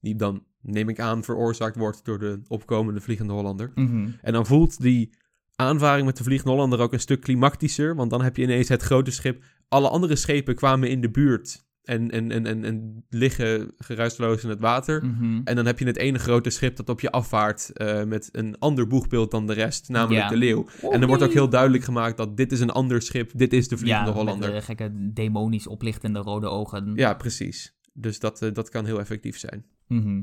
[0.00, 3.70] Die dan, neem ik aan, veroorzaakt wordt door de opkomende Vliegende Hollander.
[3.74, 4.08] Mhm.
[4.22, 5.14] En dan voelt die
[5.56, 7.94] aanvaring met de Vliegende Hollander ook een stuk klimactischer.
[7.94, 9.42] Want dan heb je ineens het grote schip.
[9.68, 11.62] Alle andere schepen kwamen in de buurt.
[11.82, 15.04] En, en, en, en, en liggen geruisloos in het water.
[15.06, 15.40] Mhm.
[15.44, 18.58] En dan heb je het ene grote schip dat op je afvaart eh, met een
[18.58, 20.28] ander boegbeeld dan de rest, namelijk Ja.
[20.28, 20.66] de leeuw.
[20.90, 23.68] en dan wordt ook heel duidelijk gemaakt dat dit is een ander schip, dit is
[23.68, 24.50] de Vliegende ja, Hollander.
[24.52, 26.92] met de gekke demonisch oplichtende rode ogen.
[26.94, 27.74] Ja, precies.
[27.92, 29.64] Dus dat, eh, dat kan heel effectief zijn.
[29.88, 30.22] Mhm.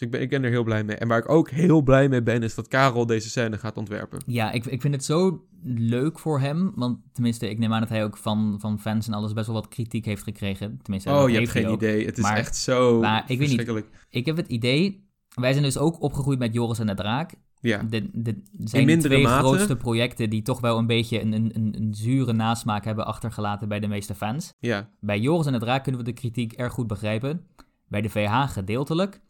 [0.00, 0.96] Dus ik ben, ik ben er heel blij mee.
[0.96, 4.22] En waar ik ook heel blij mee ben, is dat Karel deze scène gaat ontwerpen.
[4.26, 6.72] Ja, ik, ik vind het zo leuk voor hem.
[6.74, 9.54] Want tenminste, ik neem aan dat hij ook van, van fans en alles best wel
[9.56, 10.78] wat kritiek heeft gekregen.
[10.82, 11.74] Tenminste, Oh, je hebt geen ook.
[11.82, 12.06] idee.
[12.06, 13.46] Het is Maar- echt zo maar ik weet niet.
[13.48, 13.86] verschrikkelijk.
[14.10, 15.08] Ik heb het idee...
[15.34, 17.34] Wij zijn dus ook opgegroeid met Joris en de Draak.
[17.60, 19.38] Ja, De, de, zijn mindere twee mate.
[19.46, 23.68] grootste projecten die toch wel een beetje een, een, een, een zure nasmaak hebben achtergelaten
[23.68, 24.52] bij de meeste fans.
[24.58, 24.88] ja.
[25.00, 27.46] Bij Joris en de Draak kunnen we de kritiek erg goed begrijpen.
[27.88, 29.20] Bij de VH gedeeltelijk.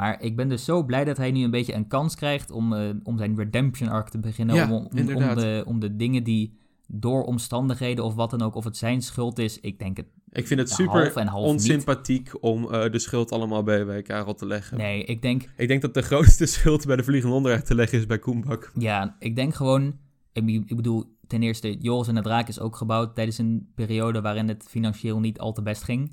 [0.00, 2.72] Maar ik ben dus zo blij dat hij nu een beetje een kans krijgt om,
[2.72, 4.54] eh, om zijn redemption arc te beginnen.
[4.54, 8.64] Ja, om, om, de, om de dingen die door omstandigheden of wat dan ook, of
[8.64, 12.42] het zijn schuld is, ik denk het Ik vind het super half en half onsympathiek
[12.42, 14.78] om eh, de schuld allemaal bij, bij Karel te leggen.
[14.78, 17.98] Nee, ik denk, Ik denk dat de grootste schuld bij de Vliegende Hollander te leggen
[17.98, 18.72] is bij Koenbak.
[18.74, 19.98] ja, ik denk gewoon,
[20.32, 24.48] ik bedoel, ten eerste, Joris en de Draak is ook gebouwd tijdens een periode waarin
[24.48, 26.12] het financieel niet al te best ging.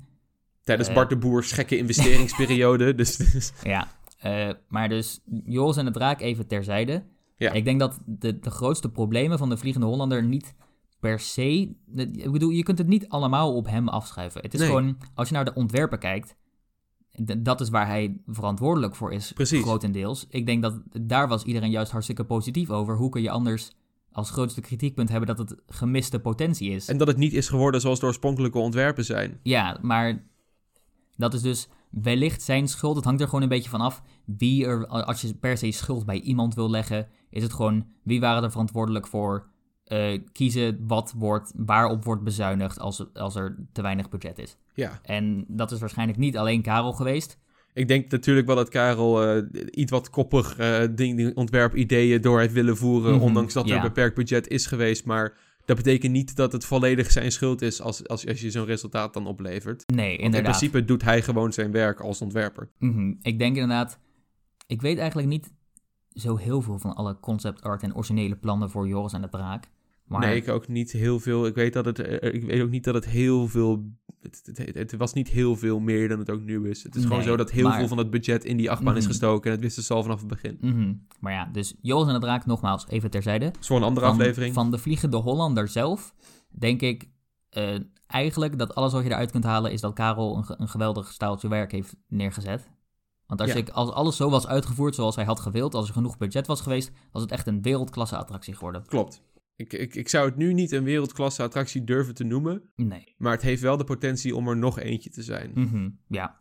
[0.68, 0.94] Tijdens Eh.
[0.94, 2.94] Bart de Boers gekke investeringsperiode.
[2.94, 3.88] dus, dus Ja,
[4.18, 7.02] eh, maar dus Joris en de Draak even terzijde.
[7.36, 7.52] Ja.
[7.52, 10.54] Ik denk dat de, de grootste problemen van de Vliegende Hollander niet
[11.00, 11.74] per se...
[11.96, 14.40] Ik bedoel, je kunt het niet allemaal op hem afschuiven.
[14.42, 14.68] Het is Nee.
[14.68, 16.36] gewoon, als je naar de ontwerpen kijkt...
[17.38, 19.62] Dat is waar hij verantwoordelijk voor is, Precies.
[19.62, 20.26] grotendeels.
[20.30, 22.96] Ik denk dat daar was iedereen juist hartstikke positief over.
[22.96, 23.70] Hoe kun je anders
[24.12, 26.88] als grootste kritiekpunt hebben dat het gemiste potentie is?
[26.88, 29.40] en dat het niet is geworden zoals de oorspronkelijke ontwerpen zijn.
[29.42, 30.24] Ja, maar
[31.18, 32.96] dat is dus wellicht zijn schuld.
[32.96, 36.06] Het hangt er gewoon een beetje van af wie er, als je per se schuld
[36.06, 39.46] bij iemand wil leggen, is het gewoon wie waren er verantwoordelijk voor
[39.84, 44.56] eh, kiezen wat wordt, waarop wordt bezuinigd als, als er te weinig budget is.
[44.74, 44.98] Ja.
[45.02, 47.38] En dat is waarschijnlijk niet alleen Karel geweest.
[47.72, 52.52] Ik denk natuurlijk wel dat Karel eh, iets wat koppig eh ding, ontwerpideeën door heeft
[52.52, 53.14] willen voeren.
[53.14, 55.04] Mhm, ondanks dat er een beperkt budget is geweest.
[55.04, 55.36] Maar
[55.68, 59.14] dat betekent niet dat het volledig zijn schuld is als, als, als je zo'n resultaat
[59.14, 59.84] dan oplevert.
[59.86, 60.50] Nee, Want in inderdaad.
[60.50, 62.70] principe doet hij gewoon zijn werk als ontwerper.
[62.78, 63.14] Mhm.
[63.22, 63.98] Ik denk inderdaad,
[64.66, 65.52] ik weet eigenlijk niet
[66.12, 69.68] zo heel veel van alle concept art en originele plannen voor Joris en de Draak.
[70.04, 71.46] Maar Nee, ik ook niet heel veel.
[71.46, 73.84] Ik weet, dat het, eh, ik weet ook niet dat het heel veel...
[74.22, 76.82] Het, het, het- het was niet heel veel meer dan het ook nu is.
[76.82, 79.02] Het is gewoon zo dat heel maar- veel van het budget in die achtbaan is
[79.02, 79.10] Mhm.
[79.10, 79.44] gestoken.
[79.46, 80.58] En het wisten ze al vanaf het begin.
[80.60, 80.94] Mhm.
[81.20, 83.44] Maar ja, dus Joris en de Draak, nogmaals, even terzijde.
[83.44, 84.54] Dat is voor een andere Van, aflevering.
[84.54, 86.14] van de Vliegende Hollander zelf,
[86.50, 87.08] denk ik
[87.48, 91.12] eh, eigenlijk dat alles wat je eruit kunt halen is dat Karel een, een geweldig
[91.12, 92.68] staaltje werk heeft neergezet.
[93.26, 93.56] Want als, Ja.
[93.56, 96.60] ik, als alles zo was uitgevoerd zoals hij had gewild, als er genoeg budget was
[96.60, 98.84] geweest, was het echt een wereldklasse attractie geworden.
[98.86, 99.22] Klopt.
[99.58, 102.62] Ik, ik, ik zou het nu niet een wereldklasse attractie durven te noemen.
[102.76, 103.14] Nee.
[103.16, 105.50] Maar het heeft wel de potentie om er nog eentje te zijn.
[105.54, 105.90] Mhm.
[106.08, 106.40] Ja.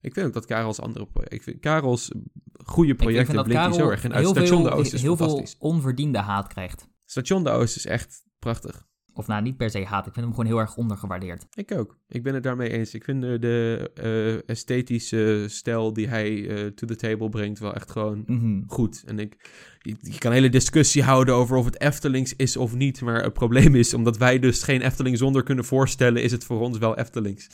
[0.00, 1.06] Ik vind ook dat Karels andere.
[1.28, 2.12] Ik vind Karels
[2.52, 4.26] goede Ik projecten vind dat zo erg in uit.
[4.26, 6.88] Station veel, de Oost is heel veel onverdiende haat krijgt.
[7.04, 8.88] Station de Oost is echt prachtig.
[9.20, 10.06] Of nou, niet per se haat.
[10.06, 11.46] Ik vind hem gewoon heel erg ondergewaardeerd.
[11.54, 11.98] Ik ook.
[12.08, 12.94] Ik ben het daarmee eens.
[12.94, 17.90] Ik vind de, eh, esthetische stijl die hij eh, to the table brengt wel echt
[17.90, 18.62] gewoon Mhm.
[18.66, 19.02] goed.
[19.06, 22.74] En ik, je, je kan een hele discussie houden over of het Eftelings is of
[22.74, 23.00] niet.
[23.00, 26.60] Maar het probleem is, omdat wij dus geen Efteling zonder kunnen voorstellen, is het voor
[26.60, 27.48] ons wel Eftelings.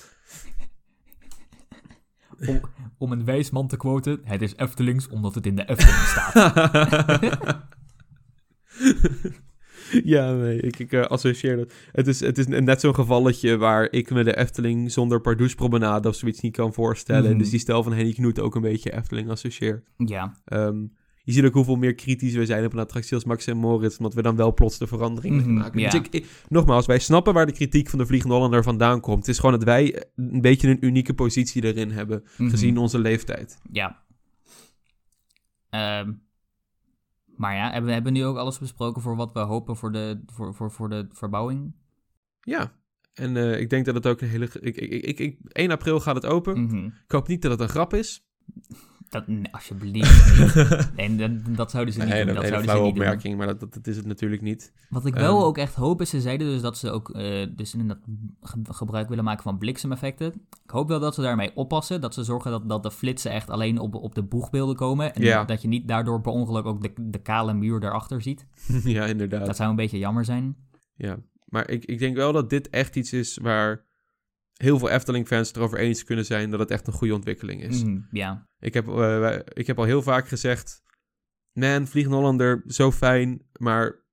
[2.48, 2.60] Om,
[2.98, 6.34] om een wijs man te quoten, het is Eftelings omdat het in de Efteling staat.
[10.04, 11.72] Ja, nee, ik, ik eh, associeer dat.
[11.92, 16.14] Het is, het is net zo'n gevalletje waar ik me de Efteling zonder Pardoespromenade of
[16.14, 17.30] zoiets niet kan voorstellen.
[17.30, 17.38] Mhm.
[17.38, 19.82] Dus die stijl van Henny Knoet ook een beetje Efteling associeer.
[19.96, 20.82] Ja, Ehm,
[21.22, 23.96] je ziet ook hoeveel meer kritisch we zijn op een attractie als Max en Moritz,
[23.98, 25.80] omdat we dan wel plots de verandering Mhm, maken.
[25.80, 25.90] ja.
[25.90, 29.18] Dus ik, ik- nogmaals, wij snappen waar de kritiek van de Vliegende Hollander vandaan komt.
[29.18, 32.50] Het is gewoon dat wij een beetje een unieke positie erin hebben, Mhm.
[32.50, 33.58] gezien onze leeftijd.
[33.72, 34.02] Ja.
[35.70, 36.12] Ehm,
[37.36, 40.22] maar ja, hebben we hebben nu ook alles besproken voor wat we hopen voor de,
[40.26, 41.74] voor, voor, voor de verbouwing?
[42.40, 42.72] Ja,
[43.14, 44.48] en eh, ik denk dat het ook een hele...
[44.60, 46.62] Ik, ik, ik, ik, 1 april gaat het open.
[46.62, 46.84] Mhm.
[46.84, 48.26] Ik hoop niet dat het een grap is.
[49.08, 49.92] Dat, alsjeblieft
[50.38, 50.88] niet.
[50.96, 52.34] Nee, dat, dat zouden ze niet Nee, doen.
[52.34, 53.02] dat Dat een hele zouden ze doen.
[53.02, 54.72] opmerking, maar dat, dat, dat is het natuurlijk niet.
[54.90, 55.44] Wat ik wel Ehm.
[55.44, 58.04] ook echt hoop is, ze zeiden dus dat ze ook eh, dus inderdaad
[58.40, 60.26] ge- gebruik willen maken van bliksemeffecten.
[60.64, 63.50] Ik hoop wel dat ze daarmee oppassen, dat ze zorgen dat, dat de flitsen echt
[63.50, 65.14] alleen op, op de boegbeelden komen.
[65.14, 68.46] En dat je niet daardoor per ongeluk ook de, de kale muur daarachter ziet.
[68.84, 69.46] ja, inderdaad.
[69.46, 70.56] Dat zou een beetje jammer zijn.
[70.94, 73.84] Ja, maar ik, ik denk wel dat dit echt iets is waar
[74.56, 77.84] heel veel Efteling-fans erover eens kunnen zijn dat het echt een goede ontwikkeling is.
[77.84, 78.48] Mhm, ja.
[78.58, 80.82] Ik, heb, eh, ik heb al heel vaak gezegd,
[81.52, 84.04] man, Vliegende Hollander, zo fijn, maar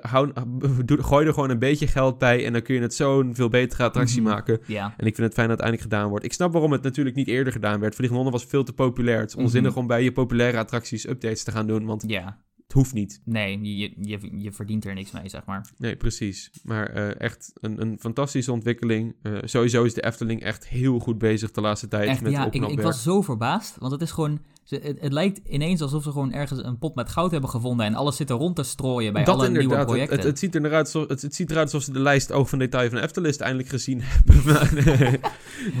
[0.00, 0.32] hou,
[1.02, 3.82] gooi er gewoon een beetje geld bij en dan kun je het zo'n veel betere
[3.82, 4.30] attractie Mhm.
[4.30, 4.60] maken.
[4.66, 4.94] Ja.
[4.96, 6.24] En ik vind het fijn dat het eindelijk gedaan wordt.
[6.24, 7.94] Ik snap waarom het natuurlijk niet eerder gedaan werd.
[7.94, 9.20] Vliegende Hollander was veel te populair.
[9.20, 9.80] Het is onzinnig Mhm.
[9.80, 12.44] om bij je populaire attracties updates te gaan doen, want Ja.
[12.66, 13.20] Het hoeft niet.
[13.24, 15.70] Nee, je, je, je verdient er niks mee, zeg maar.
[15.78, 16.50] Nee, precies.
[16.62, 19.14] Maar eh, echt een, een fantastische ontwikkeling.
[19.22, 22.50] Eh, sowieso is de Efteling echt heel goed bezig de laatste tijd Echt, met ja,
[22.50, 24.40] ik, ik was zo verbaasd, want het is gewoon...
[24.66, 27.86] ze- Het, het lijkt ineens alsof ze gewoon ergens een pot met goud hebben gevonden...
[27.86, 29.86] en alles zit er rond te strooien bij dat alle nieuwe inderdaad.
[29.86, 30.16] Het, projecten.
[30.18, 32.58] het, het, ziet er eruit alsof, het, ziet eruit alsof ze de lijst oog van
[32.58, 34.34] detail van Eftelist eindelijk gezien hebben.
[35.00, 35.20] Nee,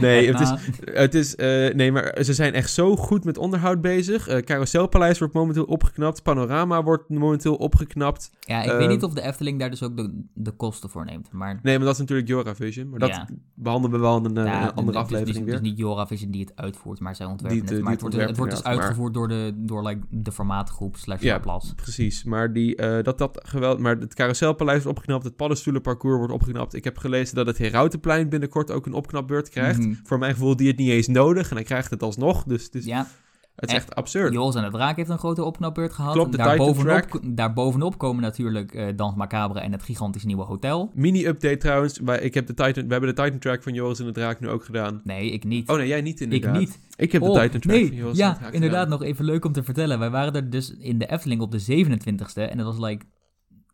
[0.00, 0.52] nee, het is,
[0.84, 4.28] het is, eh, nee, maar ze zijn echt zo goed met onderhoud bezig.
[4.28, 6.22] Eh Carouselpaleis wordt momenteel opgeknapt.
[6.22, 8.30] Panorama wordt momenteel opgeknapt.
[8.40, 11.04] Ja, ik Ehm, weet niet of de Efteling daar dus ook de, de kosten voor
[11.04, 11.32] neemt.
[11.32, 12.88] Maar Nee, maar dat is natuurlijk Joravision.
[12.88, 13.28] Maar dat Ja.
[13.54, 15.54] behandelen we wel in een, eh, ja, andere aflevering weer.
[15.54, 17.82] Het is niet Joravision die het uitvoert, maar zij ontwerpen Die het.
[17.82, 21.38] Maar het wordt, het wordt dus uitgevoerd door de, door like, de formaatgroep slash Ja.
[21.38, 21.72] Plas.
[21.76, 26.32] Precies, maar die, eh, dat, dat geweld, maar het Carouselpaleis wordt opgeknapt, het paddenstoelenparcours wordt
[26.32, 26.74] opgeknapt.
[26.74, 29.78] Ik heb gelezen dat het Herautenplein binnenkort ook een opknapbeurt krijgt.
[29.78, 29.94] Mhm.
[30.04, 32.44] Voor mijn gevoel die het niet eens nodig en hij krijgt het alsnog.
[32.44, 33.08] Dus is, Ja,
[33.56, 33.94] het is echt, echt.
[33.94, 34.32] absurd.
[34.32, 36.12] Joris en de Draak heeft een grote opknapbeurt gehad.
[36.12, 40.24] Klopt, de daar, Titan bovenop, daar bovenop komen natuurlijk eh Dans Macabre en het gigantisch
[40.24, 40.90] nieuwe hotel.
[40.94, 44.06] Mini-update trouwens, wij, ik heb de Titan, we hebben de Titan Track van Joris en
[44.06, 45.00] de Draak nu ook gedaan.
[45.04, 45.68] Nee, ik niet.
[45.68, 46.58] Oh nee, jij niet ik inderdaad.
[46.58, 46.78] niet.
[46.96, 48.98] Ik heb Oh, de Titan Track nee, van Joris en de ja, Draak inderdaad, gedaan.
[48.98, 49.98] nog even leuk om te vertellen.
[49.98, 52.50] Wij waren er dus in de Efteling op de 27e.
[52.50, 53.04] En dat was like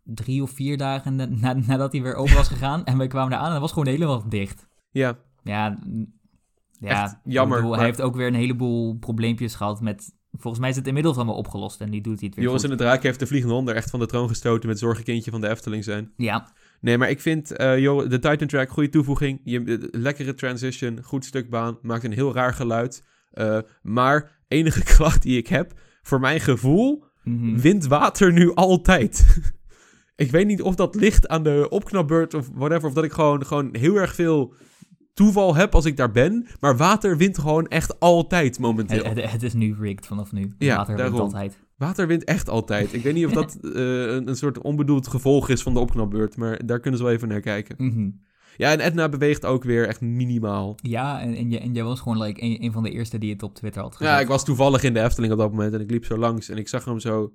[0.04, 2.84] drie of vier dagen na- na- nadat hij weer open was gegaan.
[2.84, 4.66] En wij kwamen daar aan en dat was gewoon helemaal dicht.
[4.90, 5.78] Ja, Ja,
[6.82, 10.14] ja Echt jammer, ik bedoel, maar- Hij heeft ook weer een heleboel probleempjes gehad met...
[10.32, 12.70] Volgens mij is het inmiddels allemaal opgelost en die doet hij het weer Joris goed.
[12.70, 15.40] en de Draak heeft de Vliegende Honden echt van de troon gestoten met zorgenkindje van
[15.40, 16.12] de Efteling zijn.
[16.16, 19.40] Ja, Nee, maar ik vind joh, de Titan Track, goede toevoeging.
[19.44, 21.78] Je, de- de- lekkere transition, goed stuk baan.
[21.82, 23.04] Maakt een heel raar geluid.
[23.30, 25.72] Eh, maar enige klacht die ik heb,
[26.02, 27.56] voor mijn gevoel, mhm.
[27.56, 29.26] wint water nu altijd.
[30.16, 32.88] ik weet niet of dat ligt aan de opknapbeurt of whatever.
[32.88, 34.54] Of dat ik gewoon, gewoon heel erg veel
[35.14, 36.46] toeval heb als ik daar ben.
[36.60, 39.04] Maar water wint gewoon echt altijd momenteel.
[39.04, 40.54] het, het, het is nu rigged vanaf nu.
[40.58, 41.58] Ja, Water wint altijd.
[41.76, 42.92] Water wint echt altijd.
[42.92, 46.36] Ik weet niet of dat eh, een, een soort onbedoeld gevolg is van de opknapbeurt.
[46.36, 47.74] Maar daar kunnen ze wel even naar kijken.
[47.78, 48.10] Mhm.
[48.56, 50.74] Ja, en Edna beweegt ook weer echt minimaal.
[50.82, 53.32] Ja, en, en, jij, en jij was gewoon like, een, een van de eerste die
[53.32, 54.12] het op Twitter had gezet.
[54.12, 56.48] Ja, ik was toevallig in de Efteling op dat moment en ik liep zo langs
[56.48, 57.32] en ik zag hem zo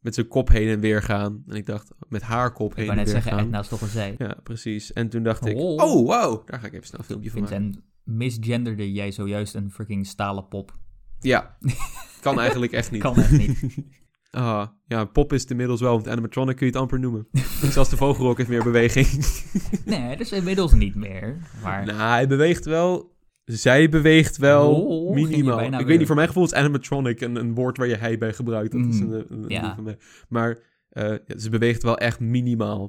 [0.00, 1.42] met zijn kop heen en weer gaan.
[1.46, 3.40] En ik dacht, met haar kop Ik heen en net weer zeggen, gaan.
[3.44, 4.14] Edna is toch een zij.
[4.18, 4.92] Ja, precies.
[4.92, 6.06] En toen dacht ik, Oh.
[6.06, 7.56] wow, daar ga ik even snel een filmpje van maken.
[7.56, 10.78] Vincent, misgenderde jij zojuist een freaking stalen pop?
[11.20, 11.56] Ja,
[12.20, 13.02] kan eigenlijk echt niet.
[13.02, 13.60] Kan echt niet.
[14.30, 17.28] Ah, ja, pop is het inmiddels wel, want animatronic kun je het amper noemen.
[17.62, 19.06] Zelfs de vogelrok heeft meer beweging.
[19.84, 21.36] Nee, dat is inmiddels niet meer.
[21.62, 23.09] Maar nou, hij beweegt wel...
[23.52, 25.60] Zij beweegt wel Oh, minimaal.
[25.60, 25.86] Ik weer.
[25.86, 28.72] weet niet, voor mijn gevoel is animatronic een, een woord waar je hij bij gebruikt.
[28.72, 29.60] Dat is Mhm, een, een, ja.
[29.60, 29.96] ding van mij.
[30.28, 32.80] Maar eh, ze beweegt wel echt minimaal.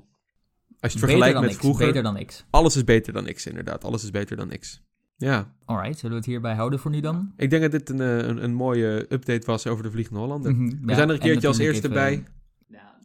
[0.79, 1.59] Als je het beter vergelijkt met niks.
[1.61, 2.45] vroeger, Beter dan niks.
[2.49, 3.83] alles is beter dan niks inderdaad.
[3.83, 4.81] Alles is beter dan niks.
[5.17, 7.33] Ja, Alright, zullen we het hierbij houden voor nu dan?
[7.37, 10.51] ik denk dat dit een, eh, een, een mooie update was over de Vliegende Hollander.
[10.55, 12.23] Mhm, We ja, zijn er een en keertje als eerste even- bij.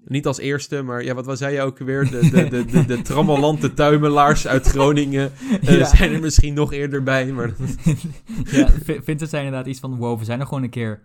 [0.08, 2.10] Niet als eerste, maar ja, wat was jij ook weer?
[2.10, 5.32] De, de, de, de, de trammelante tuimelaars uit Groningen
[5.62, 5.84] eh, Ja.
[5.84, 7.26] zijn er misschien nog eerder bij.
[7.26, 7.54] Maar
[8.50, 11.00] ja, Vincent zei inderdaad iets van, wow, we zijn er gewoon een keer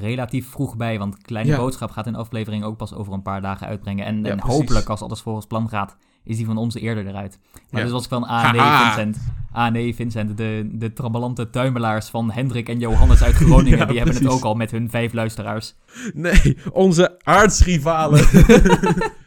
[0.00, 1.56] relatief vroeg bij, want Kleine Ja.
[1.56, 4.04] Boodschap gaat in aflevering ook pas over een paar dagen uitbrengen.
[4.04, 4.56] En, Ja, en precies.
[4.58, 7.38] hopelijk, als alles volgens plan gaat, is die van ons eerder eruit.
[7.70, 8.60] Maar dus was ik van, ah nee.
[8.94, 13.96] Vincent, ah nee Vincent, de, de trammelante tuimelaars van Hendrik en Johannes uit Groningen, die
[13.96, 15.74] hebben het ook al met hun vijf luisteraars.
[16.14, 18.24] nee, onze aardsrivalen.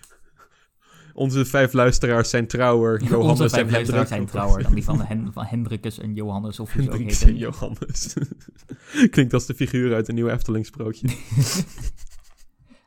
[1.19, 3.03] onze vijf luisteraars zijn trouwer.
[3.03, 6.59] Johannes Onze vijf en luisteraars zijn trouwer dan die van, Hen van Hendrikus en Johannes
[6.59, 7.37] of hoe ze ook Hendrik en.
[7.37, 8.13] Johannes.
[9.11, 11.07] Klinkt als de figuur uit een nieuw Efteling sprookje.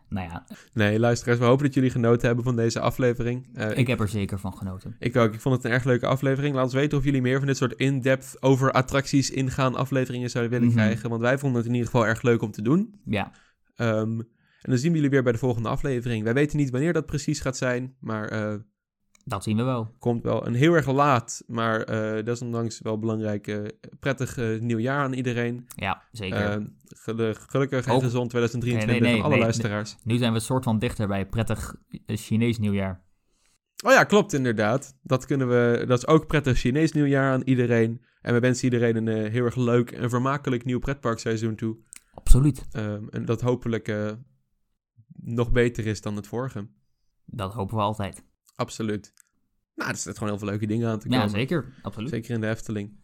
[0.09, 3.49] Nou ja, Nee, luisteraars, we hopen dat jullie genoten hebben van deze aflevering.
[3.55, 4.97] Eh, ik, ik heb er zeker van genoten.
[4.99, 5.35] ik ook.
[5.35, 6.55] Ik vond het een erg leuke aflevering.
[6.55, 10.53] Laat ons weten of jullie meer van dit soort in-depth over attracties ingaan afleveringen zouden
[10.53, 10.77] willen Mhm.
[10.77, 11.11] krijgen.
[11.11, 12.95] Want wij vonden het in ieder geval erg leuk om te doen.
[13.05, 13.31] Ja,
[13.77, 14.21] Ehm,
[14.63, 16.25] en dan zien we jullie weer bij de volgende aflevering.
[16.25, 18.55] Wij weten niet wanneer dat precies gaat zijn, maar eh,
[19.25, 19.95] dat zien we wel.
[19.99, 21.43] komt wel een heel erg laat.
[21.47, 23.47] Maar eh desondanks wel belangrijk.
[23.47, 23.59] eh,
[24.01, 25.67] prettig nieuwjaar aan iedereen.
[25.77, 26.39] Ja, zeker.
[26.51, 29.97] Eh, gelu- gelukkig en gezond 2023 Nee, nee, nee, van alle luisteraars.
[30.05, 31.75] nu zijn we een soort van dichter bij prettig
[32.07, 33.03] Chinees nieuwjaar.
[33.85, 34.99] Oh ja, klopt inderdaad.
[35.03, 38.03] Dat, kunnen we, dat is ook prettig Chinees nieuwjaar aan iedereen.
[38.21, 41.77] En we wensen iedereen een heel erg leuk en vermakelijk nieuw pretparkseizoen toe.
[42.15, 42.67] Absoluut.
[42.73, 43.89] Ehm, en dat hopelijk
[45.21, 46.67] nog beter is dan het vorige.
[47.25, 48.25] Dat hopen we altijd.
[48.55, 49.13] Absoluut.
[49.75, 51.23] Nou, er zitten gewoon heel veel leuke dingen aan te komen.
[51.23, 51.73] Ja, zeker.
[51.83, 52.11] Absoluut.
[52.11, 53.01] Zeker in de Efteling.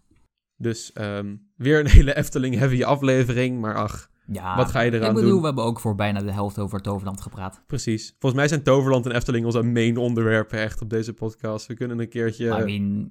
[0.57, 3.61] Dus ehm, weer een hele Efteling-heavy aflevering.
[3.61, 5.41] Maar ach, Ja, wat ga je eraan ik bedoel, doen?
[5.41, 7.63] we hebben ook voor bijna de helft over Toverland gepraat.
[7.67, 8.09] Precies.
[8.19, 11.67] Volgens mij zijn Toverland en Efteling onze main onderwerpen echt op deze podcast.
[11.67, 12.61] We kunnen een keertje...
[12.61, 13.11] I mean,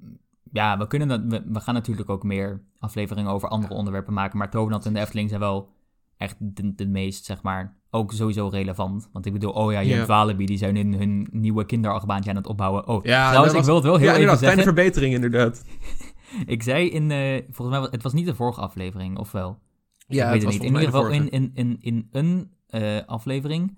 [0.51, 4.37] ja, we, kunnen dat, we, we gaan natuurlijk ook meer afleveringen over andere onderwerpen maken.
[4.37, 5.69] Maar Toverland en de Efteling zijn wel
[6.17, 9.09] echt de, de meest, zeg maar, ook sowieso relevant.
[9.11, 12.47] Want ik bedoel, oh ja, je Walibi, die zijn in hun nieuwe kinderachtbaantje aan het
[12.47, 12.87] opbouwen.
[12.87, 14.39] Oh, ja, trouwens, ik wil het wel heel ja, even zeggen.
[14.39, 15.63] kleine verbetering inderdaad.
[16.45, 19.59] Ik zei in, eh, volgens mij, was, het was niet de vorige aflevering, of wel?
[20.07, 20.61] Ja, ik weet het niet.
[20.61, 23.77] In ieder geval, in, in, in, in een eh, aflevering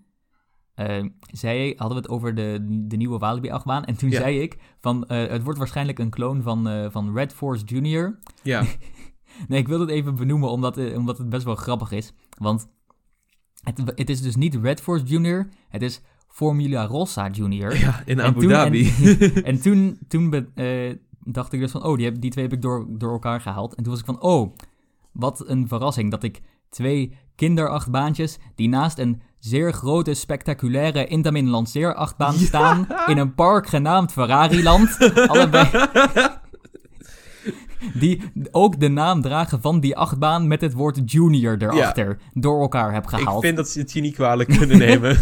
[0.74, 3.86] eh, zei, hadden we het over de, de nieuwe Walibi-achtbaan.
[3.86, 4.20] En toen Ja.
[4.20, 8.20] zei ik, van, het wordt waarschijnlijk een kloon van, van Red Force Junior.
[8.44, 8.64] Ja,
[9.48, 12.14] Nee, ik wil het even benoemen, omdat, omdat het best wel grappig is.
[12.40, 12.68] Want
[13.64, 17.78] het, het is dus niet Red Force Junior, het is Formula Rossa Junior.
[17.78, 18.94] ja, in Abu toen- Dhabi.
[19.36, 20.96] En, en toen, toen be- eh,
[21.34, 23.76] dacht ik dus van, oh, die, heb, die twee heb ik door, door elkaar gehaald.
[23.76, 24.56] En toen was ik van, oh,
[25.12, 32.34] wat een verrassing dat ik twee kinderachtbaantjes die naast een zeer grote, spectaculaire Intamin lanceerachtbaan
[32.34, 34.98] staan in een park genaamd Ferrariland.
[35.32, 35.70] allebei.
[37.94, 42.94] Die ook de naam dragen van die achtbaan met het woord junior erachter door elkaar
[42.94, 43.44] heb Ik gehaald.
[43.44, 45.18] vind dat ze het je niet kwalijk kunnen nemen.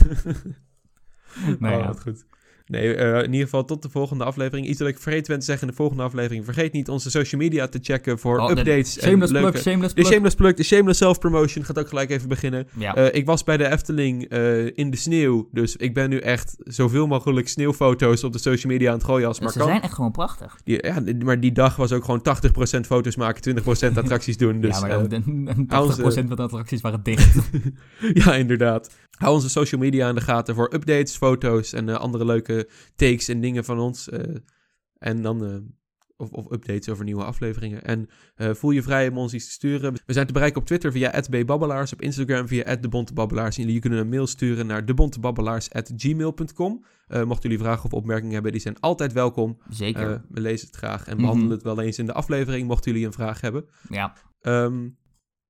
[1.59, 1.93] Nou oh, ja.
[2.01, 2.25] goed.
[2.67, 4.67] Nee, eh, in ieder geval tot de volgende aflevering.
[4.67, 6.45] Iets dat ik vergeten ben te zeggen in de volgende aflevering.
[6.45, 8.97] Vergeet niet onze social media te checken voor Oh, de- updates.
[8.99, 9.49] en Shameless leuke...
[9.51, 10.13] plug, shameless De plug.
[10.13, 12.67] shameless plug, de shameless self-promotion gaat ook gelijk even beginnen.
[12.77, 12.95] Ja.
[12.95, 15.49] Eh, ik was bij de Efteling eh, in de sneeuw.
[15.51, 19.27] Dus ik ben nu echt zoveel mogelijk sneeuwfoto's op de social media aan het gooien
[19.27, 19.67] als maar ze kan.
[19.67, 20.57] zijn echt gewoon prachtig.
[20.63, 24.61] Die, ja, maar die dag was ook gewoon 80% foto's maken, 20% attracties doen.
[24.61, 27.35] Dus, ja, maar eh, dan, dan- hou 80% onze- van de attracties waren dicht.
[28.25, 28.89] ja, inderdaad.
[29.17, 33.27] Hou onze social media in de gaten voor updates, foto's en eh, andere leuke takes
[33.27, 34.09] en dingen van ons.
[34.09, 34.35] eh,
[34.97, 35.45] en dan...
[35.45, 35.55] eh,
[36.19, 37.83] of, of updates over nieuwe afleveringen.
[37.83, 38.09] En
[38.55, 39.93] voel je vrij om ons iets te sturen.
[40.05, 43.57] We zijn te bereiken op Twitter via @bbabbelaars, op Instagram via @debontebabbelaars.
[43.57, 46.85] En jullie kunnen een mail sturen naar debontebabbelaars@gmail.com.
[47.07, 49.57] Eh mochten jullie vragen of opmerkingen hebben, die zijn altijd welkom.
[49.69, 50.21] Zeker.
[50.29, 51.21] We lezen het graag en Mhm.
[51.21, 53.65] behandelen het wel eens in de aflevering, mochten jullie een vraag hebben.
[53.89, 54.13] ja.
[54.41, 54.87] Ehm,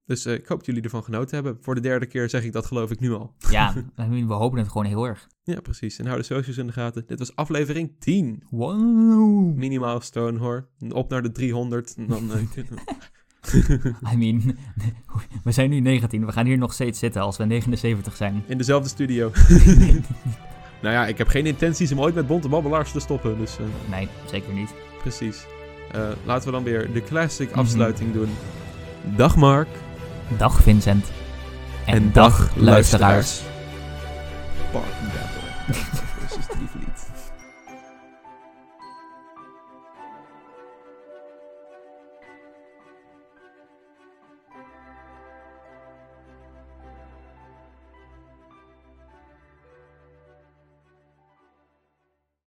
[0.08, 1.58] dus eh, ik hoop dat jullie ervan genoten hebben.
[1.62, 3.34] Voor de derde keer zeg ik dat geloof ik nu al.
[3.50, 5.28] ja, I mean, we hopen het gewoon heel erg.
[5.44, 5.98] Ja, precies.
[6.00, 7.04] En hou de socials in de gaten.
[7.08, 8.44] Dit was aflevering 10.
[8.50, 9.56] Wow.
[9.56, 10.68] Minimaal stone hoor.
[10.90, 11.94] Op naar de 300.
[11.98, 14.58] En dan, eh, I mean,
[15.44, 16.26] we zijn nu 19.
[16.26, 18.44] We gaan hier nog steeds zitten als we 79 zijn.
[18.48, 19.32] in dezelfde studio.
[20.82, 23.38] nou ja, ik heb geen intenties om ooit met bonte babbelaars te stoppen.
[23.38, 24.74] Dus eh, Nee, zeker niet.
[25.02, 25.46] precies.
[25.92, 27.60] Eh, laten we dan weer de classic Mhm.
[27.60, 28.30] afsluiting doen.
[29.16, 29.68] Dag Mark.
[30.30, 31.06] Dag Vincent.
[31.86, 33.42] En, En dag dag luisteraars.
[34.74, 36.02] luisteraars.